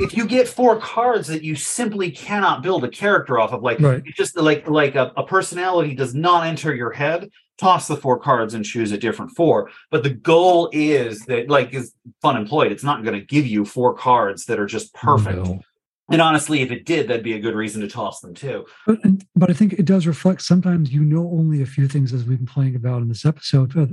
if 0.00 0.16
you 0.16 0.26
get 0.26 0.48
four 0.48 0.78
cards 0.80 1.28
that 1.28 1.44
you 1.44 1.54
simply 1.54 2.10
cannot 2.10 2.62
build 2.62 2.82
a 2.82 2.88
character 2.88 3.38
off 3.38 3.52
of, 3.52 3.62
like 3.62 3.78
right. 3.78 4.02
just 4.04 4.36
like 4.36 4.68
like 4.68 4.96
a, 4.96 5.12
a, 5.16 5.24
personality 5.24 5.94
does 5.94 6.12
not 6.12 6.46
enter 6.46 6.74
your 6.74 6.90
head, 6.90 7.30
toss 7.58 7.86
the 7.86 7.96
four 7.96 8.18
cards 8.18 8.54
and 8.54 8.64
choose 8.64 8.90
a 8.90 8.98
different 8.98 9.30
four. 9.36 9.70
But 9.92 10.02
the 10.02 10.10
goal 10.10 10.68
is 10.72 11.20
that 11.26 11.48
like 11.48 11.72
is 11.74 11.94
fun 12.20 12.36
employed. 12.36 12.72
It's 12.72 12.82
not 12.82 13.04
going 13.04 13.18
to 13.18 13.24
give 13.24 13.46
you 13.46 13.64
four 13.64 13.94
cards 13.94 14.46
that 14.46 14.58
are 14.58 14.66
just 14.66 14.92
perfect. 14.92 15.38
No. 15.38 15.60
And 16.10 16.22
honestly, 16.22 16.62
if 16.62 16.70
it 16.70 16.84
did, 16.84 17.08
that'd 17.08 17.24
be 17.24 17.32
a 17.32 17.40
good 17.40 17.54
reason 17.54 17.80
to 17.80 17.88
toss 17.88 18.20
them 18.20 18.32
too. 18.32 18.64
But, 18.86 18.98
but 19.34 19.50
I 19.50 19.52
think 19.52 19.72
it 19.72 19.84
does 19.84 20.06
reflect 20.06 20.42
sometimes 20.42 20.92
you 20.92 21.02
know 21.02 21.28
only 21.30 21.62
a 21.62 21.66
few 21.66 21.88
things 21.88 22.12
as 22.12 22.24
we've 22.24 22.38
been 22.38 22.46
playing 22.46 22.76
about 22.76 23.02
in 23.02 23.08
this 23.08 23.24
episode 23.24 23.76
of, 23.76 23.92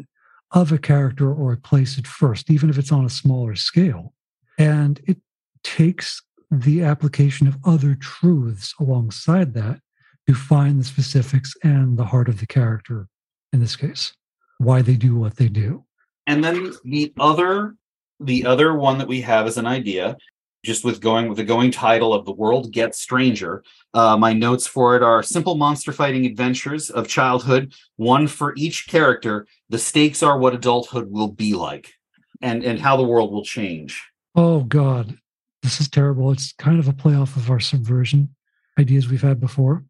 of 0.52 0.72
a 0.72 0.78
character 0.78 1.34
or 1.34 1.54
a 1.54 1.58
place 1.58 1.98
at 1.98 2.06
first, 2.06 2.52
even 2.52 2.70
if 2.70 2.78
it's 2.78 2.92
on 2.92 3.06
a 3.06 3.10
smaller 3.10 3.56
scale. 3.56 4.14
And 4.60 5.02
it 5.08 5.18
takes 5.64 6.22
the 6.52 6.84
application 6.84 7.48
of 7.48 7.58
other 7.66 7.96
truths 7.96 8.76
alongside 8.80 9.56
that 9.56 9.80
to 10.28 10.36
find 10.36 10.80
the 10.80 10.84
specifics 10.84 11.56
and 11.64 11.98
the 11.98 12.06
heart 12.06 12.30
of 12.30 12.40
the 12.40 12.46
character 12.46 13.08
in 13.52 13.60
this 13.60 13.76
case, 13.76 14.14
why 14.60 14.82
they 14.82 14.96
do 14.96 15.16
what 15.16 15.38
they 15.38 15.48
do. 15.48 15.86
And 16.28 16.44
then 16.44 16.74
the 16.86 17.14
other 17.20 17.76
the 18.20 18.46
other 18.46 18.74
one 18.74 19.00
that 19.00 19.08
we 19.08 19.22
have 19.22 19.48
as 19.48 19.58
an 19.58 19.66
idea 19.66 20.16
just 20.64 20.84
with 20.84 21.02
going 21.02 21.28
with 21.28 21.38
the 21.38 21.44
going 21.44 21.72
title 21.72 22.14
of 22.14 22.26
the 22.26 22.32
world 22.32 22.72
gets 22.72 23.00
stranger 23.00 23.64
uh, 23.94 24.18
my 24.18 24.34
notes 24.34 24.66
for 24.68 24.96
it 24.96 25.04
are 25.04 25.22
simple 25.24 25.56
monster 25.56 25.92
fighting 25.92 26.26
adventures 26.26 26.90
of 26.90 27.08
childhood 27.08 27.74
one 27.98 28.28
for 28.28 28.54
each 28.58 28.88
character 28.88 29.46
the 29.70 29.80
stakes 29.80 30.24
are 30.24 30.38
what 30.38 30.56
adulthood 30.56 31.10
will 31.12 31.32
be 31.32 31.54
like 31.54 31.94
and 32.42 32.64
and 32.64 32.80
how 32.80 32.98
the 32.98 33.04
world 33.04 33.32
will 33.32 33.44
change 33.44 34.04
oh 34.36 34.62
god 34.62 35.18
this 35.62 35.80
is 35.80 35.90
terrible 35.90 36.32
it's 36.32 36.54
kind 36.54 36.80
of 36.80 36.88
a 36.88 36.94
playoff 36.94 37.36
of 37.36 37.50
our 37.50 37.60
subversion 37.60 38.34
ideas 38.80 39.10
we've 39.10 39.22
had 39.22 39.40
before 39.40 39.84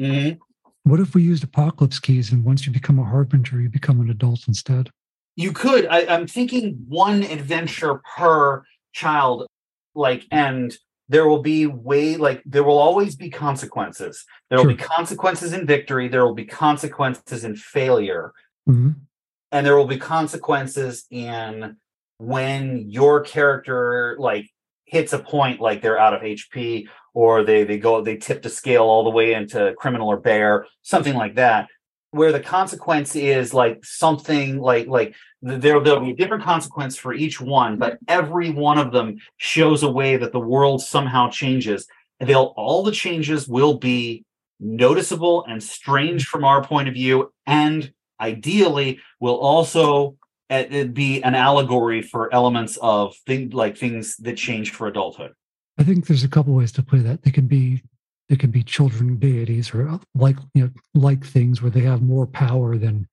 mm-hmm. 0.00 0.36
What 0.84 1.00
if 1.00 1.14
we 1.14 1.22
used 1.22 1.44
apocalypse 1.44 1.98
keys 1.98 2.32
and 2.32 2.44
once 2.44 2.66
you 2.66 2.72
become 2.72 2.98
a 2.98 3.04
harbinger, 3.04 3.60
you 3.60 3.68
become 3.68 4.00
an 4.00 4.10
adult 4.10 4.48
instead? 4.48 4.90
You 5.36 5.52
could. 5.52 5.86
I, 5.86 6.06
I'm 6.06 6.26
thinking 6.26 6.84
one 6.88 7.22
adventure 7.22 8.00
per 8.16 8.64
child, 8.92 9.46
like, 9.94 10.26
and 10.30 10.74
there 11.10 11.26
will 11.26 11.42
be 11.42 11.66
way 11.66 12.16
like 12.16 12.40
there 12.46 12.62
will 12.62 12.78
always 12.78 13.16
be 13.16 13.30
consequences. 13.30 14.24
There 14.48 14.58
will 14.58 14.66
sure. 14.66 14.74
be 14.74 14.82
consequences 14.82 15.52
in 15.52 15.66
victory. 15.66 16.06
There 16.06 16.24
will 16.24 16.34
be 16.34 16.44
consequences 16.44 17.44
in 17.44 17.56
failure, 17.56 18.32
mm-hmm. 18.68 18.90
and 19.50 19.66
there 19.66 19.76
will 19.76 19.88
be 19.88 19.98
consequences 19.98 21.06
in 21.10 21.76
when 22.18 22.90
your 22.90 23.22
character 23.22 24.16
like 24.20 24.48
hits 24.84 25.12
a 25.12 25.18
point 25.18 25.60
like 25.60 25.82
they're 25.82 25.98
out 25.98 26.14
of 26.14 26.22
HP 26.22 26.86
or 27.12 27.42
they 27.42 27.64
they 27.64 27.78
go 27.78 28.02
they 28.02 28.16
tip 28.16 28.42
the 28.42 28.48
scale 28.48 28.84
all 28.84 29.02
the 29.02 29.10
way 29.10 29.34
into 29.34 29.74
criminal 29.78 30.08
or 30.08 30.20
bear, 30.20 30.66
something 30.82 31.14
like 31.14 31.34
that, 31.34 31.66
where 32.12 32.30
the 32.30 32.40
consequence 32.40 33.16
is 33.16 33.52
like 33.52 33.84
something 33.84 34.60
like 34.60 34.86
like 34.86 35.16
there 35.42 35.80
there'll 35.80 36.04
be 36.04 36.10
a 36.10 36.16
different 36.16 36.44
consequence 36.44 36.96
for 36.96 37.14
each 37.14 37.40
one, 37.40 37.78
but 37.78 37.98
every 38.08 38.50
one 38.50 38.78
of 38.78 38.92
them 38.92 39.18
shows 39.38 39.82
a 39.82 39.90
way 39.90 40.16
that 40.16 40.32
the 40.32 40.40
world 40.40 40.82
somehow 40.82 41.30
changes. 41.30 41.86
They'll 42.18 42.52
all 42.56 42.82
the 42.82 42.92
changes 42.92 43.48
will 43.48 43.78
be 43.78 44.24
noticeable 44.58 45.44
and 45.48 45.62
strange 45.62 46.26
from 46.26 46.44
our 46.44 46.62
point 46.62 46.88
of 46.88 46.94
view, 46.94 47.32
and 47.46 47.92
ideally 48.20 49.00
will 49.18 49.38
also 49.38 50.16
uh, 50.50 50.84
be 50.84 51.22
an 51.22 51.34
allegory 51.34 52.02
for 52.02 52.32
elements 52.34 52.76
of 52.82 53.16
things 53.26 53.54
like 53.54 53.76
things 53.76 54.16
that 54.18 54.36
change 54.36 54.72
for 54.72 54.86
adulthood. 54.88 55.32
I 55.78 55.84
think 55.84 56.06
there's 56.06 56.24
a 56.24 56.28
couple 56.28 56.54
ways 56.54 56.72
to 56.72 56.82
play 56.82 56.98
that. 56.98 57.22
They 57.22 57.30
can 57.30 57.46
be 57.46 57.82
they 58.28 58.36
can 58.36 58.50
be 58.50 58.62
children 58.62 59.16
deities 59.16 59.74
or 59.74 59.88
uh, 59.88 59.98
like 60.14 60.36
you 60.54 60.64
know 60.64 60.70
like 60.94 61.24
things 61.24 61.62
where 61.62 61.70
they 61.70 61.80
have 61.80 62.02
more 62.02 62.26
power 62.26 62.76
than 62.76 63.08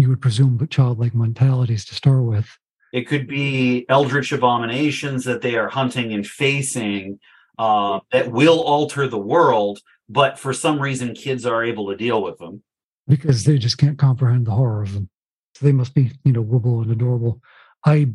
you 0.00 0.08
would 0.08 0.20
presume, 0.20 0.56
but 0.56 0.70
childlike 0.70 1.14
mentalities 1.14 1.84
to 1.86 1.94
start 1.94 2.24
with. 2.24 2.48
It 2.92 3.06
could 3.06 3.28
be 3.28 3.86
eldritch 3.88 4.32
abominations 4.32 5.24
that 5.24 5.42
they 5.42 5.56
are 5.56 5.68
hunting 5.68 6.12
and 6.12 6.26
facing 6.26 7.20
uh, 7.58 8.00
that 8.10 8.32
will 8.32 8.60
alter 8.62 9.06
the 9.06 9.18
world, 9.18 9.80
but 10.08 10.38
for 10.38 10.52
some 10.52 10.80
reason 10.80 11.14
kids 11.14 11.46
are 11.46 11.62
able 11.62 11.88
to 11.88 11.96
deal 11.96 12.22
with 12.22 12.38
them 12.38 12.62
because 13.06 13.44
they 13.44 13.58
just 13.58 13.76
can't 13.76 13.98
comprehend 13.98 14.46
the 14.46 14.52
horror 14.52 14.82
of 14.82 14.94
them. 14.94 15.10
So 15.54 15.66
they 15.66 15.72
must 15.72 15.94
be 15.94 16.12
you 16.24 16.32
know 16.32 16.42
wibble 16.42 16.82
and 16.82 16.90
adorable. 16.90 17.40
I 17.84 18.08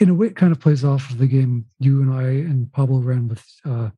in 0.00 0.08
a 0.08 0.14
way, 0.14 0.28
it 0.28 0.36
kind 0.36 0.52
of 0.52 0.60
plays 0.60 0.84
off 0.84 1.10
of 1.10 1.18
the 1.18 1.26
game 1.26 1.66
you 1.78 2.02
and 2.02 2.12
I 2.12 2.22
and 2.22 2.72
Pablo 2.72 2.98
ran 2.98 3.28
with 3.28 3.44
uh, 3.64 3.90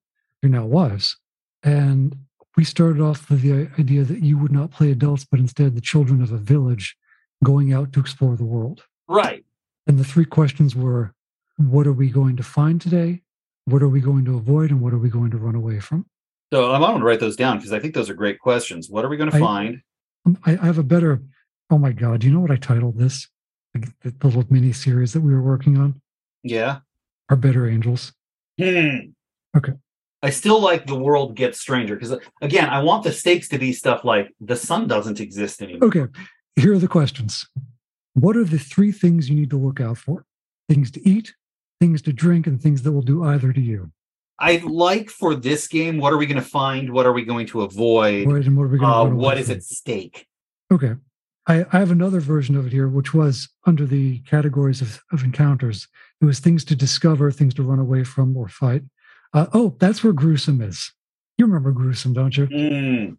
your 0.43 0.51
now 0.51 0.65
wives. 0.65 1.17
And 1.63 2.17
we 2.57 2.65
started 2.65 3.03
off 3.03 3.29
with 3.29 3.43
the 3.43 3.69
idea 3.79 4.05
that 4.05 4.23
you 4.23 4.39
would 4.39 4.53
not 4.53 4.71
play 4.71 4.91
adults, 4.91 5.27
but 5.31 5.41
instead 5.41 5.75
the 5.75 5.81
children 5.81 6.23
of 6.23 6.33
a 6.33 6.39
village 6.39 6.97
going 7.45 7.73
out 7.73 7.93
to 7.93 8.01
explore 8.01 8.37
the 8.37 8.45
world. 8.45 8.85
Right. 9.09 9.45
And 9.87 9.99
the 9.99 10.05
three 10.05 10.25
questions 10.25 10.75
were 10.75 11.15
what 11.59 11.87
are 11.87 11.93
we 11.93 12.11
going 12.11 12.37
to 12.37 12.43
find 12.43 12.81
today? 12.81 13.23
What 13.65 13.83
are 13.83 13.89
we 13.89 14.01
going 14.01 14.25
to 14.27 14.37
avoid? 14.37 14.71
And 14.71 14.81
what 14.81 14.93
are 14.93 14.99
we 14.99 15.09
going 15.09 15.31
to 15.31 15.39
run 15.39 15.55
away 15.55 15.81
from? 15.81 16.07
So 16.53 16.73
I'm 16.73 16.81
going 16.81 16.99
to 16.99 17.05
write 17.05 17.21
those 17.21 17.37
down 17.37 17.57
because 17.57 17.73
I 17.73 17.81
think 17.81 17.95
those 17.95 18.09
are 18.11 18.15
great 18.15 18.39
questions. 18.39 18.89
What 18.89 19.05
are 19.05 19.09
we 19.09 19.17
going 19.17 19.31
to 19.31 19.37
I, 19.37 19.41
find? 19.41 19.83
I, 20.45 20.53
I 20.53 20.67
have 20.67 20.79
a 20.79 20.85
better, 20.85 21.23
oh 21.71 21.79
my 21.79 21.93
God, 21.93 22.21
do 22.21 22.27
you 22.27 22.33
know 22.33 22.41
what 22.41 22.51
I 22.51 22.57
titled 22.57 22.99
this? 22.99 23.29
the, 23.79 24.11
the 24.19 24.27
little 24.27 24.45
mini 24.51 24.73
series 24.73 25.13
that 25.13 25.21
we 25.21 25.33
were 25.33 25.43
working 25.43 25.79
on. 25.79 26.01
Yeah. 26.43 26.79
Our 27.29 27.37
better 27.37 27.69
angels. 27.69 28.13
Hmm. 28.61 29.11
Okay. 29.57 29.73
I 30.23 30.31
still 30.31 30.61
like 30.61 30.87
the 30.87 30.99
world 30.99 31.35
gets 31.35 31.61
stranger 31.61 31.95
because 31.95 32.19
again, 32.41 32.69
I 32.69 32.83
want 32.83 33.05
the 33.05 33.13
stakes 33.13 33.49
to 33.49 33.59
be 33.59 33.73
stuff 33.73 34.05
like 34.05 34.35
the 34.41 34.57
sun 34.57 34.89
doesn't 34.89 35.21
exist 35.21 35.63
anymore. 35.63 35.89
Okay. 35.89 36.07
Here 36.57 36.73
are 36.73 36.79
the 36.79 36.89
questions. 36.89 37.47
What 38.15 38.35
are 38.37 38.45
the 38.45 38.59
three 38.59 38.91
things 38.91 39.29
you 39.29 39.37
need 39.37 39.51
to 39.51 39.59
look 39.59 39.79
out 39.79 39.99
for? 39.99 40.25
Things 40.71 40.91
to 40.93 41.07
eat, 41.07 41.35
things 41.81 42.01
to 42.03 42.15
drink, 42.15 42.47
and 42.47 42.61
things 42.61 42.83
that 42.83 42.93
will 42.93 43.03
do 43.03 43.23
either 43.23 43.53
to 43.53 43.61
you. 43.61 43.93
I 44.39 44.63
like 44.65 45.11
for 45.11 45.35
this 45.35 45.69
game, 45.69 45.99
what 45.99 46.13
are 46.13 46.17
we 46.17 46.27
going 46.27 46.43
to 46.43 46.49
find? 46.49 46.91
What 46.91 47.07
are 47.07 47.13
we 47.13 47.25
going 47.25 47.47
to 47.49 47.63
avoid? 47.63 48.27
What, 48.27 48.37
and 48.37 48.57
what 48.57 48.65
are 48.65 48.69
we 48.69 48.79
going 48.79 48.91
to 48.91 49.13
uh, 49.13 49.15
What 49.15 49.39
is 49.39 49.51
at 49.51 49.63
stake? 49.63 50.27
Okay. 50.73 50.95
I, 51.47 51.65
I, 51.73 51.79
have 51.79 51.91
another 51.91 52.21
version 52.21 52.57
of 52.57 52.67
it 52.67 52.73
here, 52.73 52.89
which 52.89 53.15
was 53.15 53.49
under 53.67 53.87
the 53.87 54.19
categories 54.21 54.83
of, 54.83 55.01
of 55.13 55.23
encounters. 55.23 55.87
It 56.21 56.25
was 56.25 56.41
things 56.41 56.65
to 56.65 56.77
discover, 56.77 57.31
things 57.31 57.55
to 57.55 57.63
run 57.63 57.79
away 57.79 58.03
from 58.03 58.37
or 58.37 58.49
fight. 58.49 58.83
Uh, 59.33 59.47
oh, 59.53 59.77
that's 59.79 60.03
where 60.03 60.13
gruesome 60.13 60.61
is. 60.61 60.93
You 61.39 61.47
remember 61.47 61.71
gruesome, 61.71 62.15
don't 62.15 62.37
you? 62.37 62.47
Mm. 62.47 63.19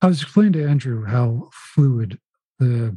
I 0.00 0.06
was 0.06 0.22
explaining 0.22 0.54
to 0.54 0.66
Andrew 0.66 1.04
how 1.04 1.50
fluid 1.52 2.18
the 2.58 2.96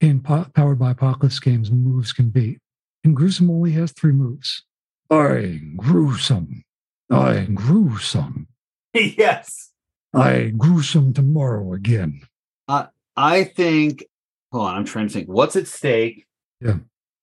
in 0.00 0.20
po- 0.20 0.46
powered 0.54 0.78
by 0.78 0.92
apocalypse 0.92 1.38
games 1.38 1.70
moves 1.70 2.12
can 2.12 2.30
be. 2.30 2.58
And 3.04 3.16
gruesome 3.16 3.50
only 3.50 3.72
has 3.72 3.92
three 3.92 4.12
moves. 4.12 4.64
I 5.10 5.60
gruesome. 5.76 6.64
I 7.10 7.48
gruesome. 7.52 8.48
yes. 8.94 9.70
I 10.14 10.52
gruesome 10.56 11.12
tomorrow 11.12 11.72
again. 11.72 12.22
Uh, 12.68 12.86
I 13.16 13.44
think 13.44 14.04
hold 14.52 14.68
on, 14.68 14.76
I'm 14.76 14.84
trying 14.84 15.08
to 15.08 15.12
think 15.12 15.28
what's 15.28 15.56
at 15.56 15.66
stake. 15.66 16.26
Yeah. 16.60 16.78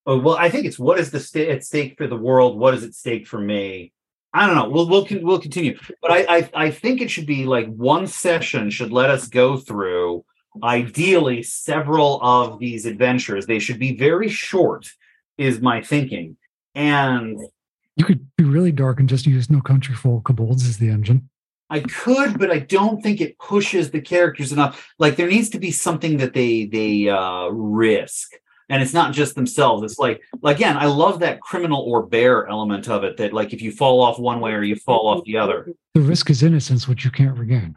Oh, 0.05 0.19
well, 0.19 0.37
I 0.37 0.49
think 0.49 0.65
it's 0.65 0.79
what 0.79 0.99
is 0.99 1.11
the 1.11 1.19
st- 1.19 1.49
at 1.49 1.65
stake 1.65 1.97
for 1.97 2.07
the 2.07 2.15
world? 2.15 2.57
What 2.57 2.73
is 2.73 2.83
at 2.83 2.93
stake 2.93 3.27
for 3.27 3.39
me? 3.39 3.91
I 4.33 4.45
don't 4.45 4.55
know. 4.55 4.69
We'll 4.69 4.87
we'll 4.87 5.07
we'll 5.21 5.39
continue, 5.39 5.77
but 6.01 6.11
I, 6.11 6.37
I 6.37 6.49
I 6.53 6.71
think 6.71 7.01
it 7.01 7.09
should 7.09 7.25
be 7.25 7.45
like 7.45 7.67
one 7.67 8.07
session 8.07 8.69
should 8.69 8.91
let 8.91 9.09
us 9.09 9.27
go 9.27 9.57
through 9.57 10.23
ideally 10.63 11.43
several 11.43 12.19
of 12.21 12.59
these 12.59 12.85
adventures. 12.85 13.45
They 13.45 13.59
should 13.59 13.79
be 13.79 13.97
very 13.97 14.29
short, 14.29 14.89
is 15.37 15.61
my 15.61 15.81
thinking. 15.81 16.37
And 16.75 17.39
you 17.95 18.05
could 18.05 18.27
be 18.37 18.43
really 18.43 18.71
dark 18.71 18.99
and 18.99 19.09
just 19.09 19.25
use 19.25 19.49
No 19.49 19.61
Country 19.61 19.95
for 19.95 20.21
Kobolds 20.21 20.67
as 20.67 20.77
the 20.77 20.89
engine. 20.89 21.29
I 21.69 21.81
could, 21.81 22.39
but 22.39 22.51
I 22.51 22.59
don't 22.59 23.01
think 23.01 23.19
it 23.19 23.37
pushes 23.39 23.91
the 23.91 23.99
characters 23.99 24.51
enough. 24.51 24.93
Like 24.99 25.15
there 25.15 25.27
needs 25.27 25.49
to 25.49 25.59
be 25.59 25.71
something 25.71 26.17
that 26.17 26.33
they 26.33 26.65
they 26.65 27.09
uh, 27.09 27.47
risk, 27.49 28.33
and 28.69 28.81
it's 28.81 28.93
not 28.93 29.13
just 29.13 29.35
themselves. 29.35 29.83
It's 29.83 29.99
like 29.99 30.21
again, 30.43 30.77
I 30.77 30.85
love 30.85 31.19
that 31.19 31.41
criminal 31.41 31.81
or 31.81 32.05
bear 32.05 32.47
element 32.47 32.87
of 32.87 33.03
it. 33.03 33.17
That 33.17 33.33
like 33.33 33.51
if 33.51 33.61
you 33.61 33.71
fall 33.71 33.99
off 34.01 34.17
one 34.17 34.39
way 34.39 34.53
or 34.53 34.63
you 34.63 34.77
fall 34.77 35.07
off 35.07 35.25
the 35.25 35.37
other, 35.37 35.73
the 35.93 36.01
risk 36.01 36.29
is 36.29 36.41
innocence, 36.41 36.87
which 36.87 37.03
you 37.03 37.11
can't 37.11 37.37
regain. 37.37 37.75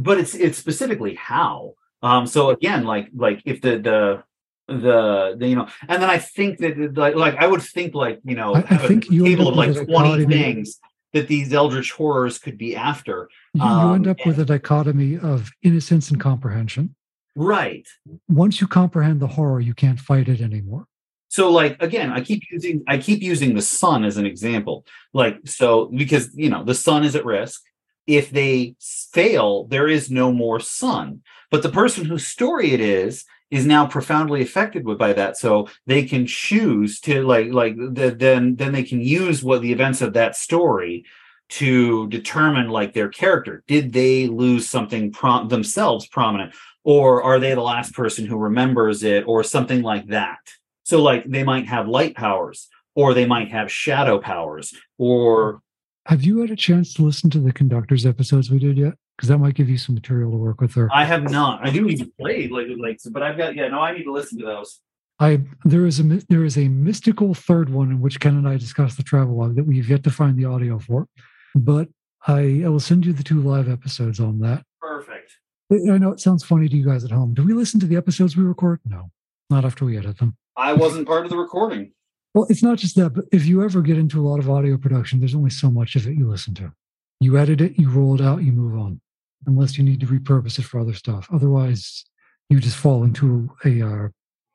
But 0.00 0.18
it's 0.18 0.34
it's 0.34 0.58
specifically 0.58 1.14
how. 1.14 1.74
Um, 2.02 2.26
so 2.26 2.50
again, 2.50 2.84
like 2.84 3.08
like 3.14 3.42
if 3.44 3.60
the 3.60 3.78
the 3.78 4.22
the, 4.68 5.36
the 5.38 5.48
you 5.48 5.56
know 5.56 5.66
and 5.88 6.00
then 6.00 6.08
i 6.08 6.16
think 6.18 6.58
that 6.58 6.94
like, 6.96 7.16
like 7.16 7.34
i 7.36 7.46
would 7.46 7.60
think 7.60 7.94
like 7.94 8.20
you 8.24 8.36
know 8.36 8.54
I, 8.54 8.60
I 8.60 8.76
think 8.78 9.10
you 9.10 9.24
table 9.24 9.48
of 9.48 9.56
like 9.56 9.68
with 9.68 9.78
a 9.78 9.84
20 9.86 10.08
dichotomy- 10.08 10.34
things 10.34 10.78
that 11.12 11.26
these 11.28 11.52
eldritch 11.52 11.90
horrors 11.92 12.38
could 12.38 12.56
be 12.56 12.74
after. 12.74 13.28
You, 13.52 13.62
you 13.62 13.94
end 13.94 14.06
Um, 14.06 14.10
up 14.12 14.24
with 14.24 14.38
a 14.38 14.46
dichotomy 14.46 15.18
of 15.18 15.50
innocence 15.62 16.10
and 16.10 16.18
comprehension. 16.18 16.94
right. 17.36 17.86
Once 18.28 18.60
you 18.62 18.66
comprehend 18.66 19.20
the 19.20 19.26
horror, 19.26 19.60
you 19.60 19.74
can't 19.74 20.00
fight 20.00 20.28
it 20.28 20.40
anymore. 20.40 20.86
so 21.28 21.50
like 21.50 21.74
again 21.82 22.08
i 22.12 22.20
keep 22.20 22.42
using 22.50 22.76
i 22.94 22.96
keep 22.98 23.20
using 23.32 23.54
the 23.54 23.62
sun 23.80 24.04
as 24.04 24.16
an 24.16 24.26
example. 24.26 24.76
Like 25.12 25.36
so 25.58 25.86
because 26.02 26.24
you 26.34 26.48
know 26.52 26.62
the 26.64 26.74
sun 26.86 27.00
is 27.04 27.14
at 27.16 27.24
risk 27.24 27.60
if 28.06 28.30
they 28.30 28.74
fail 28.80 29.64
there 29.64 29.88
is 29.88 30.10
no 30.10 30.32
more 30.32 30.60
sun. 30.60 31.22
But 31.50 31.62
the 31.62 31.68
person 31.68 32.04
whose 32.04 32.26
story 32.26 32.72
it 32.72 32.80
is 32.80 33.24
is 33.50 33.66
now 33.66 33.86
profoundly 33.86 34.40
affected 34.40 34.84
by 34.98 35.12
that. 35.12 35.36
So 35.36 35.68
they 35.86 36.04
can 36.04 36.26
choose 36.26 36.98
to 37.00 37.22
like 37.22 37.48
like 37.52 37.76
the, 37.76 38.14
then 38.16 38.56
then 38.56 38.72
they 38.72 38.82
can 38.82 39.00
use 39.00 39.44
what 39.44 39.60
the 39.60 39.72
events 39.72 40.00
of 40.00 40.14
that 40.14 40.36
story 40.36 41.04
to 41.50 42.08
determine 42.08 42.70
like 42.70 42.94
their 42.94 43.10
character. 43.10 43.62
Did 43.66 43.92
they 43.92 44.26
lose 44.26 44.68
something 44.68 45.12
prom- 45.12 45.48
themselves 45.48 46.06
prominent? 46.06 46.54
Or 46.82 47.22
are 47.22 47.38
they 47.38 47.54
the 47.54 47.60
last 47.60 47.94
person 47.94 48.24
who 48.26 48.38
remembers 48.38 49.02
it 49.02 49.24
or 49.26 49.44
something 49.44 49.82
like 49.82 50.06
that? 50.08 50.38
So 50.84 51.02
like 51.02 51.24
they 51.26 51.44
might 51.44 51.66
have 51.66 51.86
light 51.88 52.16
powers 52.16 52.68
or 52.94 53.12
they 53.12 53.26
might 53.26 53.50
have 53.52 53.70
shadow 53.70 54.18
powers 54.18 54.74
or 54.96 55.60
Have 56.06 56.24
you 56.24 56.40
had 56.40 56.50
a 56.50 56.56
chance 56.56 56.94
to 56.94 57.02
listen 57.02 57.30
to 57.30 57.38
the 57.38 57.52
conductors 57.52 58.04
episodes 58.04 58.50
we 58.50 58.58
did 58.58 58.76
yet? 58.76 58.94
Because 59.16 59.28
that 59.28 59.38
might 59.38 59.54
give 59.54 59.68
you 59.68 59.78
some 59.78 59.94
material 59.94 60.32
to 60.32 60.36
work 60.36 60.60
with 60.60 60.74
there. 60.74 60.88
I 60.92 61.04
have 61.04 61.30
not. 61.30 61.64
I 61.64 61.70
do 61.70 61.82
need 61.82 61.98
to 61.98 62.10
play 62.18 62.48
like 62.48 62.66
like 62.78 62.98
but 63.10 63.22
I've 63.22 63.36
got 63.36 63.54
yeah, 63.54 63.68
no, 63.68 63.80
I 63.80 63.96
need 63.96 64.04
to 64.04 64.12
listen 64.12 64.38
to 64.40 64.44
those. 64.44 64.80
I 65.20 65.40
there 65.64 65.86
is 65.86 66.00
a 66.00 66.02
there 66.28 66.44
is 66.44 66.58
a 66.58 66.66
mystical 66.68 67.34
third 67.34 67.68
one 67.68 67.90
in 67.90 68.00
which 68.00 68.18
Ken 68.18 68.36
and 68.36 68.48
I 68.48 68.56
discuss 68.56 68.96
the 68.96 69.04
travelogue 69.04 69.54
that 69.54 69.64
we've 69.64 69.88
yet 69.88 70.02
to 70.04 70.10
find 70.10 70.36
the 70.36 70.46
audio 70.46 70.80
for, 70.80 71.06
but 71.54 71.88
I, 72.26 72.62
I 72.64 72.68
will 72.68 72.80
send 72.80 73.06
you 73.06 73.12
the 73.12 73.22
two 73.22 73.40
live 73.40 73.68
episodes 73.68 74.18
on 74.18 74.40
that. 74.40 74.64
Perfect. 74.80 75.32
I 75.72 75.98
know 75.98 76.10
it 76.10 76.20
sounds 76.20 76.44
funny 76.44 76.68
to 76.68 76.76
you 76.76 76.84
guys 76.84 77.04
at 77.04 77.10
home. 77.10 77.34
Do 77.34 77.44
we 77.44 77.54
listen 77.54 77.78
to 77.80 77.86
the 77.86 77.96
episodes 77.96 78.36
we 78.36 78.42
record? 78.42 78.80
No, 78.84 79.10
not 79.50 79.64
after 79.64 79.84
we 79.84 79.96
edit 79.96 80.18
them. 80.18 80.36
I 80.56 80.72
wasn't 80.72 81.06
part 81.06 81.24
of 81.24 81.30
the 81.30 81.36
recording. 81.36 81.92
Well, 82.34 82.46
it's 82.48 82.62
not 82.62 82.78
just 82.78 82.96
that, 82.96 83.10
but 83.10 83.26
if 83.30 83.46
you 83.46 83.62
ever 83.62 83.82
get 83.82 83.98
into 83.98 84.20
a 84.20 84.26
lot 84.26 84.38
of 84.38 84.48
audio 84.48 84.78
production, 84.78 85.18
there's 85.18 85.34
only 85.34 85.50
so 85.50 85.70
much 85.70 85.96
of 85.96 86.06
it 86.06 86.16
you 86.16 86.28
listen 86.28 86.54
to. 86.54 86.72
You 87.20 87.36
edit 87.36 87.60
it, 87.60 87.78
you 87.78 87.90
roll 87.90 88.14
it 88.14 88.20
out, 88.20 88.42
you 88.42 88.52
move 88.52 88.78
on, 88.78 89.00
unless 89.46 89.76
you 89.76 89.84
need 89.84 90.00
to 90.00 90.06
repurpose 90.06 90.58
it 90.58 90.64
for 90.64 90.80
other 90.80 90.94
stuff. 90.94 91.28
Otherwise, 91.32 92.04
you 92.48 92.58
just 92.58 92.76
fall 92.76 93.04
into 93.04 93.50
a 93.64 93.82
uh, 93.82 94.08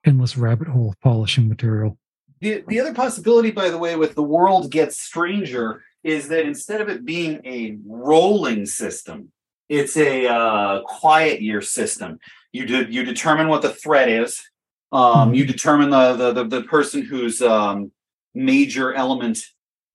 endless 0.06 0.38
rabbit 0.38 0.68
hole 0.68 0.90
of 0.90 1.00
polishing 1.02 1.48
material. 1.48 1.98
The 2.40 2.64
the 2.68 2.80
other 2.80 2.94
possibility, 2.94 3.52
by 3.52 3.70
the 3.70 3.78
way, 3.78 3.96
with 3.96 4.16
the 4.16 4.24
world 4.24 4.72
gets 4.72 5.00
stranger 5.00 5.84
is 6.04 6.30
that 6.30 6.46
instead 6.46 6.82
of 6.82 6.90
it 6.90 7.06
being 7.06 7.42
a 7.46 7.78
rolling 7.86 8.66
system, 8.66 9.32
it's 9.70 9.98
a 9.98 10.28
uh, 10.28 10.82
quiet 10.84 11.42
year 11.42 11.62
system. 11.62 12.20
You 12.52 12.66
do 12.66 12.84
you 12.90 13.04
determine 13.04 13.48
what 13.48 13.62
the 13.62 13.74
threat 13.74 14.10
is. 14.10 14.44
Um, 14.92 15.34
you 15.34 15.46
determine 15.46 15.90
the, 15.90 16.14
the 16.14 16.32
the 16.34 16.44
the 16.46 16.64
person 16.64 17.02
whose 17.02 17.42
um, 17.42 17.92
major 18.34 18.94
element 18.94 19.40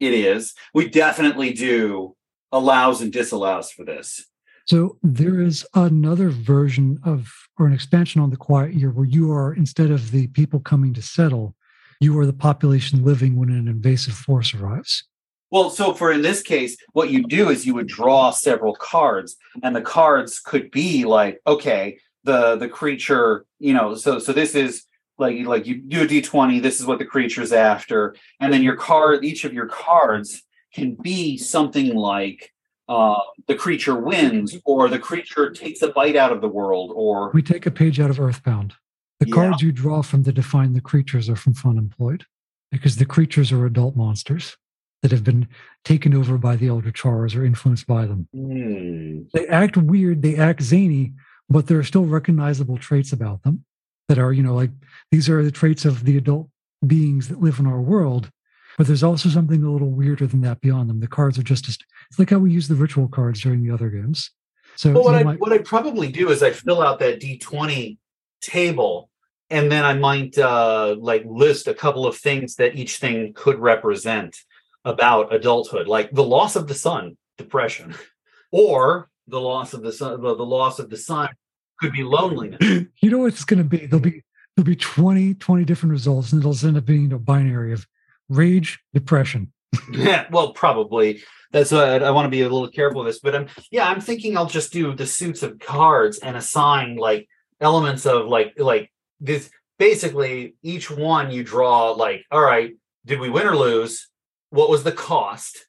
it 0.00 0.12
is. 0.12 0.54
We 0.74 0.88
definitely 0.88 1.52
do 1.52 2.16
allows 2.50 3.00
and 3.00 3.12
disallows 3.12 3.70
for 3.70 3.84
this. 3.84 4.26
So 4.66 4.98
there 5.02 5.40
is 5.40 5.66
another 5.74 6.28
version 6.28 7.00
of, 7.04 7.32
or 7.58 7.66
an 7.66 7.72
expansion 7.72 8.20
on 8.20 8.30
the 8.30 8.36
quiet 8.36 8.74
year 8.74 8.90
where 8.90 9.06
you 9.06 9.32
are, 9.32 9.52
instead 9.54 9.90
of 9.90 10.12
the 10.12 10.28
people 10.28 10.60
coming 10.60 10.94
to 10.94 11.02
settle, 11.02 11.56
you 12.00 12.16
are 12.18 12.26
the 12.26 12.32
population 12.32 13.04
living 13.04 13.36
when 13.36 13.50
an 13.50 13.66
invasive 13.66 14.14
force 14.14 14.54
arrives. 14.54 15.04
Well, 15.50 15.68
so 15.68 15.92
for 15.94 16.12
in 16.12 16.22
this 16.22 16.42
case, 16.42 16.76
what 16.92 17.10
you 17.10 17.24
do 17.24 17.50
is 17.50 17.66
you 17.66 17.74
would 17.74 17.88
draw 17.88 18.30
several 18.30 18.74
cards, 18.74 19.36
and 19.62 19.74
the 19.74 19.82
cards 19.82 20.38
could 20.40 20.70
be 20.70 21.04
like, 21.04 21.40
okay, 21.46 21.98
the 22.24 22.56
the 22.56 22.68
creature, 22.68 23.44
you 23.58 23.74
know, 23.74 23.94
so 23.94 24.18
so 24.18 24.32
this 24.32 24.54
is 24.54 24.84
like 25.18 25.44
like 25.46 25.66
you 25.66 25.76
do 25.76 26.02
a 26.02 26.06
d 26.06 26.20
twenty. 26.22 26.60
This 26.60 26.80
is 26.80 26.86
what 26.86 26.98
the 26.98 27.04
creature's 27.04 27.52
after, 27.52 28.14
and 28.40 28.52
then 28.52 28.62
your 28.62 28.76
card, 28.76 29.24
each 29.24 29.44
of 29.44 29.52
your 29.52 29.66
cards 29.66 30.42
can 30.74 30.94
be 30.94 31.36
something 31.36 31.94
like 31.94 32.52
uh, 32.88 33.20
the 33.46 33.54
creature 33.54 33.96
wins, 33.96 34.56
or 34.64 34.88
the 34.88 34.98
creature 34.98 35.50
takes 35.50 35.82
a 35.82 35.88
bite 35.88 36.16
out 36.16 36.32
of 36.32 36.40
the 36.40 36.48
world, 36.48 36.92
or 36.94 37.30
We 37.32 37.42
take 37.42 37.66
a 37.66 37.70
page 37.70 38.00
out 38.00 38.10
of 38.10 38.18
Earthbound. 38.20 38.74
The 39.20 39.28
Yeah. 39.28 39.34
cards 39.34 39.62
you 39.62 39.70
draw 39.72 40.02
from 40.02 40.24
the 40.24 40.32
Define 40.32 40.72
the 40.72 40.80
Creatures 40.80 41.28
are 41.28 41.36
from 41.36 41.54
Fun 41.54 41.78
Employed 41.78 42.24
because 42.72 42.96
the 42.96 43.04
creatures 43.04 43.52
are 43.52 43.64
adult 43.66 43.94
monsters 43.94 44.56
that 45.02 45.12
have 45.12 45.22
been 45.22 45.46
taken 45.84 46.14
over 46.14 46.38
by 46.38 46.56
the 46.56 46.68
elder 46.68 46.92
Horrors 47.02 47.34
or 47.34 47.44
influenced 47.44 47.86
by 47.86 48.06
them. 48.06 48.28
Hmm. 48.34 49.22
They 49.32 49.46
act 49.46 49.76
weird, 49.76 50.22
they 50.22 50.36
act 50.36 50.62
zany, 50.62 51.12
but 51.52 51.66
there 51.66 51.78
are 51.78 51.84
still 51.84 52.04
recognizable 52.04 52.78
traits 52.78 53.12
about 53.12 53.42
them 53.42 53.64
that 54.08 54.18
are, 54.18 54.32
you 54.32 54.42
know, 54.42 54.54
like 54.54 54.70
these 55.10 55.28
are 55.28 55.42
the 55.44 55.50
traits 55.50 55.84
of 55.84 56.04
the 56.04 56.16
adult 56.16 56.48
beings 56.86 57.28
that 57.28 57.40
live 57.40 57.58
in 57.58 57.66
our 57.66 57.80
world. 57.80 58.30
But 58.78 58.86
there's 58.86 59.02
also 59.02 59.28
something 59.28 59.62
a 59.62 59.70
little 59.70 59.90
weirder 59.90 60.26
than 60.26 60.40
that 60.42 60.60
beyond 60.60 60.88
them. 60.88 61.00
The 61.00 61.06
cards 61.06 61.38
are 61.38 61.42
just, 61.42 61.68
as 61.68 61.76
it's 62.08 62.18
like 62.18 62.30
how 62.30 62.38
we 62.38 62.50
use 62.50 62.68
the 62.68 62.74
ritual 62.74 63.08
cards 63.08 63.42
during 63.42 63.62
the 63.62 63.72
other 63.72 63.90
games. 63.90 64.30
So 64.76 64.92
Well, 64.92 65.04
what 65.04 65.14
I 65.14 65.22
might- 65.22 65.40
what 65.40 65.52
I 65.52 65.58
probably 65.58 66.10
do 66.10 66.30
is 66.30 66.42
I 66.42 66.50
fill 66.50 66.80
out 66.80 66.98
that 67.00 67.20
D 67.20 67.38
twenty 67.38 67.98
table, 68.40 69.10
and 69.50 69.70
then 69.70 69.84
I 69.84 69.94
might 69.94 70.38
uh, 70.38 70.96
like 70.98 71.24
list 71.26 71.68
a 71.68 71.74
couple 71.74 72.06
of 72.06 72.16
things 72.16 72.56
that 72.56 72.74
each 72.74 72.96
thing 72.96 73.34
could 73.34 73.58
represent 73.58 74.38
about 74.84 75.34
adulthood, 75.34 75.86
like 75.86 76.10
the 76.10 76.24
loss 76.24 76.56
of 76.56 76.66
the 76.66 76.74
sun, 76.74 77.18
depression, 77.36 77.94
or 78.50 79.10
the 79.28 79.40
loss 79.40 79.74
of 79.74 79.82
the 79.82 79.92
sun. 79.92 80.22
The, 80.22 80.34
the 80.34 80.46
loss 80.46 80.78
of 80.78 80.88
the 80.88 80.96
sun 80.96 81.28
could 81.82 81.92
be 81.92 82.02
loneliness. 82.02 82.86
you 83.00 83.10
know 83.10 83.18
what 83.18 83.32
it's 83.32 83.44
going 83.44 83.58
to 83.58 83.64
be 83.64 83.86
there'll 83.86 84.00
be 84.00 84.22
there'll 84.56 84.66
be 84.66 84.76
20 84.76 85.34
20 85.34 85.64
different 85.64 85.90
results 85.90 86.32
and 86.32 86.40
it'll 86.42 86.66
end 86.66 86.76
up 86.76 86.86
being 86.86 87.12
a 87.12 87.18
binary 87.18 87.72
of 87.72 87.86
rage 88.28 88.80
depression 88.94 89.52
yeah, 89.92 90.26
well, 90.30 90.52
probably. 90.52 91.22
That's 91.50 91.72
why 91.72 91.96
I, 91.96 91.96
I 91.98 92.10
want 92.10 92.26
to 92.26 92.30
be 92.30 92.42
a 92.42 92.48
little 92.48 92.68
careful 92.68 93.04
with 93.04 93.12
this. 93.12 93.20
But 93.20 93.34
I'm 93.34 93.46
yeah, 93.70 93.88
I'm 93.88 94.00
thinking 94.00 94.36
I'll 94.36 94.46
just 94.46 94.72
do 94.72 94.94
the 94.94 95.06
suits 95.06 95.42
of 95.42 95.58
cards 95.58 96.18
and 96.18 96.36
assign 96.36 96.96
like 96.96 97.28
elements 97.60 98.06
of 98.06 98.26
like 98.26 98.54
like 98.58 98.90
this. 99.20 99.50
Basically, 99.78 100.54
each 100.62 100.90
one 100.90 101.30
you 101.30 101.42
draw 101.42 101.90
like, 101.90 102.24
all 102.30 102.42
right, 102.42 102.72
did 103.04 103.20
we 103.20 103.30
win 103.30 103.46
or 103.46 103.56
lose? 103.56 104.08
What 104.50 104.70
was 104.70 104.84
the 104.84 104.92
cost? 104.92 105.66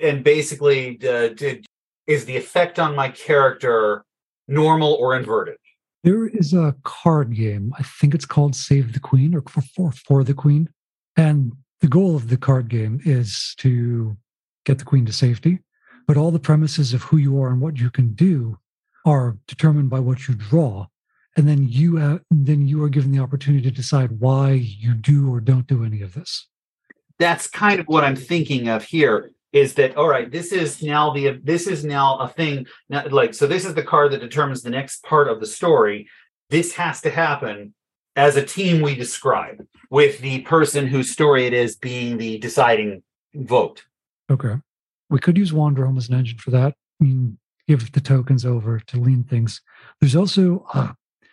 And 0.00 0.22
basically, 0.22 0.98
uh, 1.02 1.28
did 1.28 1.66
is 2.06 2.24
the 2.24 2.36
effect 2.36 2.78
on 2.78 2.94
my 2.94 3.08
character 3.08 4.04
normal 4.48 4.94
or 4.94 5.16
inverted? 5.16 5.56
there 6.06 6.28
is 6.28 6.54
a 6.54 6.76
card 6.84 7.34
game. 7.34 7.74
I 7.76 7.82
think 7.82 8.14
it's 8.14 8.24
called 8.24 8.54
save 8.54 8.92
the 8.92 9.00
queen 9.00 9.34
or 9.34 9.42
for, 9.42 9.60
for, 9.60 9.90
for 9.90 10.22
the 10.22 10.34
queen. 10.34 10.68
And 11.16 11.52
the 11.80 11.88
goal 11.88 12.14
of 12.14 12.28
the 12.28 12.36
card 12.36 12.68
game 12.68 13.00
is 13.04 13.56
to 13.58 14.16
get 14.64 14.78
the 14.78 14.84
queen 14.84 15.04
to 15.06 15.12
safety. 15.12 15.58
But 16.06 16.16
all 16.16 16.30
the 16.30 16.38
premises 16.38 16.94
of 16.94 17.02
who 17.02 17.16
you 17.16 17.42
are 17.42 17.48
and 17.48 17.60
what 17.60 17.78
you 17.78 17.90
can 17.90 18.14
do 18.14 18.56
are 19.04 19.36
determined 19.48 19.90
by 19.90 19.98
what 19.98 20.28
you 20.28 20.36
draw. 20.36 20.86
And 21.36 21.48
then 21.48 21.66
you 21.68 21.96
have, 21.96 22.20
then 22.30 22.68
you 22.68 22.84
are 22.84 22.88
given 22.88 23.10
the 23.10 23.18
opportunity 23.18 23.68
to 23.68 23.74
decide 23.74 24.20
why 24.20 24.52
you 24.52 24.94
do 24.94 25.34
or 25.34 25.40
don't 25.40 25.66
do 25.66 25.84
any 25.84 26.02
of 26.02 26.14
this. 26.14 26.46
That's 27.18 27.48
kind 27.48 27.80
of 27.80 27.86
what 27.86 28.04
I'm 28.04 28.14
thinking 28.14 28.68
of 28.68 28.84
here 28.84 29.32
is 29.56 29.74
that 29.74 29.96
all 29.96 30.08
right 30.08 30.30
this 30.30 30.52
is 30.52 30.82
now 30.82 31.12
the 31.12 31.40
this 31.42 31.66
is 31.66 31.84
now 31.84 32.18
a 32.18 32.28
thing 32.28 32.66
now, 32.88 33.04
like 33.10 33.32
so 33.34 33.46
this 33.46 33.64
is 33.64 33.74
the 33.74 33.82
card 33.82 34.12
that 34.12 34.20
determines 34.20 34.62
the 34.62 34.70
next 34.70 35.02
part 35.02 35.28
of 35.28 35.40
the 35.40 35.46
story 35.46 36.08
this 36.50 36.74
has 36.74 37.00
to 37.00 37.10
happen 37.10 37.74
as 38.14 38.36
a 38.36 38.44
team 38.44 38.82
we 38.82 38.94
describe 38.94 39.64
with 39.90 40.18
the 40.20 40.40
person 40.42 40.86
whose 40.86 41.10
story 41.10 41.46
it 41.46 41.52
is 41.52 41.76
being 41.76 42.18
the 42.18 42.38
deciding 42.38 43.02
vote 43.34 43.84
Okay. 44.30 44.54
We 45.08 45.20
could 45.20 45.38
use 45.38 45.52
Wander 45.52 45.86
Home 45.86 45.96
as 45.96 46.08
an 46.08 46.16
engine 46.16 46.38
for 46.38 46.50
that. 46.50 46.74
I 47.00 47.04
mean, 47.04 47.38
give 47.68 47.92
the 47.92 48.00
tokens 48.00 48.44
over 48.44 48.80
to 48.80 49.00
lean 49.00 49.22
things. 49.22 49.60
There's 50.00 50.16
also, 50.16 50.66
uh, 50.74 50.92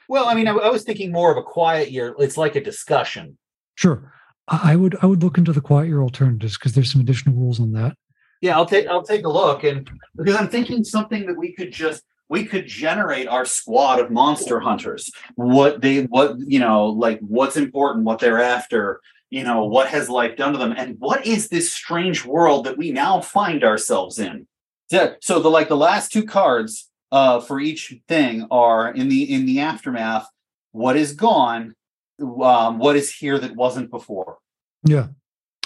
well 0.10 0.28
i 0.28 0.34
mean 0.34 0.48
I, 0.48 0.52
I 0.52 0.70
was 0.70 0.84
thinking 0.84 1.12
more 1.12 1.32
of 1.32 1.38
a 1.38 1.42
quiet 1.42 1.90
year 1.90 2.14
it's 2.20 2.38
like 2.38 2.56
a 2.56 2.64
discussion 2.64 3.38
sure, 3.76 4.12
I 4.48 4.74
I 4.74 4.76
would 4.76 4.98
I 5.02 5.06
would 5.06 5.24
look 5.24 5.38
into 5.38 5.54
the 5.54 5.62
quiet 5.62 5.88
year 5.88 6.02
alternatives 6.02 6.58
because 6.58 6.74
there's 6.74 6.92
some 6.92 7.02
additional 7.02 7.36
rules 7.36 7.60
on 7.60 7.72
that. 7.74 7.96
Yeah, 8.44 8.58
I'll 8.58 8.66
take 8.66 8.88
I'll 8.88 9.04
take 9.04 9.26
a 9.26 9.30
look 9.30 9.64
and 9.64 9.90
because 10.18 10.36
I'm 10.36 10.50
thinking 10.50 10.84
something 10.84 11.26
that 11.28 11.38
we 11.38 11.54
could 11.54 11.72
just 11.72 12.04
we 12.28 12.44
could 12.44 12.68
generate 12.68 13.30
our 13.30 13.46
squad 13.46 14.02
of 14.02 14.12
monster 14.12 14.60
hunters. 14.60 15.10
What 15.36 15.80
they 15.80 16.04
what 16.04 16.36
you 16.40 16.60
know, 16.60 16.88
like 16.88 17.22
what's 17.22 17.56
important, 17.56 18.04
what 18.04 18.20
they're 18.20 18.42
after, 18.42 19.00
you 19.30 19.46
know, 19.46 19.64
what 19.64 19.88
has 19.88 20.10
life 20.10 20.36
done 20.36 20.52
to 20.52 20.60
them, 20.60 20.74
and 20.76 20.98
what 21.00 21.26
is 21.26 21.48
this 21.48 21.72
strange 21.72 22.26
world 22.26 22.66
that 22.66 22.78
we 22.78 22.92
now 22.92 23.22
find 23.22 23.64
ourselves 23.64 24.20
in? 24.20 24.46
Yeah, 24.92 25.14
so 25.22 25.40
the 25.40 25.50
like 25.50 25.70
the 25.70 25.78
last 25.78 26.12
two 26.12 26.26
cards 26.26 26.92
uh 27.14 27.40
for 27.40 27.62
each 27.62 27.96
thing 28.10 28.46
are 28.52 28.92
in 28.92 29.08
the 29.08 29.24
in 29.34 29.46
the 29.46 29.62
aftermath, 29.62 30.28
what 30.74 30.98
is 30.98 31.14
gone 31.14 31.76
um, 32.20 32.78
what 32.78 32.98
is 32.98 33.10
here 33.10 33.40
that 33.40 33.56
wasn't 33.56 33.90
before. 33.90 34.40
Yeah, 34.84 35.08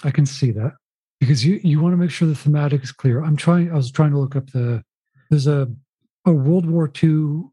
I 0.04 0.12
can 0.12 0.28
see 0.28 0.52
that 0.52 0.74
because 1.20 1.46
you 1.46 1.60
you 1.64 1.80
want 1.80 1.94
to 1.94 1.98
make 1.98 2.12
sure 2.12 2.28
the 2.28 2.36
thematic 2.36 2.84
is 2.84 2.92
clear. 2.92 3.24
I'm 3.24 3.36
trying. 3.36 3.72
I 3.72 3.76
was 3.76 3.92
trying 3.92 4.12
to 4.12 4.20
look 4.20 4.36
up 4.36 4.52
the. 4.52 4.84
There's 5.30 5.48
a 5.48 5.68
a 6.26 6.32
World 6.32 6.66
War 6.66 6.92
II 7.02 7.44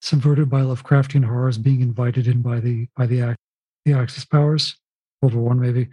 subverted 0.00 0.50
by 0.50 0.60
Lovecraftian 0.60 1.24
horrors 1.24 1.56
being 1.56 1.80
invited 1.80 2.26
in 2.26 2.42
by 2.42 2.60
the 2.60 2.88
by 2.96 3.06
the 3.06 3.36
the 3.84 3.92
Axis 3.92 4.24
powers. 4.24 4.76
World 5.22 5.34
War 5.34 5.44
One 5.44 5.60
maybe. 5.60 5.88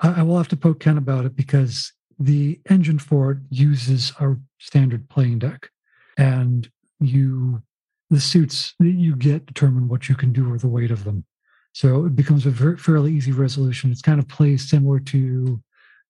I, 0.00 0.20
I 0.20 0.22
will 0.22 0.36
have 0.36 0.48
to 0.48 0.56
poke 0.56 0.80
Ken 0.80 0.98
about 0.98 1.24
it 1.24 1.36
because 1.36 1.92
the 2.18 2.60
engine 2.68 2.98
for 2.98 3.32
it 3.32 3.38
uses 3.50 4.12
a 4.20 4.36
standard 4.58 5.08
playing 5.08 5.38
deck, 5.38 5.70
and 6.16 6.68
you 7.00 7.62
the 8.10 8.20
suits 8.20 8.74
that 8.78 8.86
you 8.86 9.14
get 9.14 9.46
determine 9.46 9.88
what 9.88 10.08
you 10.08 10.14
can 10.14 10.32
do 10.32 10.50
or 10.52 10.58
the 10.58 10.68
weight 10.68 10.90
of 10.90 11.04
them. 11.04 11.24
So 11.72 12.06
it 12.06 12.16
becomes 12.16 12.46
a 12.46 12.50
very, 12.50 12.76
fairly 12.76 13.12
easy 13.12 13.32
resolution. 13.32 13.92
It's 13.92 14.02
kind 14.02 14.18
of 14.18 14.26
plays 14.26 14.68
similar 14.68 14.98
to 15.00 15.60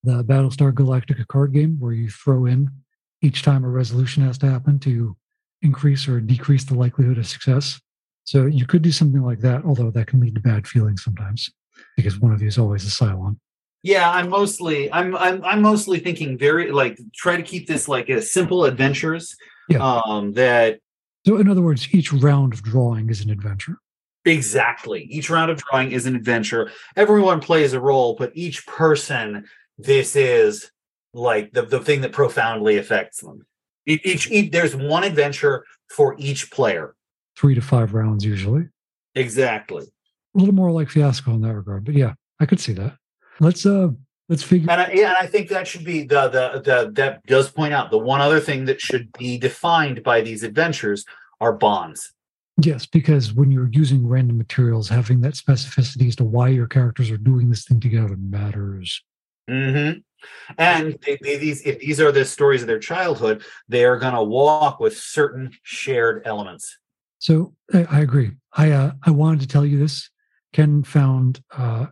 the 0.04 0.22
Battlestar 0.24 0.72
Galactica 0.72 1.26
card 1.26 1.52
game, 1.52 1.76
where 1.78 1.92
you 1.92 2.08
throw 2.08 2.46
in 2.46 2.70
each 3.22 3.42
time 3.42 3.64
a 3.64 3.68
resolution 3.68 4.22
has 4.22 4.38
to 4.38 4.48
happen 4.48 4.78
to 4.80 5.16
increase 5.62 6.06
or 6.08 6.20
decrease 6.20 6.64
the 6.64 6.74
likelihood 6.74 7.18
of 7.18 7.26
success. 7.26 7.80
So 8.24 8.46
you 8.46 8.66
could 8.66 8.82
do 8.82 8.92
something 8.92 9.22
like 9.22 9.40
that, 9.40 9.64
although 9.64 9.90
that 9.90 10.06
can 10.06 10.20
lead 10.20 10.34
to 10.36 10.40
bad 10.40 10.68
feelings 10.68 11.02
sometimes 11.02 11.50
because 11.96 12.18
one 12.20 12.32
of 12.32 12.40
you 12.42 12.48
is 12.48 12.58
always 12.58 12.84
a 12.86 12.90
Cylon. 12.90 13.38
Yeah, 13.82 14.10
I'm 14.10 14.28
mostly 14.28 14.92
I'm 14.92 15.16
I'm 15.16 15.42
I'm 15.44 15.62
mostly 15.62 15.98
thinking 16.00 16.36
very 16.36 16.70
like 16.70 16.98
try 17.14 17.36
to 17.36 17.42
keep 17.42 17.66
this 17.66 17.88
like 17.88 18.08
a 18.08 18.20
simple 18.20 18.64
adventures. 18.64 19.36
Yeah. 19.68 19.78
Um 20.04 20.32
that 20.34 20.80
So 21.26 21.38
in 21.38 21.48
other 21.48 21.62
words, 21.62 21.88
each 21.94 22.12
round 22.12 22.52
of 22.52 22.62
drawing 22.62 23.08
is 23.10 23.20
an 23.24 23.30
adventure. 23.30 23.78
exactly. 24.24 25.02
Each 25.04 25.30
round 25.30 25.50
of 25.50 25.62
drawing 25.62 25.92
is 25.92 26.06
an 26.06 26.14
adventure. 26.16 26.70
Everyone 26.96 27.40
plays 27.40 27.72
a 27.72 27.80
role, 27.80 28.14
but 28.18 28.32
each 28.34 28.66
person 28.66 29.46
this 29.78 30.16
is 30.16 30.70
like 31.14 31.52
the, 31.52 31.62
the 31.62 31.80
thing 31.80 32.02
that 32.02 32.12
profoundly 32.12 32.76
affects 32.76 33.20
them. 33.20 33.46
Each, 33.86 34.30
each 34.30 34.50
there's 34.50 34.76
one 34.76 35.04
adventure 35.04 35.64
for 35.88 36.14
each 36.18 36.50
player. 36.50 36.94
Three 37.36 37.54
to 37.54 37.62
five 37.62 37.94
rounds 37.94 38.24
usually. 38.24 38.68
Exactly. 39.14 39.84
A 40.34 40.38
little 40.38 40.54
more 40.54 40.70
like 40.70 40.90
fiasco 40.90 41.32
in 41.32 41.40
that 41.42 41.54
regard. 41.54 41.84
But 41.84 41.94
yeah, 41.94 42.14
I 42.40 42.46
could 42.46 42.60
see 42.60 42.74
that. 42.74 42.96
Let's 43.40 43.64
uh 43.64 43.88
let's 44.28 44.42
figure 44.42 44.70
And 44.70 44.80
I, 44.80 44.92
yeah, 44.92 45.08
and 45.08 45.16
I 45.16 45.26
think 45.26 45.48
that 45.48 45.66
should 45.66 45.84
be 45.84 46.02
the 46.02 46.28
the 46.28 46.60
the 46.60 46.90
that 46.94 47.24
does 47.26 47.50
point 47.50 47.72
out 47.72 47.90
the 47.90 47.98
one 47.98 48.20
other 48.20 48.40
thing 48.40 48.66
that 48.66 48.80
should 48.80 49.10
be 49.12 49.38
defined 49.38 50.02
by 50.02 50.20
these 50.20 50.42
adventures 50.42 51.04
are 51.40 51.52
bonds. 51.52 52.12
Yes, 52.60 52.86
because 52.86 53.32
when 53.32 53.52
you're 53.52 53.70
using 53.70 54.06
random 54.06 54.36
materials, 54.36 54.88
having 54.88 55.20
that 55.20 55.34
specificity 55.34 56.08
as 56.08 56.16
to 56.16 56.24
why 56.24 56.48
your 56.48 56.66
characters 56.66 57.10
are 57.10 57.16
doing 57.16 57.48
this 57.48 57.64
thing 57.64 57.78
together 57.78 58.16
matters. 58.16 59.00
Hmm 59.48 59.90
And 60.58 60.98
they, 61.04 61.18
they, 61.22 61.36
these, 61.36 61.62
if 61.64 61.78
these 61.78 62.00
are 62.00 62.12
the 62.12 62.24
stories 62.24 62.60
of 62.62 62.68
their 62.68 62.78
childhood, 62.78 63.42
they 63.68 63.84
are 63.84 63.96
going 63.98 64.14
to 64.14 64.22
walk 64.22 64.80
with 64.80 64.96
certain 64.96 65.50
shared 65.62 66.22
elements. 66.24 66.76
So 67.18 67.54
I, 67.72 67.86
I 67.90 68.00
agree. 68.00 68.32
I 68.52 68.70
uh, 68.70 68.92
I 69.02 69.10
wanted 69.10 69.40
to 69.40 69.48
tell 69.48 69.66
you 69.66 69.78
this. 69.78 70.08
Ken 70.52 70.82
found 70.82 71.42
uh, 71.56 71.86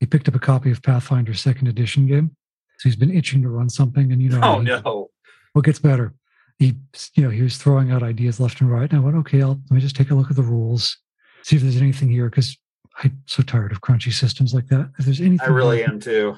he 0.00 0.06
picked 0.06 0.28
up 0.28 0.34
a 0.34 0.38
copy 0.40 0.70
of 0.70 0.82
Pathfinder 0.82 1.34
Second 1.34 1.68
Edition 1.68 2.06
game, 2.06 2.36
so 2.78 2.88
he's 2.88 2.96
been 2.96 3.16
itching 3.16 3.42
to 3.42 3.48
run 3.48 3.68
something. 3.68 4.12
And 4.12 4.20
you 4.20 4.28
know, 4.30 4.40
Oh 4.42 4.58
he- 4.60 4.66
no! 4.66 5.10
what 5.52 5.64
gets 5.64 5.78
better? 5.78 6.14
He 6.58 6.74
you 7.14 7.22
know 7.24 7.30
he 7.30 7.42
was 7.42 7.56
throwing 7.56 7.90
out 7.92 8.02
ideas 8.02 8.40
left 8.40 8.60
and 8.60 8.70
right. 8.70 8.90
And 8.90 9.00
I 9.00 9.04
went, 9.04 9.16
okay, 9.18 9.40
I'll, 9.42 9.60
let 9.70 9.70
me 9.70 9.80
just 9.80 9.96
take 9.96 10.10
a 10.10 10.14
look 10.14 10.30
at 10.30 10.36
the 10.36 10.42
rules, 10.42 10.98
see 11.42 11.56
if 11.56 11.62
there's 11.62 11.80
anything 11.80 12.10
here 12.10 12.28
because 12.28 12.56
I'm 13.02 13.22
so 13.26 13.42
tired 13.42 13.72
of 13.72 13.80
crunchy 13.80 14.12
systems 14.12 14.52
like 14.52 14.66
that. 14.68 14.90
If 14.98 15.04
there's 15.06 15.20
anything, 15.20 15.40
I 15.46 15.50
really 15.50 15.84
am 15.84 16.00
too. 16.00 16.36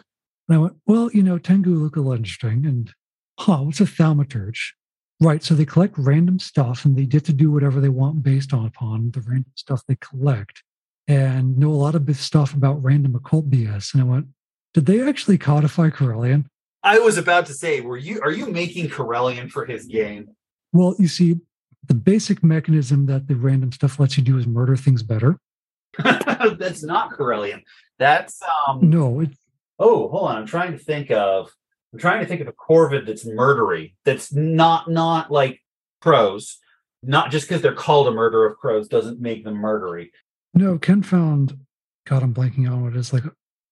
And 0.49 0.57
I 0.57 0.61
went, 0.61 0.75
well, 0.87 1.11
you 1.13 1.23
know, 1.23 1.39
Tengu 1.39 1.75
look 1.75 1.97
a 1.97 2.01
little 2.01 2.15
interesting. 2.15 2.67
And, 2.67 2.93
huh, 3.39 3.59
what's 3.59 3.81
a 3.81 3.85
thaumaturge? 3.85 4.73
Right. 5.21 5.43
So 5.43 5.55
they 5.55 5.65
collect 5.65 5.97
random 5.97 6.39
stuff 6.39 6.85
and 6.85 6.97
they 6.97 7.07
get 7.07 7.25
to 7.27 7.33
do 7.33 7.51
whatever 7.51 7.81
they 7.81 7.89
want 7.89 8.23
based 8.23 8.53
on 8.53 8.67
upon 8.67 9.13
the 9.13 9.21
random 9.21 9.53
stuff 9.55 9.83
they 9.87 9.97
collect 9.97 10.63
and 11.07 11.57
know 11.59 11.71
a 11.71 11.73
lot 11.73 11.95
of 11.95 12.17
stuff 12.17 12.55
about 12.55 12.83
random 12.83 13.15
occult 13.15 13.51
BS. 13.51 13.95
And 13.95 14.03
I 14.03 14.07
went, 14.07 14.27
did 14.73 14.87
they 14.87 15.01
actually 15.07 15.39
codify 15.39 15.91
Corellian? 15.91 16.47
I 16.83 16.99
was 16.99 17.17
about 17.17 17.47
to 17.47 17.55
say, 17.55 17.81
were 17.81 17.97
you 17.97 18.21
are 18.21 18.31
you 18.31 18.47
making 18.47 18.91
Corellian 18.91 19.51
for 19.51 19.65
his 19.65 19.87
game? 19.87 20.29
Well, 20.73 20.95
you 20.99 21.09
see, 21.09 21.41
the 21.87 21.95
basic 21.95 22.43
mechanism 22.43 23.07
that 23.07 23.29
the 23.29 23.37
random 23.37 23.73
stuff 23.73 23.99
lets 23.99 24.19
you 24.19 24.25
do 24.25 24.37
is 24.37 24.47
murder 24.47 24.77
things 24.77 25.03
better. 25.03 25.39
That's 25.99 26.83
not 26.83 27.13
Corellian. 27.13 27.63
That's 27.99 28.41
um. 28.67 28.91
No, 28.91 29.21
it, 29.21 29.31
Oh, 29.79 30.09
hold 30.09 30.29
on. 30.29 30.37
I'm 30.37 30.47
trying 30.47 30.73
to 30.73 30.79
think 30.79 31.11
of. 31.11 31.51
I'm 31.93 31.99
trying 31.99 32.21
to 32.21 32.27
think 32.27 32.41
of 32.41 32.49
a 32.49 32.53
Corvid 32.53 33.07
that's 33.07 33.25
murdery. 33.25 33.95
That's 34.05 34.33
not 34.33 34.91
not 34.91 35.31
like 35.31 35.61
crows. 36.01 36.59
Not 37.03 37.31
just 37.31 37.47
because 37.49 37.63
they're 37.63 37.75
called 37.75 38.09
a 38.09 38.11
murder 38.11 38.47
of 38.47 38.57
crows 38.57 38.89
doesn't 38.89 39.21
make 39.21 39.45
them 39.45 39.57
murdery. 39.57 40.11
no, 40.55 40.79
Ken 40.79 41.03
found, 41.03 41.59
God, 42.07 42.23
I'm 42.23 42.33
blanking 42.35 42.71
on 42.71 42.83
what 42.83 42.95
it 42.95 42.99
is. 42.99 43.13
Like, 43.13 43.25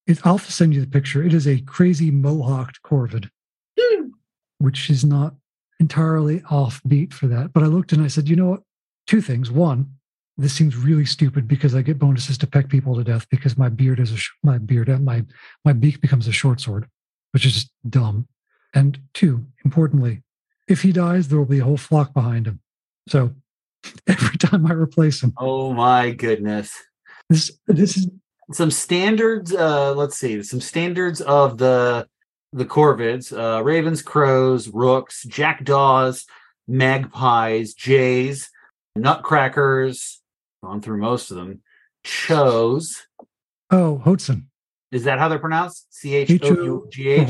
it, 0.06 0.18
I'll 0.24 0.38
send 0.38 0.74
you 0.74 0.80
the 0.80 0.86
picture. 0.86 1.22
It 1.22 1.32
is 1.32 1.46
a 1.46 1.60
crazy 1.62 2.10
mohawked 2.10 2.82
corvid. 2.84 3.30
Hmm. 3.80 4.08
which 4.58 4.90
is 4.90 5.04
not 5.04 5.34
entirely 5.80 6.40
offbeat 6.42 7.12
for 7.12 7.26
that. 7.28 7.52
But 7.52 7.62
I 7.62 7.66
looked 7.66 7.92
and 7.92 8.02
I 8.02 8.08
said, 8.08 8.28
you 8.28 8.36
know 8.36 8.50
what? 8.50 8.62
Two 9.06 9.20
things. 9.20 9.50
One, 9.50 9.94
this 10.42 10.52
seems 10.52 10.76
really 10.76 11.04
stupid 11.04 11.46
because 11.46 11.74
I 11.74 11.82
get 11.82 11.98
bonuses 11.98 12.36
to 12.38 12.46
peck 12.46 12.68
people 12.68 12.96
to 12.96 13.04
death 13.04 13.26
because 13.30 13.56
my 13.56 13.68
beard 13.68 14.00
is 14.00 14.12
a 14.12 14.16
sh- 14.16 14.30
my 14.42 14.58
beard 14.58 14.90
uh, 14.90 14.98
my 14.98 15.24
my 15.64 15.72
beak 15.72 16.00
becomes 16.00 16.26
a 16.26 16.32
short 16.32 16.60
sword, 16.60 16.88
which 17.32 17.46
is 17.46 17.52
just 17.54 17.70
dumb. 17.88 18.26
And 18.74 18.98
two, 19.14 19.44
importantly, 19.64 20.22
if 20.68 20.82
he 20.82 20.92
dies, 20.92 21.28
there 21.28 21.38
will 21.38 21.44
be 21.46 21.58
a 21.60 21.64
whole 21.64 21.76
flock 21.76 22.14
behind 22.14 22.46
him. 22.46 22.60
So 23.08 23.34
every 24.06 24.38
time 24.38 24.66
I 24.66 24.72
replace 24.72 25.22
him, 25.22 25.32
Oh 25.36 25.72
my 25.72 26.10
goodness. 26.10 26.72
this 27.28 27.58
this 27.66 27.96
is 27.96 28.08
Some 28.52 28.70
standards. 28.70 29.54
Uh, 29.54 29.94
let's 29.94 30.16
see. 30.16 30.42
Some 30.42 30.60
standards 30.60 31.20
of 31.20 31.58
the 31.58 32.06
the 32.52 32.64
corvids: 32.64 33.32
uh, 33.32 33.62
ravens, 33.62 34.02
crows, 34.02 34.68
rooks, 34.68 35.24
jackdaws, 35.24 36.26
magpies, 36.66 37.74
jays, 37.74 38.50
nutcrackers. 38.96 40.21
Gone 40.62 40.80
through 40.80 40.98
most 40.98 41.30
of 41.30 41.36
them. 41.36 41.60
chose. 42.04 43.06
oh 43.70 43.98
Hodson. 43.98 44.48
Is 44.92 45.04
that 45.04 45.18
how 45.18 45.28
they're 45.28 45.38
pronounced? 45.38 45.92
C 45.92 46.14
H 46.14 46.30
O 46.42 46.48
U 46.48 46.88
G 46.92 47.08
H. 47.08 47.28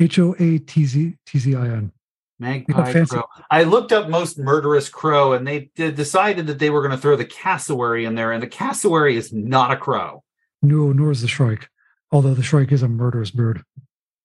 H 0.00 0.18
O 0.18 0.34
A 0.38 0.58
T 0.58 0.84
Z 0.84 1.16
T 1.26 1.38
Z 1.38 1.54
I 1.54 1.66
N. 1.66 1.92
Magpie 2.38 3.04
crow. 3.04 3.24
I 3.50 3.62
looked 3.62 3.92
up 3.92 4.08
most 4.08 4.38
murderous 4.38 4.88
crow, 4.88 5.32
and 5.32 5.46
they 5.46 5.70
decided 5.76 6.46
that 6.48 6.58
they 6.58 6.70
were 6.70 6.80
going 6.80 6.90
to 6.90 7.00
throw 7.00 7.16
the 7.16 7.24
cassowary 7.24 8.04
in 8.04 8.14
there, 8.14 8.32
and 8.32 8.42
the 8.42 8.48
cassowary 8.48 9.16
is 9.16 9.32
not 9.32 9.70
a 9.70 9.76
crow. 9.76 10.22
No, 10.60 10.92
nor 10.92 11.10
is 11.10 11.22
the 11.22 11.28
shrike. 11.28 11.68
Although 12.10 12.34
the 12.34 12.42
shrike 12.42 12.72
is 12.72 12.82
a 12.82 12.88
murderous 12.88 13.30
bird. 13.30 13.62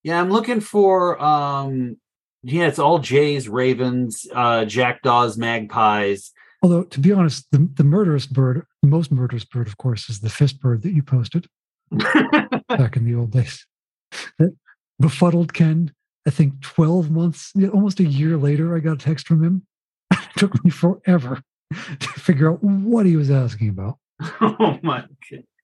Yeah, 0.03 0.19
I'm 0.19 0.31
looking 0.31 0.59
for. 0.59 1.21
um 1.21 1.97
Yeah, 2.43 2.67
it's 2.67 2.79
all 2.79 2.99
jays, 2.99 3.47
ravens, 3.47 4.27
uh 4.33 4.65
jackdaws, 4.65 5.37
magpies. 5.37 6.31
Although, 6.61 6.83
to 6.83 6.99
be 6.99 7.11
honest, 7.11 7.45
the, 7.51 7.69
the 7.75 7.83
murderous 7.83 8.25
bird, 8.25 8.65
the 8.81 8.89
most 8.89 9.11
murderous 9.11 9.45
bird, 9.45 9.67
of 9.67 9.77
course, 9.77 10.09
is 10.09 10.19
the 10.19 10.29
fist 10.29 10.59
bird 10.59 10.81
that 10.83 10.91
you 10.91 11.03
posted 11.03 11.47
back 11.91 12.97
in 12.97 13.05
the 13.05 13.15
old 13.15 13.31
days. 13.31 13.65
That 14.37 14.55
befuddled 14.99 15.53
Ken, 15.53 15.93
I 16.27 16.31
think 16.31 16.61
12 16.61 17.11
months, 17.11 17.53
almost 17.73 17.99
a 17.99 18.05
year 18.05 18.37
later, 18.37 18.75
I 18.75 18.79
got 18.79 18.93
a 18.93 18.97
text 18.97 19.27
from 19.27 19.43
him. 19.43 19.65
it 20.11 20.19
took 20.35 20.63
me 20.63 20.69
forever 20.69 21.41
to 21.99 22.07
figure 22.09 22.51
out 22.51 22.63
what 22.63 23.05
he 23.05 23.15
was 23.15 23.31
asking 23.31 23.69
about. 23.69 23.97
oh 24.41 24.79
my 24.83 25.05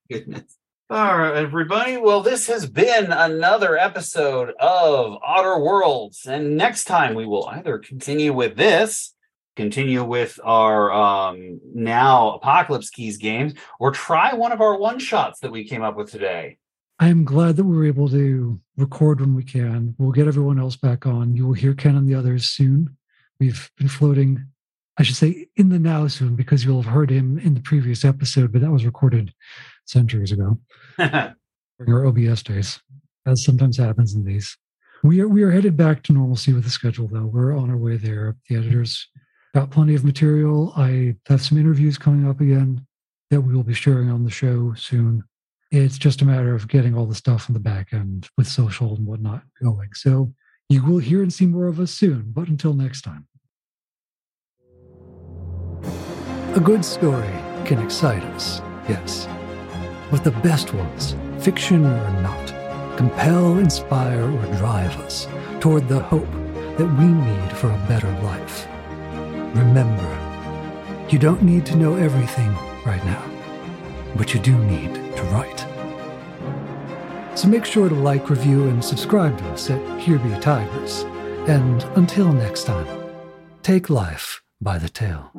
goodness. 0.10 0.58
All 0.88 1.18
right, 1.18 1.36
everybody. 1.36 1.98
Well, 1.98 2.22
this 2.22 2.46
has 2.46 2.70
been 2.70 3.12
another 3.12 3.76
episode 3.76 4.54
of 4.60 5.18
Otter 5.26 5.58
Worlds. 5.58 6.28
And 6.28 6.58
next 6.58 6.84
time 6.84 7.16
we 7.16 7.26
will 7.26 7.48
either 7.48 7.80
continue 7.80 8.34
with 8.34 8.56
this, 8.56 9.15
continue 9.56 10.04
with 10.04 10.40
our 10.44 10.92
um 10.92 11.60
now 11.74 12.32
Apocalypse 12.32 12.90
Keys 12.90 13.18
games, 13.18 13.54
or 13.80 13.92
try 13.92 14.34
one 14.34 14.52
of 14.52 14.62
our 14.62 14.78
one 14.78 15.00
shots 15.00 15.40
that 15.40 15.52
we 15.52 15.68
came 15.68 15.84
up 15.84 15.96
with 15.96 16.12
today. 16.12 16.58
I 17.00 17.10
am 17.10 17.26
glad 17.26 17.58
that 17.58 17.66
we 17.66 17.76
were 17.76 17.86
able 17.86 18.10
to 18.10 18.60
record 18.78 19.20
when 19.20 19.36
we 19.36 19.44
can. 19.44 19.96
We'll 19.98 20.12
get 20.12 20.28
everyone 20.28 20.60
else 20.60 20.78
back 20.78 21.06
on. 21.06 21.36
You 21.36 21.46
will 21.46 21.54
hear 21.54 21.74
Ken 21.74 21.96
and 21.98 22.08
the 22.08 22.16
others 22.16 22.50
soon. 22.50 22.96
We've 23.40 23.70
been 23.78 23.90
floating, 23.90 24.46
I 24.98 25.04
should 25.04 25.18
say, 25.18 25.48
in 25.58 25.70
the 25.70 25.80
now 25.80 26.08
soon 26.08 26.36
because 26.36 26.64
you'll 26.64 26.82
have 26.82 26.92
heard 26.94 27.10
him 27.10 27.38
in 27.40 27.54
the 27.54 27.60
previous 27.60 28.06
episode, 28.06 28.54
but 28.54 28.62
that 28.62 28.72
was 28.72 28.86
recorded 28.86 29.34
centuries 29.84 30.32
ago 30.32 30.58
during 30.98 31.94
our 31.94 32.06
OBS 32.06 32.44
days, 32.44 32.80
as 33.26 33.44
sometimes 33.44 33.78
happens 33.78 34.16
in 34.16 34.24
these. 34.24 34.58
We 35.04 35.20
are 35.20 35.28
we 35.28 35.44
are 35.44 35.52
headed 35.52 35.76
back 35.76 36.02
to 36.04 36.14
normalcy 36.14 36.54
with 36.54 36.64
the 36.64 36.70
schedule, 36.70 37.10
though. 37.12 37.26
We're 37.26 37.58
on 37.58 37.70
our 37.70 37.78
way 37.78 37.98
there. 37.98 38.38
The 38.48 38.56
editors 38.56 39.10
got 39.56 39.72
plenty 39.72 39.96
of 39.96 40.04
material. 40.04 40.74
I 40.76 41.16
have 41.28 41.42
some 41.42 41.58
interviews 41.58 41.98
coming 41.98 42.28
up 42.28 42.42
again. 42.42 42.86
that 43.32 43.42
we 43.42 43.56
will 43.56 43.64
be 43.64 43.74
sharing 43.74 44.12
on 44.12 44.24
the 44.24 44.30
show 44.30 44.74
soon. 44.76 45.24
It's 45.72 45.98
just 45.98 46.22
a 46.22 46.26
matter 46.26 46.54
of 46.54 46.68
getting 46.68 46.96
all 46.96 47.06
the 47.06 47.16
stuff 47.16 47.50
on 47.50 47.54
the 47.54 47.60
back 47.60 47.92
end 47.92 48.30
with 48.38 48.48
social 48.48 48.96
and 48.96 49.06
whatnot 49.06 49.44
going. 49.64 49.90
So 49.94 50.34
you 50.70 50.86
will 50.86 51.00
hear 51.00 51.24
and 51.24 51.34
see 51.34 51.46
more 51.48 51.68
of 51.68 51.80
us 51.80 51.92
soon. 51.92 52.26
But 52.28 52.50
until 52.50 52.74
next 52.74 53.02
time. 53.02 53.28
A 56.54 56.62
good 56.62 56.86
story 56.86 57.34
can 57.66 57.80
excite 57.80 58.24
us, 58.24 58.62
yes. 58.88 59.28
But 60.12 60.24
the 60.24 60.32
best 60.32 60.74
ones, 60.74 61.16
fiction 61.40 61.86
or 61.86 62.22
not, 62.22 62.98
compel, 62.98 63.58
inspire, 63.58 64.22
or 64.22 64.58
drive 64.58 64.96
us 65.00 65.28
toward 65.62 65.88
the 65.88 66.00
hope 66.00 66.32
that 66.78 66.98
we 67.00 67.06
need 67.06 67.52
for 67.54 67.72
a 67.72 67.86
better 67.88 68.12
life. 68.22 68.68
Remember, 69.56 71.08
you 71.10 71.18
don't 71.18 71.42
need 71.42 71.66
to 71.68 71.78
know 71.78 71.96
everything 71.96 72.54
right 72.86 73.04
now, 73.06 73.24
but 74.18 74.34
you 74.34 74.40
do 74.42 74.58
need 74.66 74.94
to 75.16 75.24
write. 75.32 75.66
So 77.38 77.48
make 77.48 77.64
sure 77.64 77.88
to 77.88 77.96
like, 77.96 78.30
review, 78.30 78.68
and 78.68 78.84
subscribe 78.84 79.38
to 79.38 79.50
us 79.52 79.70
at 79.70 80.00
Here 80.00 80.20
Be 80.20 80.30
Tygers. 80.42 81.06
And 81.48 81.84
until 81.96 82.34
next 82.34 82.66
time, 82.66 82.86
take 83.64 83.90
life 83.90 84.42
by 84.60 84.78
the 84.78 84.90
tail. 84.90 85.32